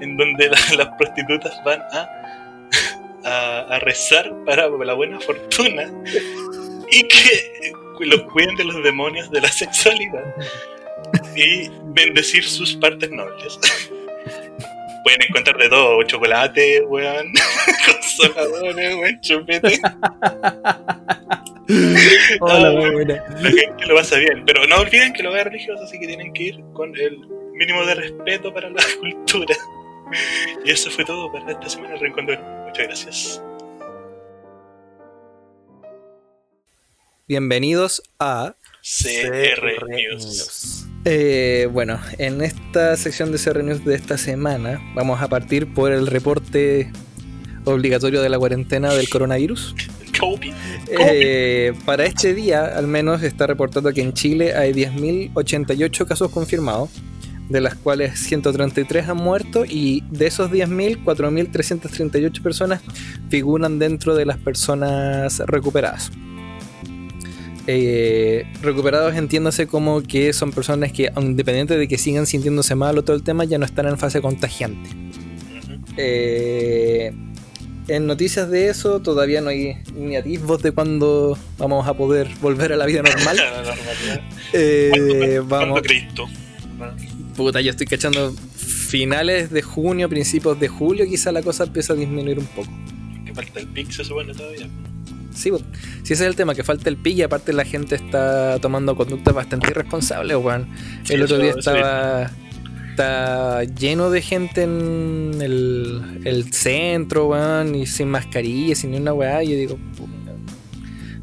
[0.02, 2.10] en donde la- las prostitutas van a,
[3.26, 5.92] a, a rezar para la buena fortuna
[6.92, 10.24] y que los cuiden de los demonios de la sexualidad
[11.36, 13.60] y bendecir sus partes nobles.
[15.04, 17.32] Pueden encontrar de todo, chocolate, weón,
[17.86, 19.80] consoladores, weón, chupete.
[22.42, 23.24] Hola, Ah, muy buena.
[23.42, 26.34] La gente lo pasa bien, pero no olviden que lo vea religioso, así que tienen
[26.34, 27.18] que ir con el
[27.54, 29.56] mínimo de respeto para la cultura.
[30.66, 32.66] Y eso fue todo para esta semana, de Oro.
[32.68, 33.42] Muchas gracias.
[37.28, 38.56] Bienvenidos a.
[38.82, 40.86] CR News.
[41.06, 45.94] eh, bueno, en esta sección de CR News de esta semana vamos a partir por
[45.94, 46.92] el reporte
[47.64, 49.74] obligatorio de la cuarentena del coronavirus.
[50.88, 56.90] Eh, para este día, al menos, está reportando que en Chile hay 10.088 casos confirmados,
[57.50, 62.82] de las cuales 133 han muerto y de esos 10.000, 4.338 personas
[63.30, 66.12] figuran dentro de las personas recuperadas.
[67.66, 73.04] Eh, recuperados entiéndase como que son personas que, independiente de que sigan sintiéndose mal o
[73.04, 74.90] todo el tema, ya no están en fase contagiante.
[75.98, 77.14] Eh,
[77.88, 82.74] en noticias de eso todavía no hay ni atisbos de cuándo vamos a poder volver
[82.74, 83.38] a la vida normal.
[84.56, 86.28] Eh, ¿Cuándo- vamos, ¿Cuándo Cristo?
[87.36, 91.96] puta, yo estoy cachando finales de junio, principios de julio, quizá la cosa empieza a
[91.96, 92.70] disminuir un poco.
[93.26, 94.70] Que falta el pic, se supone todavía.
[95.34, 95.58] Sí, po.
[96.04, 98.96] si ese es el tema, que falta el pi y aparte la gente está tomando
[98.96, 100.68] conductas bastante irresponsables, weón.
[101.04, 102.30] Sí, El otro día estaba
[102.94, 109.14] está lleno de gente en el, el centro, weón, y sin mascarilla, sin ni una
[109.14, 109.44] weá.
[109.44, 109.80] Y yo digo,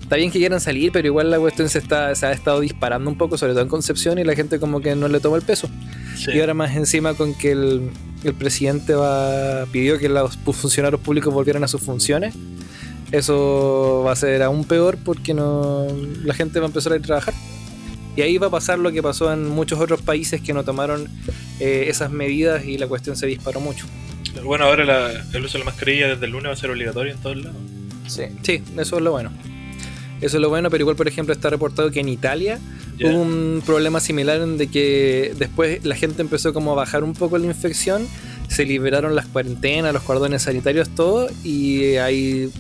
[0.01, 3.09] está bien que quieran salir, pero igual la cuestión se, está, se ha estado disparando
[3.09, 5.43] un poco, sobre todo en Concepción, y la gente como que no le toma el
[5.43, 5.69] peso.
[6.17, 6.33] Sí.
[6.35, 7.91] Y ahora más encima con que el,
[8.25, 12.35] el presidente va pidió que los funcionarios públicos volvieran a sus funciones.
[13.13, 15.87] Eso va a ser aún peor porque no
[16.25, 17.35] la gente va a empezar a ir a trabajar.
[18.17, 21.09] Y ahí va a pasar lo que pasó en muchos otros países que no tomaron
[21.61, 23.87] eh, esas medidas y la cuestión se disparó mucho.
[24.45, 27.13] Bueno, ahora la- el uso de la mascarilla desde el lunes va a ser obligatorio
[27.13, 27.57] en todos lados.
[28.09, 28.23] Sí.
[28.43, 29.31] Sí, eso es lo bueno.
[30.21, 32.59] Eso es lo bueno, pero igual, por ejemplo, está reportado que en Italia
[33.03, 37.15] hubo un problema similar en de que después la gente empezó como a bajar un
[37.15, 38.07] poco la infección,
[38.49, 42.51] se liberaron las cuarentenas, los cordones sanitarios, todo, y ahí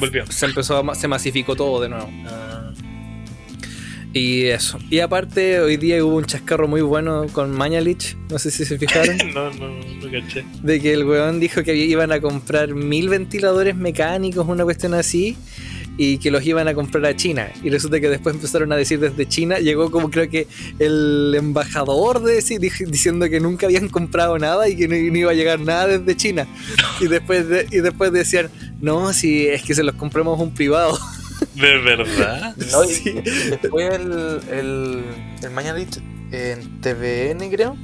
[0.00, 0.26] Volvió.
[0.26, 2.10] se empezó a, se masificó todo de nuevo.
[2.26, 2.43] Ah,
[4.16, 4.78] Y eso.
[4.90, 8.78] Y aparte, hoy día hubo un chascarro muy bueno con Mañalich, no sé si se
[8.78, 10.44] fijaron, no, no, no caché.
[10.62, 15.36] de que el weón dijo que iban a comprar mil ventiladores mecánicos, una cuestión así,
[15.96, 17.48] y que los iban a comprar a China.
[17.64, 20.46] Y resulta que después empezaron a decir desde China, llegó como creo que
[20.78, 25.30] el embajador de ese, diciendo que nunca habían comprado nada y que no, no iba
[25.32, 26.46] a llegar nada desde China.
[27.00, 28.48] Y después, de- y después decían,
[28.80, 30.96] no, si es que se los compramos un privado.
[31.54, 32.54] ¿De verdad?
[32.72, 33.12] No, y Sí.
[33.50, 35.04] después el, el,
[35.42, 35.50] el
[36.32, 37.76] en TVN, creo.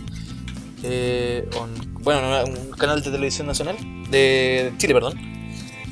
[0.82, 3.76] eh, o en- bueno, no, un canal de televisión nacional
[4.10, 5.14] de Chile, perdón.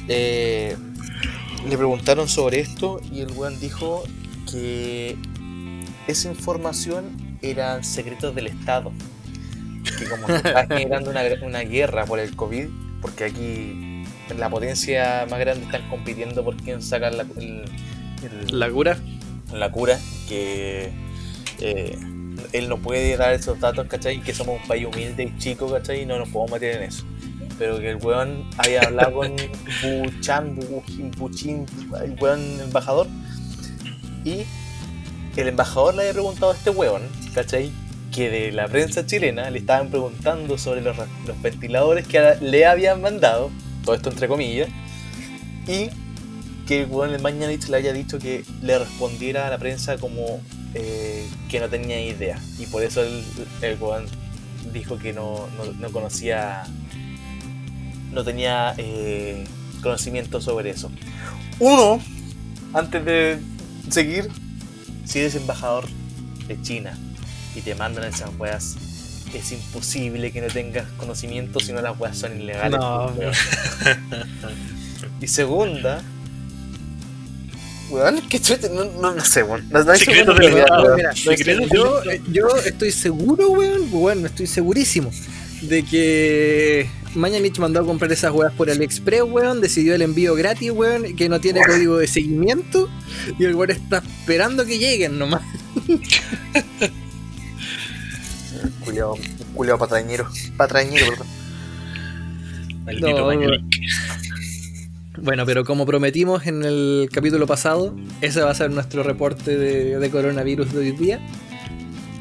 [0.09, 0.77] eh,
[1.69, 4.05] le preguntaron sobre esto y el weón dijo
[4.51, 5.17] que
[6.07, 7.05] esa información
[7.43, 8.93] eran secretos del Estado.
[9.99, 12.67] Que como se está generando una, una guerra por el COVID,
[13.03, 13.88] porque aquí
[14.37, 17.65] la potencia más grande están compitiendo por quién saca la, el-
[18.23, 18.99] el- La cura.
[19.53, 19.99] la cura,
[20.29, 20.91] que
[21.61, 21.99] eh,
[22.53, 24.21] él no puede dar esos datos, ¿cachai?
[24.21, 26.03] Que somos un país humilde y chico, ¿cachai?
[26.03, 27.05] Y no nos podemos meter en eso.
[27.59, 29.35] pero que el weón había hablado con
[29.83, 31.67] Buchan, Bu- Buchin,
[32.05, 33.07] el weón embajador,
[34.25, 34.45] y
[35.37, 37.03] el embajador le había preguntado a este weón,
[37.35, 37.71] ¿cachai?
[38.13, 43.01] Que de la prensa chilena le estaban preguntando sobre los, los ventiladores que le habían
[43.01, 43.51] mandado,
[43.85, 44.69] todo esto entre comillas,
[45.67, 45.89] y
[46.67, 50.41] que el weón el Mañanich le haya dicho que le respondiera a la prensa como
[50.75, 53.23] eh, que no tenía idea, y por eso el,
[53.63, 53.79] el
[54.73, 56.65] dijo que no, no- no conocía,
[58.13, 59.45] no tenía eh,
[59.83, 60.91] conocimiento sobre eso.
[61.59, 62.01] Uno,
[62.75, 63.39] antes de
[63.91, 64.29] seguir,
[65.05, 65.87] si eres embajador
[66.47, 66.99] de China
[67.55, 68.77] y te mandan esas weas,
[69.35, 72.79] es imposible que no tengas conocimiento si no las weas son ilegales.
[72.79, 73.37] No, pues,
[73.81, 74.17] weón.
[75.21, 76.03] y segunda,
[77.91, 79.69] weón, que chuete, no, no, no sé, weón.
[79.69, 81.17] No, no hay weón.
[81.17, 82.03] secretos segundo.
[82.05, 85.11] yo, yo estoy seguro, weón, bueno, estoy segurísimo
[85.63, 90.71] de que Mañanich mandó a comprar esas weas por AliExpress, weón, decidió el envío gratis,
[90.71, 92.89] weón, que no tiene código de seguimiento
[93.39, 95.43] y el weón está esperando que lleguen nomás.
[99.07, 99.15] Culeado,
[99.55, 100.27] culeado patrañero.
[100.57, 101.27] Patrañero, perdón.
[102.85, 103.25] Maldito No.
[105.21, 109.99] Bueno, pero como prometimos en el capítulo pasado, ese va a ser nuestro reporte de,
[109.99, 111.21] de coronavirus de hoy día.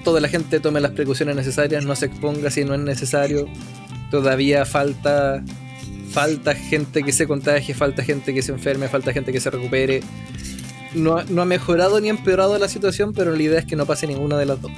[0.04, 3.48] Toda la gente tome las precauciones necesarias, no se exponga si no es necesario.
[4.10, 5.44] Todavía falta
[6.12, 10.02] falta gente que se contagie, falta gente que se enferme, falta gente que se recupere.
[10.96, 13.86] No, ha- no ha mejorado ni empeorado la situación, pero la idea es que no
[13.86, 14.72] pase ninguna de las dos.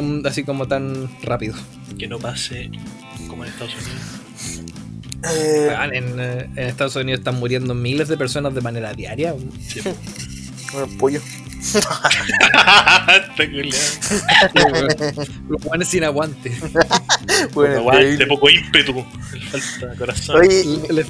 [0.00, 1.54] De- así como tan rápido.
[1.98, 2.70] Que no pase
[3.28, 4.60] como en Estados Unidos.
[5.36, 9.34] Eh, En, eh, en Estados Unidos están muriendo miles de personas de manera diaria.
[9.66, 9.80] Sí,
[10.98, 11.20] pollo.
[13.36, 13.80] Culiao.
[15.48, 16.52] Los buenos sin aguante.
[17.54, 19.04] Bueno, Aguante, poco ímpetu.
[19.32, 20.36] Le falta corazón.
[20.36, 21.06] Oye, Les,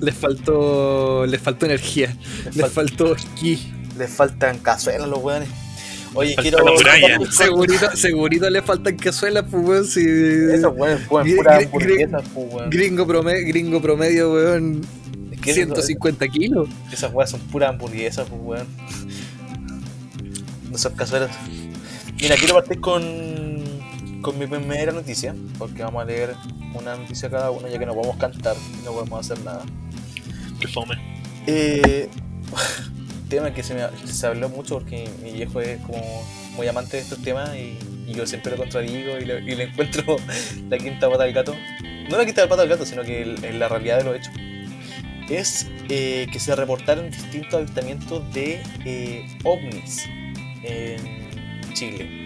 [0.00, 2.14] les faltó les faltó energía,
[2.46, 3.72] les, les fal- faltó esquí.
[3.98, 5.48] les faltan cazuelas los weones.
[6.14, 6.64] Oye, Falta quiero.
[6.64, 7.18] la muralla.
[7.30, 10.00] Segurito, segurito le faltan cazuelas, pues weón, si
[10.62, 12.70] comen Gri- puras gri- hamburguesas, pues, weón.
[12.70, 14.80] gringo promedio, gringo promedio, weón,
[15.30, 16.68] Es que esas- 150 kilos.
[16.92, 18.66] Esas weas son puras hamburguesas, pues, weón.
[20.70, 21.30] No son cazuelas.
[22.20, 23.02] Mira, quiero partir con,
[24.20, 26.34] con mi primera noticia, porque vamos a leer
[26.74, 29.62] una noticia cada uno, ya que no podemos cantar y no podemos hacer nada.
[30.60, 30.96] Que fome.
[31.46, 32.08] Eh,
[33.30, 33.82] tema que se, me,
[34.26, 36.22] habló mucho porque mi viejo es como
[36.56, 37.78] muy amante de estos temas y,
[38.10, 40.16] yo siempre lo contradigo y le, y le encuentro
[40.68, 41.54] la quinta pata al gato.
[42.10, 44.32] No la quinta pata al gato, sino que el- en la realidad de lo hecho.
[45.28, 50.06] Es eh, que se reportaron distintos avistamientos de eh, ovnis
[50.64, 52.19] en Chile.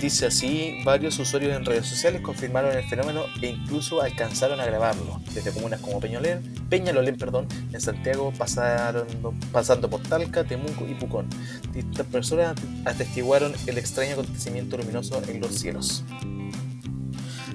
[0.00, 5.20] Dice así, varios usuarios en redes sociales confirmaron el fenómeno e incluso alcanzaron a grabarlo,
[5.34, 6.40] desde comunas como Peñalolén,
[6.70, 9.08] Peñalolén perdón, en Santiago, pasaron,
[9.50, 11.26] pasando por Talca, Temuco y Pucón.
[11.72, 16.04] Distintas personas atestiguaron el extraño acontecimiento luminoso en los cielos.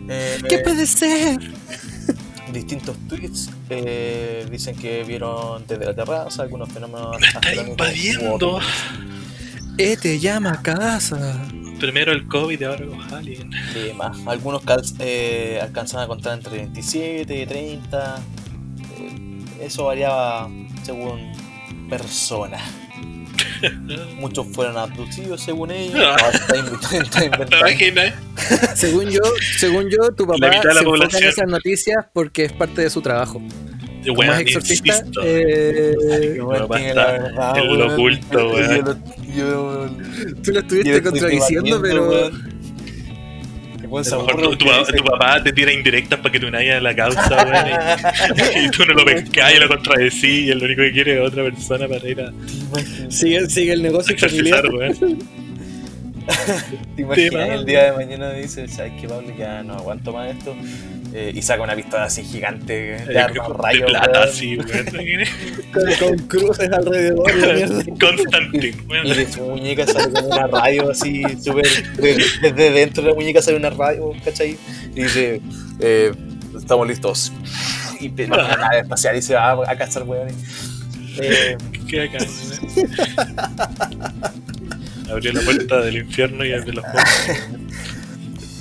[0.09, 1.39] Eh, ¿Qué puede ser?
[2.51, 8.59] distintos tweets eh, dicen que vieron desde la terraza algunos fenómenos Me está invadiendo.
[9.77, 11.47] Eh, te llama a casa.
[11.83, 13.53] Primero el COVID y ahora los aliens.
[13.75, 14.17] y más.
[14.25, 14.63] Algunos
[14.99, 18.21] eh, alcanzaban a contar entre 27 y 30.
[19.01, 20.49] eh, eso variaba
[20.83, 21.33] según
[21.89, 22.59] persona.
[24.15, 25.99] Muchos fueron abducidos según ellos.
[26.01, 26.31] Ah.
[27.51, 28.15] No.
[28.75, 29.19] Según yo,
[29.57, 33.41] según yo, tu papá se enfoca en esas noticias porque es parte de su trabajo.
[34.07, 35.95] Como es exorcista, eh,
[36.59, 37.91] papá tiene la verdad, weón.
[37.91, 39.03] oculto, weón.
[39.35, 39.89] Yo-
[40.43, 42.53] tú lo yo estuviste contradiciendo, pero weón.
[43.83, 46.31] El A lo mejor tu, tu porque pa- dice- tu papá te tira indirectas para
[46.31, 47.67] que tú nadie a la causa, weón.
[48.55, 51.21] Y, y tú no lo pescás y lo contradecís y es lo único que quiere
[51.21, 52.31] es otra persona para ir a,
[53.09, 54.63] sigue, sigue el negocio familiar.
[56.95, 59.27] ¿Te imaginas el día de mañana dice, ¿sabes qué, Pablo?
[59.37, 60.55] Ya no aguanto más esto.
[61.15, 62.73] Eh, y saca una pistola así gigante
[63.05, 63.85] de arma De rayo.
[63.85, 64.23] plata, weón.
[64.29, 64.85] así, weón.
[65.73, 67.35] Con, con cruces alrededor.
[67.35, 67.83] la.
[67.99, 69.05] Constantine, weón.
[69.07, 71.67] Y de su muñeca sale como una radio así, súper.
[71.97, 74.57] de- Desde dentro de la muñeca sale una radio, ¿cachai?
[74.95, 75.39] Y dice,
[75.79, 76.11] eh,
[76.57, 77.31] estamos listos.
[77.99, 80.29] Y te manda una nave espacial y se va a cazar, weón.
[81.21, 81.57] Eh,
[81.87, 82.27] Qué weón.
[85.11, 87.03] Abrió la puerta del infierno y abrió los ojos.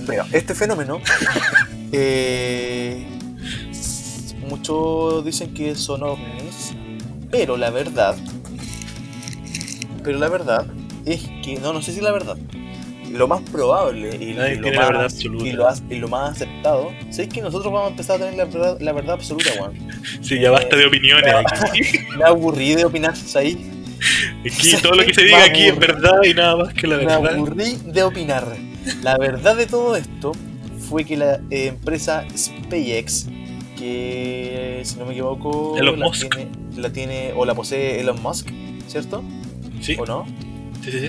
[0.07, 1.01] Bueno, este fenómeno,
[1.93, 3.07] eh,
[4.49, 6.75] muchos dicen que son ovnis,
[7.31, 8.17] pero la verdad,
[10.05, 10.67] pero la verdad
[11.05, 12.37] es que, no, no sé si la verdad,
[13.11, 15.47] lo más probable y, Nadie y lo, tiene la verdad más, absoluta.
[15.47, 18.35] y, lo, as- y lo más aceptado, ¿sabes que nosotros vamos a empezar a tener
[18.37, 19.75] la verdad, la verdad absoluta, weón?
[20.23, 21.81] Sí, ya basta de opiniones aquí.
[22.17, 23.57] Me aburrí de opinar, ¿sabes?
[24.45, 27.05] Aquí todo lo que se diga aquí es verdad y nada más que la Me
[27.07, 27.35] verdad.
[27.35, 28.57] aburrí de opinar.
[29.03, 30.33] La verdad de todo esto
[30.93, 33.27] fue que la eh, empresa SpaceX,
[33.79, 36.29] que si no me equivoco, Elon la, Musk.
[36.29, 38.51] Tiene, la tiene o la posee Elon Musk,
[38.89, 39.25] ¿cierto?
[39.81, 40.27] Sí, ¿O no?
[40.85, 41.09] sí, sí.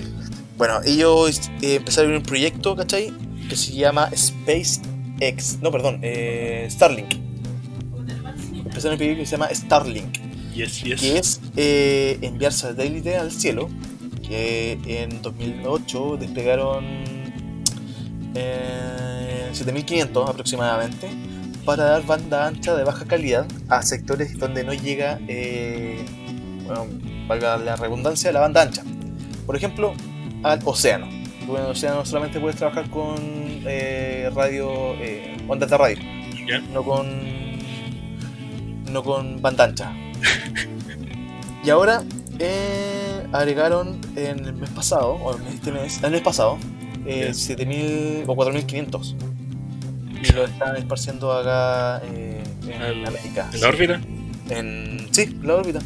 [0.56, 3.12] Bueno, ellos eh, empezaron un proyecto, ¿cachai?
[3.46, 5.58] Que se llama SpaceX.
[5.60, 7.16] No, perdón, eh, Starlink.
[8.64, 10.18] Empezaron un proyecto que se llama Starlink.
[10.54, 11.00] Yes, yes.
[11.02, 13.68] que es eh, enviar satélite al cielo,
[14.26, 16.86] que en 2008 despegaron
[18.34, 19.13] eh,
[19.54, 21.08] 7500 aproximadamente,
[21.64, 26.04] para dar banda ancha de baja calidad a sectores donde no llega, eh,
[26.66, 26.86] bueno,
[27.26, 28.82] valga la redundancia, la banda ancha.
[29.46, 29.94] Por ejemplo,
[30.42, 31.08] al océano.
[31.46, 33.16] Tú en el océano solamente puedes trabajar con
[33.66, 35.98] eh, radio, eh, ondas de radio,
[36.48, 36.58] Ya.
[36.72, 37.06] no con,
[38.90, 39.92] no con banda ancha.
[41.62, 42.02] Y ahora
[42.38, 46.58] eh, agregaron en el mes pasado, o en este mes, el mes pasado,
[47.06, 47.34] eh, Ya.
[47.34, 49.16] 7000 o 4500.
[50.28, 53.50] Y lo están esparciendo acá eh, en América.
[53.52, 54.00] ¿En la órbita?
[54.50, 55.80] En, sí, la órbita.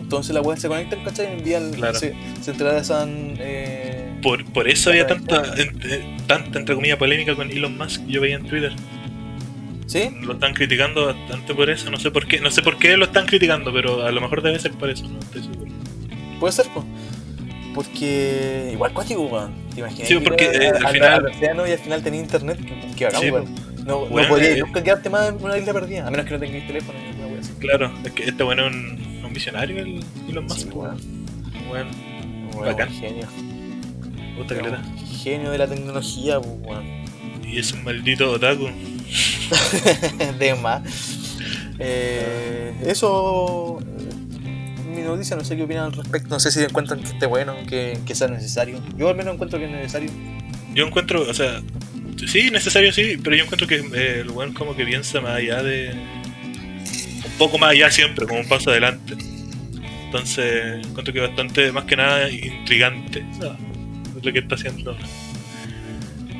[0.00, 1.26] Entonces la web se conectan, ¿cachai?
[1.34, 1.98] Y envían, Claro.
[1.98, 3.34] se, se entrelazan.
[3.38, 8.06] Eh, Por, por eso había tanta, en- eh, tanta, entre comillas, polémica con Elon Musk.
[8.06, 8.72] Yo veía en Twitter.
[9.86, 10.10] ¿Sí?
[10.22, 11.90] Lo están criticando bastante por eso.
[11.90, 12.40] No sé por qué.
[12.40, 15.06] No sé por qué lo están criticando, pero a lo mejor debe ser por eso.
[15.08, 15.70] No estoy seguro.
[16.40, 16.84] Puede ser, pues.
[17.74, 19.52] Porque igual cuático, weón.
[19.78, 20.08] ¿Te imaginas?
[20.08, 22.58] Sí, que porque, eh, al al- final- al océano y al final tenía internet.
[22.96, 23.54] Que, bacán, Sí, weón.
[23.86, 26.32] No, Bueno, no podías eh, nunca quedarte más en una isla perdida, a menos que
[26.32, 27.40] no tengáis teléfono wea.
[27.58, 30.58] Claro, es que este bueno es un, un visionario, el Elon Musk.
[30.58, 30.68] Sí.
[30.70, 30.96] Bueno,
[31.68, 32.90] Weón, Bacán.
[32.90, 33.26] genio.
[34.32, 34.82] me gusta caleta.
[35.22, 36.84] Genio de la tecnología, pues, weón.
[37.46, 38.66] Y es un maldito otaku.
[40.38, 40.82] de más.
[41.78, 43.80] Eh, eso.
[44.98, 46.28] Mi noticia, no sé qué opinan al respecto.
[46.28, 48.80] No sé si encuentran que esté bueno, que, que sea necesario.
[48.96, 50.10] Yo al menos encuentro que es necesario.
[50.74, 51.62] Yo encuentro, o sea,
[52.26, 55.62] sí, necesario sí, pero yo encuentro que eh, el weón como que piensa más allá
[55.62, 55.92] de.
[55.92, 59.14] Un poco más allá siempre, como un paso adelante.
[60.06, 63.24] Entonces, encuentro que bastante, más que nada, intrigante.
[63.38, 63.56] ¿sabes?
[64.16, 64.96] Es lo que está haciendo.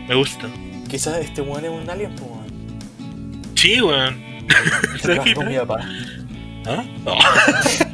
[0.09, 0.49] Me gusta.
[0.89, 3.43] Quizás este weón es un alien, pues, weón.
[3.55, 4.21] Sí, weón.
[5.49, 5.89] Mi papá.
[6.67, 6.85] ¿Ah?
[7.05, 7.15] No.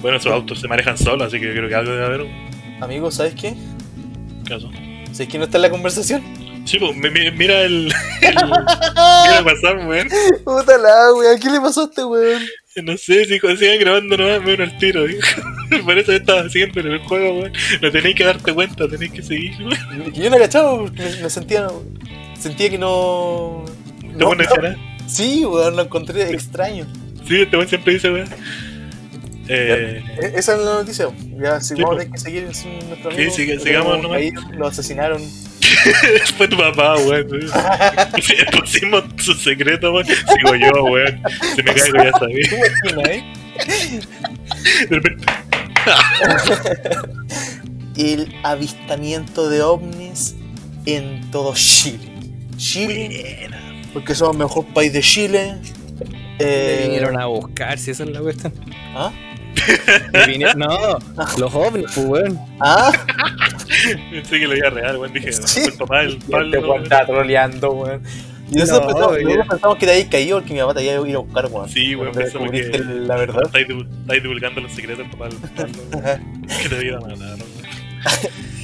[0.00, 2.26] bueno, sus autos se manejan solos, así que yo creo que algo debe haber.
[2.80, 3.54] Amigo, ¿sabes qué?
[4.46, 4.70] Caso.
[5.12, 6.22] ¿Sabes quién no está en la conversación?
[6.64, 7.92] Sí, pues, mi- mi- mira el.
[8.20, 10.08] el mira el WhatsApp, weón.
[10.44, 12.42] Puta la weón, ¿qué le pasó a este weón?
[12.84, 15.20] No sé, si sigan grabando nomás, me uno al tiro, dijo.
[15.84, 17.52] Por eso yo estaba haciendo en el juego, weón.
[17.82, 20.12] No tenéis que darte cuenta, tenéis que seguir, weón.
[20.12, 21.66] Que yo no cachaba porque me, me sentía.
[22.38, 23.64] Sentía que no.
[24.16, 24.76] Te a llorar.
[25.06, 26.86] Sí, weón, lo encontré extraño.
[27.26, 28.28] Sí, este weón siempre dice, weón.
[29.48, 31.08] Eh, E- Esa es la noticia.
[31.40, 31.96] Ya, si Sí, vamos a po.
[31.98, 33.32] tener que seguir sin nuestro Sí, amigo.
[33.34, 34.18] sigue- lo sigamos nomás.
[34.18, 35.22] ahí, Lo asesinaron.
[36.36, 37.28] fue tu papá, weón.
[38.22, 40.06] Si pusimos su secreto, weón.
[40.06, 41.20] Sigo yo, weón.
[41.56, 42.48] Si me caigo, ya sabía.
[42.48, 42.56] ¿Tú
[42.90, 43.24] imaginas, eh?
[44.88, 45.24] De repente,
[47.96, 50.36] El avistamiento de ovnis
[50.86, 51.98] en todo Chile.
[52.56, 53.48] Chile,
[53.92, 55.54] porque somos el mejor país de Chile.
[56.38, 58.52] Me Eh, vinieron a buscar, si esa es la cuestión.
[58.94, 59.12] ¿Ah?
[60.56, 60.98] No,
[61.38, 62.38] los ovnis, pues, weón.
[62.60, 62.92] ¿Ah?
[64.10, 65.12] pensé que lo iba real, weón.
[65.12, 65.60] Dije, Sí.
[65.66, 68.02] el papá del Este weón está troleando, weón.
[68.50, 71.04] Y nosotros, No, pensamos, nosotros pensamos que te habías caído porque mi papá te iba
[71.04, 71.68] a ir a buscar, weón.
[71.68, 73.42] Sí, weón, pensamos que- la verdad.
[73.44, 75.82] Estáis divul- estáis divulgando los secretos del papá del Pablo.
[75.92, 76.46] weón.
[76.62, 77.58] Que te iba a matar, weón.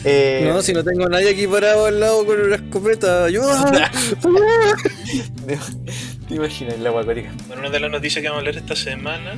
[0.06, 3.24] Eh, No, si no tengo a nadie aquí parado al lado con una escopeta.
[3.24, 3.90] ¡Ayuda!
[6.28, 7.30] ¿Te imaginas la guacorica?
[7.46, 9.32] Bueno, una de las noticias que vamos a leer esta semana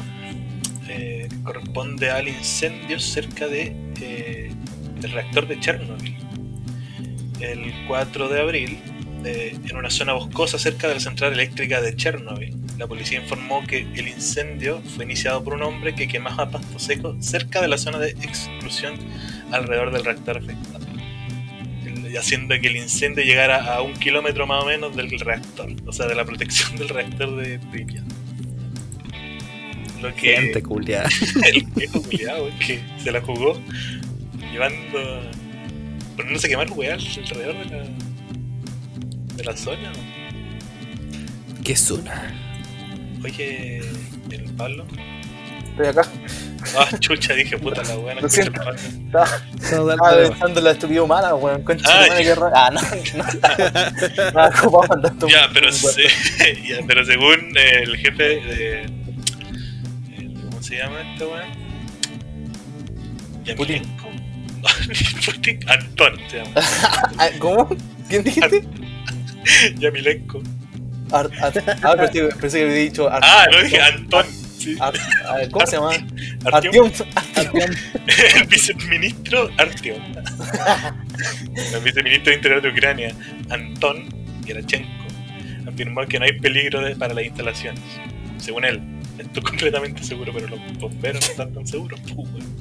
[1.47, 4.52] corresponde al incendio cerca de, eh,
[5.01, 6.16] del reactor de Chernobyl.
[7.40, 8.78] El 4 de abril,
[9.24, 13.64] eh, en una zona boscosa cerca de la central eléctrica de Chernobyl, la policía informó
[13.66, 17.78] que el incendio fue iniciado por un hombre que quemaba pasto seco cerca de la
[17.78, 18.94] zona de exclusión
[19.51, 20.85] alrededor del reactor afectado,
[22.18, 26.06] haciendo que el incendio llegara a un kilómetro más o menos del reactor, o sea,
[26.06, 28.05] de la protección del reactor de Pripyat.
[30.02, 31.09] Lo que Gente culiada.
[31.52, 33.60] el viejo culiado que se la jugó
[34.52, 35.20] llevando.
[36.16, 37.85] poniéndose a quemar weas alrededor de la.
[39.36, 39.93] de la zona.
[41.64, 42.35] ¿Qué una?
[43.24, 43.78] Oye,
[44.31, 44.86] el Pablo,
[45.70, 46.02] Estoy acá.
[46.78, 48.14] Ah, chucha, dije, puta la weá.
[48.14, 48.74] no Lo escucho radio.
[49.06, 49.28] Estaba,
[49.60, 51.62] estaba pensando en la estupidez humana, weón.
[51.62, 52.35] Concha Ah, ya.
[52.35, 54.32] qué Ah, no, no.
[54.32, 55.28] Nada, ¿cómo vamos a andar tú?
[55.28, 56.02] Ya, pero, se-
[56.66, 58.90] ya, pero según el jefe de.
[60.70, 61.66] El- ¿Cómo se llama este weón?
[63.47, 63.55] No,
[65.32, 65.60] Putin.
[65.68, 66.51] Antón se llama.
[67.18, 67.68] Ah, ¿Cómo?
[68.09, 68.62] ¿Quién dijiste?
[69.78, 70.43] Yamilenko.
[71.12, 71.52] Ar- ah,
[72.12, 74.26] pero pensé que había dicho Ar- Ah, no dije Antón.
[74.59, 74.76] Sí.
[74.80, 74.94] Ar-
[75.28, 75.90] Ar- ¿Cómo se llama?
[76.52, 76.90] Artyom.
[77.36, 80.02] El viceministro Artyom.
[81.74, 83.14] El viceministro de Interior de Ucrania,
[83.51, 84.09] Anton
[84.44, 84.88] Gerachenko,
[85.68, 87.80] afirmó que no hay peligro de- para las instalaciones.
[88.38, 88.80] Según él,
[89.18, 92.01] estoy completamente seguro, pero los bomberos no están tan seguros.
[92.01, 92.56] pues, weón.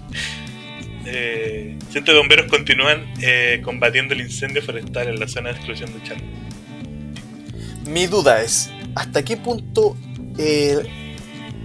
[1.07, 5.94] Eh, cientos de bomberos continúan eh, combatiendo el incendio forestal en la zona de exclusión
[5.94, 6.34] de Chernobyl.
[7.88, 9.95] Mi duda es, ¿hasta qué punto
[10.40, 10.80] eh,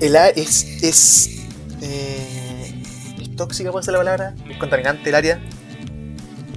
[0.01, 1.47] el a es, es,
[1.81, 2.75] eh,
[3.23, 4.35] es tóxica, puede ser la palabra?
[4.51, 5.41] ¿Es contaminante el área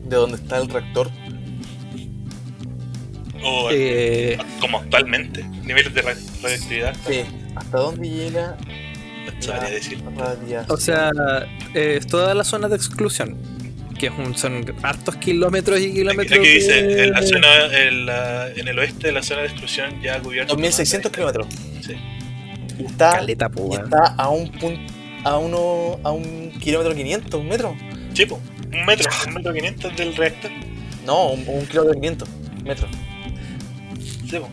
[0.04, 1.10] de donde está el reactor?
[3.46, 4.38] O Eh.
[4.60, 7.24] como actualmente, niveles de ra- radioactividad, Sí.
[7.56, 8.58] ¿Hasta dónde llega
[9.36, 10.02] no sabría decir.
[10.02, 10.66] la radiación?
[10.70, 11.10] O sea,
[11.74, 13.38] eh, es toda la zona de exclusión.
[13.98, 16.40] Que es un- son hartos kilómetros y Aquí, kilómetros.
[16.40, 17.48] aquí dice, de- en la zona,
[17.78, 20.52] en, la- en el oeste de la zona de exclusión ya cubierta.
[20.54, 21.48] 2600 kilómetros.
[21.86, 21.94] Sí.
[22.80, 24.82] Y está, Caleta, po, y está a un punto,
[25.24, 27.76] a uno, a un kilómetro 500, un metro.
[28.14, 28.42] Sí, po,
[28.74, 30.52] un metro, un metro 500 del reactor.
[31.06, 32.30] No, un, un kilómetro 500
[32.66, 32.90] metros.
[34.30, 34.50] Sí, po.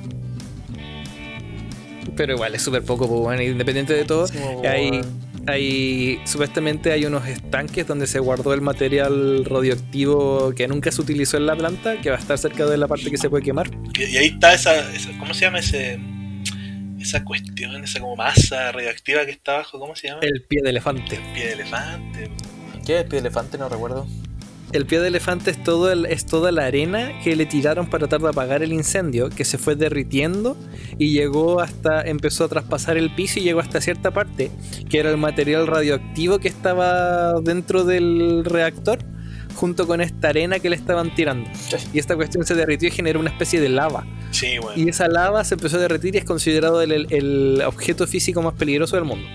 [2.16, 3.43] Pero igual es súper poco, po, weón.
[3.43, 5.01] Independiente de todo, Muchísimo, hay,
[5.47, 11.36] hay supuestamente hay unos estanques donde se guardó el material radioactivo que nunca se utilizó
[11.36, 13.70] en la planta, que va a estar cerca de la parte que se puede quemar.
[13.98, 15.98] Y, ahí está esa, esa- ¿cómo se llama ese
[17.01, 19.78] esa cuestión, esa como masa radioactiva que está abajo?
[19.78, 20.20] ¿Cómo se llama?
[20.22, 21.18] El pie de elefante.
[21.35, 22.31] pie de elefante.
[22.85, 23.56] ¿Qué es el pie de elefante?
[23.56, 24.06] No recuerdo.
[24.73, 28.07] El pie de elefante es, todo el- es toda la arena que le tiraron para
[28.07, 30.57] tratar de apagar el incendio, que se fue derritiendo
[30.99, 34.51] y llegó hasta, empezó a traspasar el piso y llegó hasta cierta parte,
[34.89, 38.99] que era el material radioactivo que estaba dentro del reactor,
[39.57, 41.51] junto con esta arena que le estaban tirando.
[41.93, 44.07] Y esta cuestión se derritió y generó una especie de lava.
[44.31, 44.81] Sí, bueno.
[44.81, 48.55] Y esa lava se empezó a derretir y es considerado el, el- objeto físico más
[48.55, 49.27] peligroso del mundo.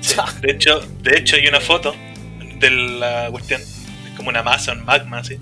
[0.00, 0.14] Sí.
[0.40, 1.92] De hecho, de hecho hay una foto
[2.60, 3.83] de la cuestión, es
[4.16, 5.38] como una masa, un magma así.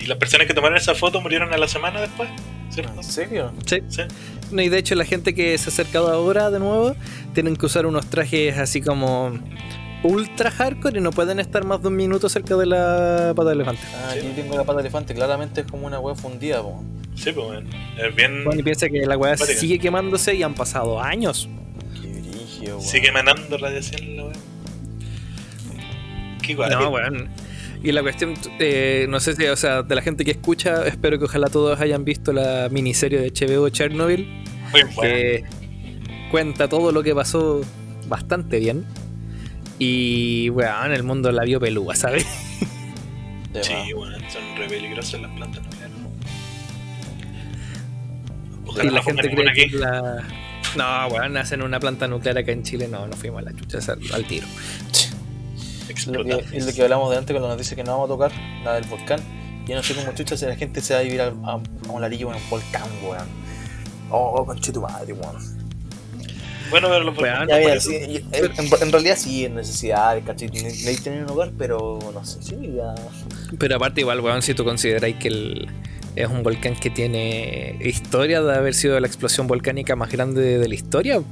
[0.00, 2.28] Y las personas que tomaron esa foto murieron a la semana después,
[2.70, 2.92] ¿cierto?
[2.96, 3.52] ¿En serio?
[3.66, 3.78] Sí.
[3.88, 4.02] Sí.
[4.50, 6.94] No, y de hecho la gente que se ha acercado ahora de nuevo
[7.34, 9.32] tienen que usar unos trajes así como
[10.02, 13.54] ultra hardcore y no pueden estar más de un minuto cerca de la pata de
[13.54, 13.82] elefante.
[13.94, 14.18] Ah, Sí.
[14.18, 15.14] aquí tengo la pata de elefante.
[15.14, 16.82] Claramente es como una wea fundida, po.
[17.14, 17.70] Sí, pues bueno.
[17.98, 18.42] Es bien.
[18.44, 19.54] Bueno, y piensa que la weá Vale.
[19.54, 21.48] sigue quemándose y han pasado años.
[22.00, 22.82] Qué brillo, weón.
[22.82, 24.32] Sigue emanando radiación la weá.
[26.42, 26.70] Qué igual.
[26.72, 27.28] No, weón.
[27.82, 31.18] Y la cuestión, eh, no sé si, o sea, de la gente que escucha, espero
[31.18, 34.26] que ojalá todos hayan visto la miniserie de HBO Chernobyl,
[34.70, 35.02] Muy bueno.
[35.02, 35.44] que
[36.30, 37.62] cuenta todo lo que pasó
[38.06, 38.84] bastante bien.
[39.80, 42.24] Y, weón, el mundo la vio pelúa, ¿sabes?
[43.60, 45.96] Sí, bueno, son re peligrosas las plantas nucleares.
[48.64, 50.22] Y Ojalá la gente cree que la.
[50.76, 52.88] No, weón, hacen una planta nuclear acá en Chile.
[52.88, 54.24] No, no fuimos a la chucha al, al
[55.86, 56.22] tiro.
[56.22, 58.12] Lo que, es lo que hablamos de antes con la noticia que no vamos a
[58.12, 58.32] tocar,
[58.64, 59.20] la del volcán.
[59.66, 61.60] Yo no sé cómo chucha si la gente se va a vivir a, a, a
[61.90, 63.26] un ladrillo en un volcán, weón.
[64.10, 65.36] Oh, conche tu madre, weón.
[66.70, 67.96] Bueno, pero los volcanes mira, sí,
[68.32, 70.48] en, en realidad sí, es necesidad, ¿cachai?
[70.48, 72.94] Necesitas tener un hogar, pero no sé, sí, ya.
[73.58, 75.68] Pero aparte, igual, weón, si tú consideráis que el-
[76.16, 80.58] es un volcán que tiene historia de haber sido la explosión volcánica más grande de,
[80.58, 81.22] de la historia.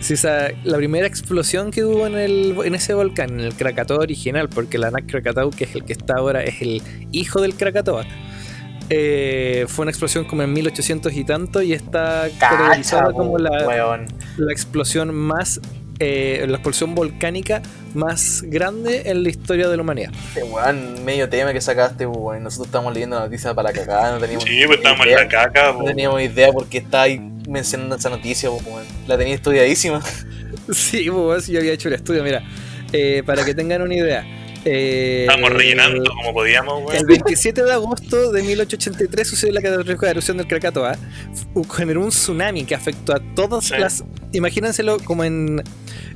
[0.00, 3.98] Si esa, la primera explosión que hubo en, el, en ese volcán, en el Krakatoa
[3.98, 7.54] original, porque el Anak Krakatau, que es el que está ahora, es el hijo del
[7.54, 8.04] Krakatoa.
[8.90, 14.06] eh, fue una explosión como en 1800 y tanto y está categorizada Cacha, como la,
[14.38, 15.60] la explosión más
[16.00, 17.60] eh, la explosión volcánica
[17.92, 20.12] más grande en la historia de la humanidad.
[20.28, 22.44] Este weón, medio tema que sacaste, weón.
[22.44, 25.24] Nosotros estábamos leyendo la noticia para la cagada, no teníamos Sí, pues estábamos en idea.
[25.24, 28.84] la caca, No teníamos idea por qué está ahí mencionando esa noticia, po, weón.
[29.06, 30.00] La tenía estudiadísima.
[30.70, 32.42] Sí, pues yo había hecho el estudio, mira,
[32.92, 34.22] eh, para que tengan una idea.
[34.66, 37.06] eh, Estábamos rellenando como podíamos, El weón.
[37.24, 40.96] 27 de agosto de 1883 sucedió la catástrofe erupción del Krakatoa.
[41.74, 43.74] Generó un tsunami que afectó a todas Sí.
[43.78, 44.04] las.
[44.32, 45.62] Imagínenselo como en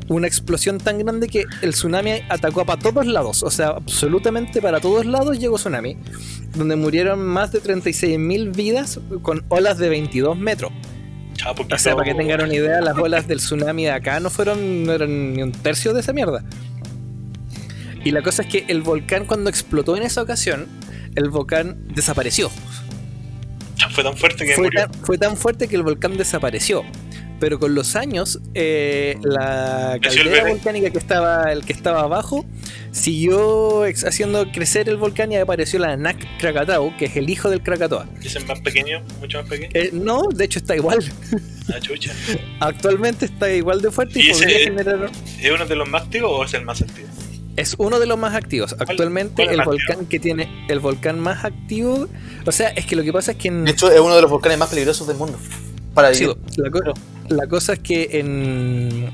[0.08, 3.42] una explosión tan grande que el tsunami atacó para todos lados.
[3.42, 5.96] O sea, absolutamente para todos lados llegó tsunami.
[6.54, 10.72] Donde murieron más de 36.000 vidas con olas de 22 metros.
[11.44, 14.30] Ah, O sea, para que tengan una idea, las olas del tsunami de acá no
[14.30, 16.44] fueron no eran ni un tercio de esa mierda.
[18.04, 20.66] Y la cosa es que el volcán cuando explotó en esa ocasión,
[21.14, 22.50] el volcán desapareció.
[23.90, 24.80] Fue tan fuerte que Fue murió.
[24.88, 26.82] tan, fue tan fuerte que el volcán desapareció.
[27.42, 32.46] Pero con los años, eh, la el caldera volcánica que estaba, el que estaba abajo
[32.92, 37.60] siguió haciendo crecer el volcán y apareció la Anak Krakatau, que es el hijo del
[37.60, 38.06] Krakatoa.
[38.22, 39.70] Es más pequeño, mucho más pequeño.
[39.74, 41.02] Eh, no, de hecho está igual.
[41.68, 42.12] Ah, chucha.
[42.60, 45.10] Actualmente está igual de fuerte y, Y podría generar.
[45.40, 47.08] ¿Es uno de los más activos o es el más activo?
[47.56, 48.76] Es uno de los más activos.
[48.78, 52.06] Actualmente cuál es el volcán que tiene el volcán más activo.
[52.46, 54.22] O sea, es que lo que pasa es que en, De hecho, es uno de
[54.22, 55.40] los volcanes más peligrosos del mundo.
[55.94, 56.80] Para Sí, la, co-
[57.28, 59.10] la cosa es que en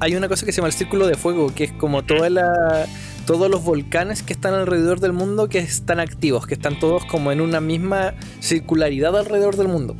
[0.00, 2.86] hay una cosa que se llama el círculo de fuego, que es como toda la
[3.26, 7.32] todos los volcanes que están alrededor del mundo que están activos, que están todos como
[7.32, 9.96] en una misma circularidad alrededor del mundo.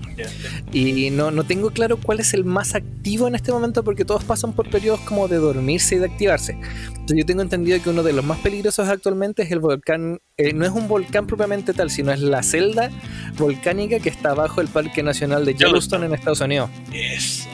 [0.72, 4.24] Y no, no tengo claro cuál es el más activo en este momento porque todos
[4.24, 6.58] pasan por periodos como de dormirse y de activarse.
[6.88, 10.52] Entonces yo tengo entendido que uno de los más peligrosos actualmente es el volcán, eh,
[10.52, 12.90] no es un volcán propiamente tal, sino es la celda
[13.38, 16.70] volcánica que está bajo el Parque Nacional de Yellowstone en Estados Unidos.
[16.92, 17.48] Eso.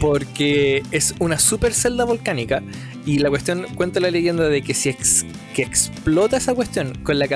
[0.00, 2.62] Porque es una super celda volcánica
[3.06, 5.24] y la cuestión, cuenta la leyenda de que si ex-
[5.54, 7.26] que explota esa cuestión, con la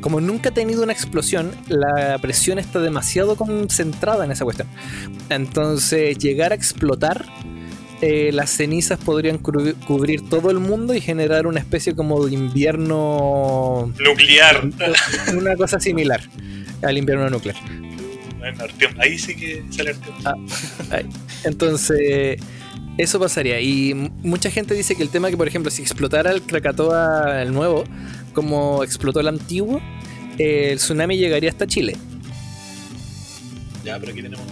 [0.00, 4.68] como nunca ha tenido una explosión, la presión está demasiado concentrada en esa cuestión.
[5.28, 7.26] Entonces, llegar a explotar,
[8.00, 12.34] eh, las cenizas podrían cubrir, cubrir todo el mundo y generar una especie como de
[12.34, 14.68] invierno, Nuclear.
[15.36, 16.20] una cosa similar
[16.82, 17.56] al invierno nuclear.
[18.40, 18.64] Bueno,
[18.98, 20.46] Ahí sí que sale Artyom.
[21.44, 22.40] Entonces,
[22.98, 23.60] eso pasaría.
[23.60, 27.52] Y mucha gente dice que el tema que, por ejemplo, si explotara el Krakatoa el
[27.52, 27.84] nuevo,
[28.32, 29.80] como explotó el antiguo,
[30.38, 31.96] el tsunami llegaría hasta Chile.
[33.84, 34.44] Ya, pero aquí tenemos.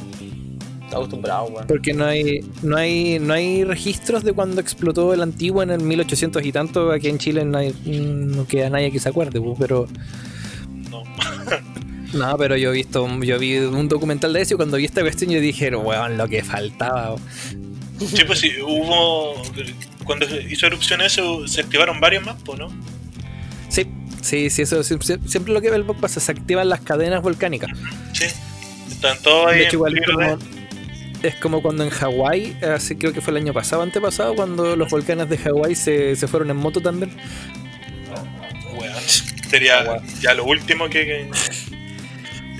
[0.84, 1.66] Está acostumbrado, weón.
[1.66, 5.80] Porque no hay, no hay, no hay registros de cuando explotó el antiguo en el
[5.82, 6.90] 1800 y tanto.
[6.92, 9.86] Aquí en Chile no, hay- no queda nadie que se acuerde, pero.
[10.90, 11.02] No.
[12.12, 15.02] No, pero yo he visto, yo vi un documental de eso y cuando vi esta
[15.02, 17.16] cuestión yo dije, weón, lo que faltaba.
[17.98, 19.42] Sí, pues sí, hubo.
[20.04, 22.68] Cuando hizo erupción eso, se activaron varios más, ¿no?
[23.68, 23.86] Sí,
[24.22, 27.70] sí, sí, eso siempre, lo que ve el pasa, se activan las cadenas volcánicas.
[28.14, 28.26] Sí.
[28.90, 30.38] Están todos ahí De hecho, igual es como,
[31.22, 34.90] es como cuando en Hawái, hace creo que fue el año pasado, antepasado, cuando los
[34.90, 37.14] volcanes de Hawái se, se fueron en moto también.
[38.78, 39.02] Weón.
[39.50, 41.28] Sería ya lo último que.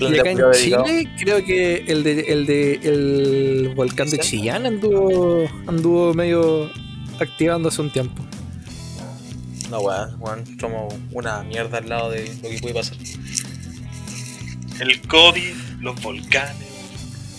[0.07, 0.39] Y de acá en.
[0.53, 4.19] Chile, creo que el de el de el volcán de.
[4.19, 6.69] Chillán anduvo anduvo medio
[7.19, 8.23] activando hace un tiempo.
[9.69, 10.43] No, weón, weón.
[10.59, 12.97] Somos una mierda al lado de lo que puede pasar.
[14.79, 16.55] El COVID, los volcanes,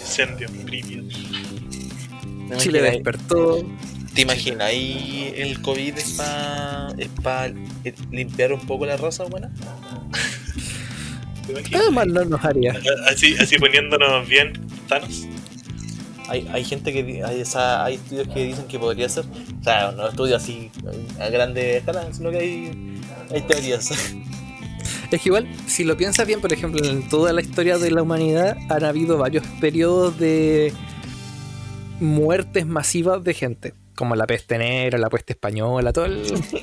[0.01, 0.51] incendios.
[0.53, 3.65] ¿Te Chile imaginas- despertó.
[4.15, 7.49] ¿Te imaginas ahí el COVID es para es pa
[8.11, 9.51] limpiar un poco la raza, buena?
[11.74, 12.74] Ah, mal no nos haría.
[13.09, 14.52] Así, así poniéndonos bien,
[14.89, 15.27] Thanos.
[16.28, 19.24] Hay, hay gente que di- hay, o sea, hay estudios que dicen que podría ser.
[19.60, 20.70] O sea, no estudios así
[21.18, 23.01] a grande escala, sino que hay,
[23.35, 23.90] hay teorías.
[25.10, 28.01] Es que igual, si lo piensas bien, por ejemplo, en toda la historia de la
[28.02, 30.72] humanidad han habido varios periodos de
[31.98, 36.22] muertes masivas de gente, como la peste negra, la peste española, todo el,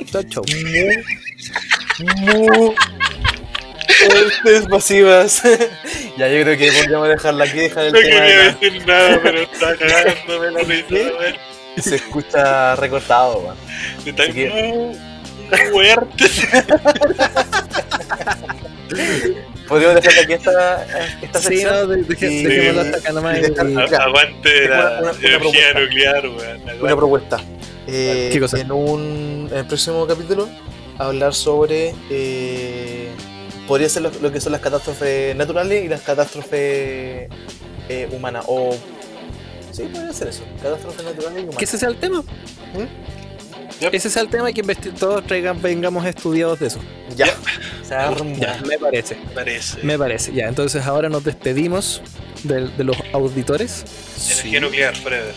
[0.09, 0.43] todo el show.
[4.09, 5.41] Muertes masivas.
[6.17, 8.09] ya, yo creo que podríamos dejar la queja del No tema.
[8.25, 8.57] quería acá.
[8.59, 10.95] decir nada, pero está cagándome la risa.
[11.77, 13.55] Se escucha recortado, weón.
[14.05, 14.95] Está que-
[15.71, 16.25] fuerte.
[19.67, 20.85] Podríamos dejar aquí esta,
[21.21, 21.73] esta Sí, sección.
[21.75, 23.37] no, de- y- dejémoslo hasta acá nomás.
[23.37, 23.97] y dejar- y- Ya.
[24.03, 25.79] Aguante la una- una- energía propuesta.
[25.79, 26.81] nuclear, weón.
[26.81, 27.37] Una propuesta.
[27.87, 28.59] Eh, ¿Qué cosa?
[28.59, 30.47] En, un, en el próximo capítulo,
[30.97, 31.93] hablar sobre.
[32.09, 32.96] eh,
[33.67, 37.29] podría ser lo, lo que son las catástrofes naturales y las catástrofes
[37.89, 38.45] eh, humanas.
[38.47, 38.75] O.
[39.71, 40.43] Sí, podría ser eso.
[40.61, 41.57] Catástrofes naturales y humanas.
[41.57, 42.23] Que ese sea el tema.
[43.79, 43.93] Yep.
[43.93, 46.79] Ese sea el tema y que todos traigan, vengamos estudiados de eso.
[47.15, 47.27] Ya.
[47.83, 48.35] Se armó.
[48.35, 49.15] Ya, me parece.
[49.15, 49.83] Me parece.
[49.83, 50.33] Me parece.
[50.33, 52.01] Ya, entonces ahora nos despedimos
[52.43, 53.85] de, los auditores.
[54.31, 55.33] Energía nuclear, forever.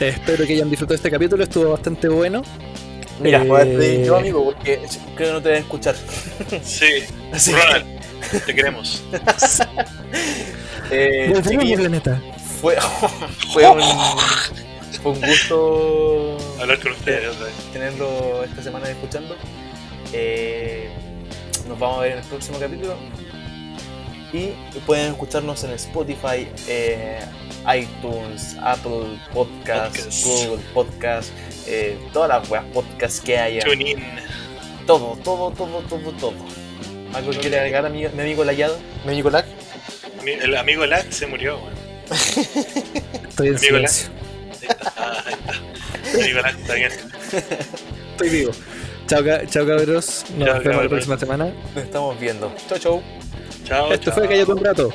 [0.00, 2.42] Espero que hayan disfrutado este capítulo, estuvo bastante bueno.
[3.20, 4.80] Mira, Eh, voy a despedir yo, amigo, porque
[5.14, 5.94] creo que no te voy a escuchar.
[6.62, 7.04] Sí.
[7.32, 7.86] Así Ronald,
[8.46, 9.02] te queremos.
[10.94, 11.32] Eh,
[11.76, 12.20] planeta.
[12.60, 12.76] fue,
[13.54, 13.80] fue, un,
[15.02, 17.34] fue un gusto Hablar con ustedes
[17.72, 19.34] tenerlo esta semana escuchando.
[20.12, 20.90] Eh,
[21.66, 22.94] nos vamos a ver en el próximo capítulo.
[24.32, 24.48] Y
[24.86, 27.20] pueden escucharnos en Spotify, eh,
[27.74, 30.24] iTunes, Apple Podcasts, Podcasts.
[30.24, 31.32] Google Podcasts,
[31.66, 33.62] eh, todas las weas podcasts que haya.
[33.64, 33.98] TuneIn.
[34.86, 36.34] Todo, todo, todo, todo, todo.
[37.14, 38.78] ¿Algo que quiere agregar a mi, mi amigo Layado?
[39.04, 39.46] ¿Mi amigo Lack?
[40.24, 41.72] Mi- El amigo Lag se murió, weón.
[43.28, 44.08] Estoy en Amigo, silencio.
[44.60, 46.20] Ahí está, ah, ahí está.
[46.24, 46.92] Amigo Lag está bien.
[48.12, 48.52] Estoy vivo.
[49.06, 50.24] Chao, chao cabros.
[50.36, 51.52] Nos Chao, vemos la próxima semana.
[51.74, 52.52] Nos estamos viendo.
[52.68, 53.02] Chau, chau.
[53.64, 54.14] Chao, Esto chao.
[54.14, 54.92] fue Cállate un rato.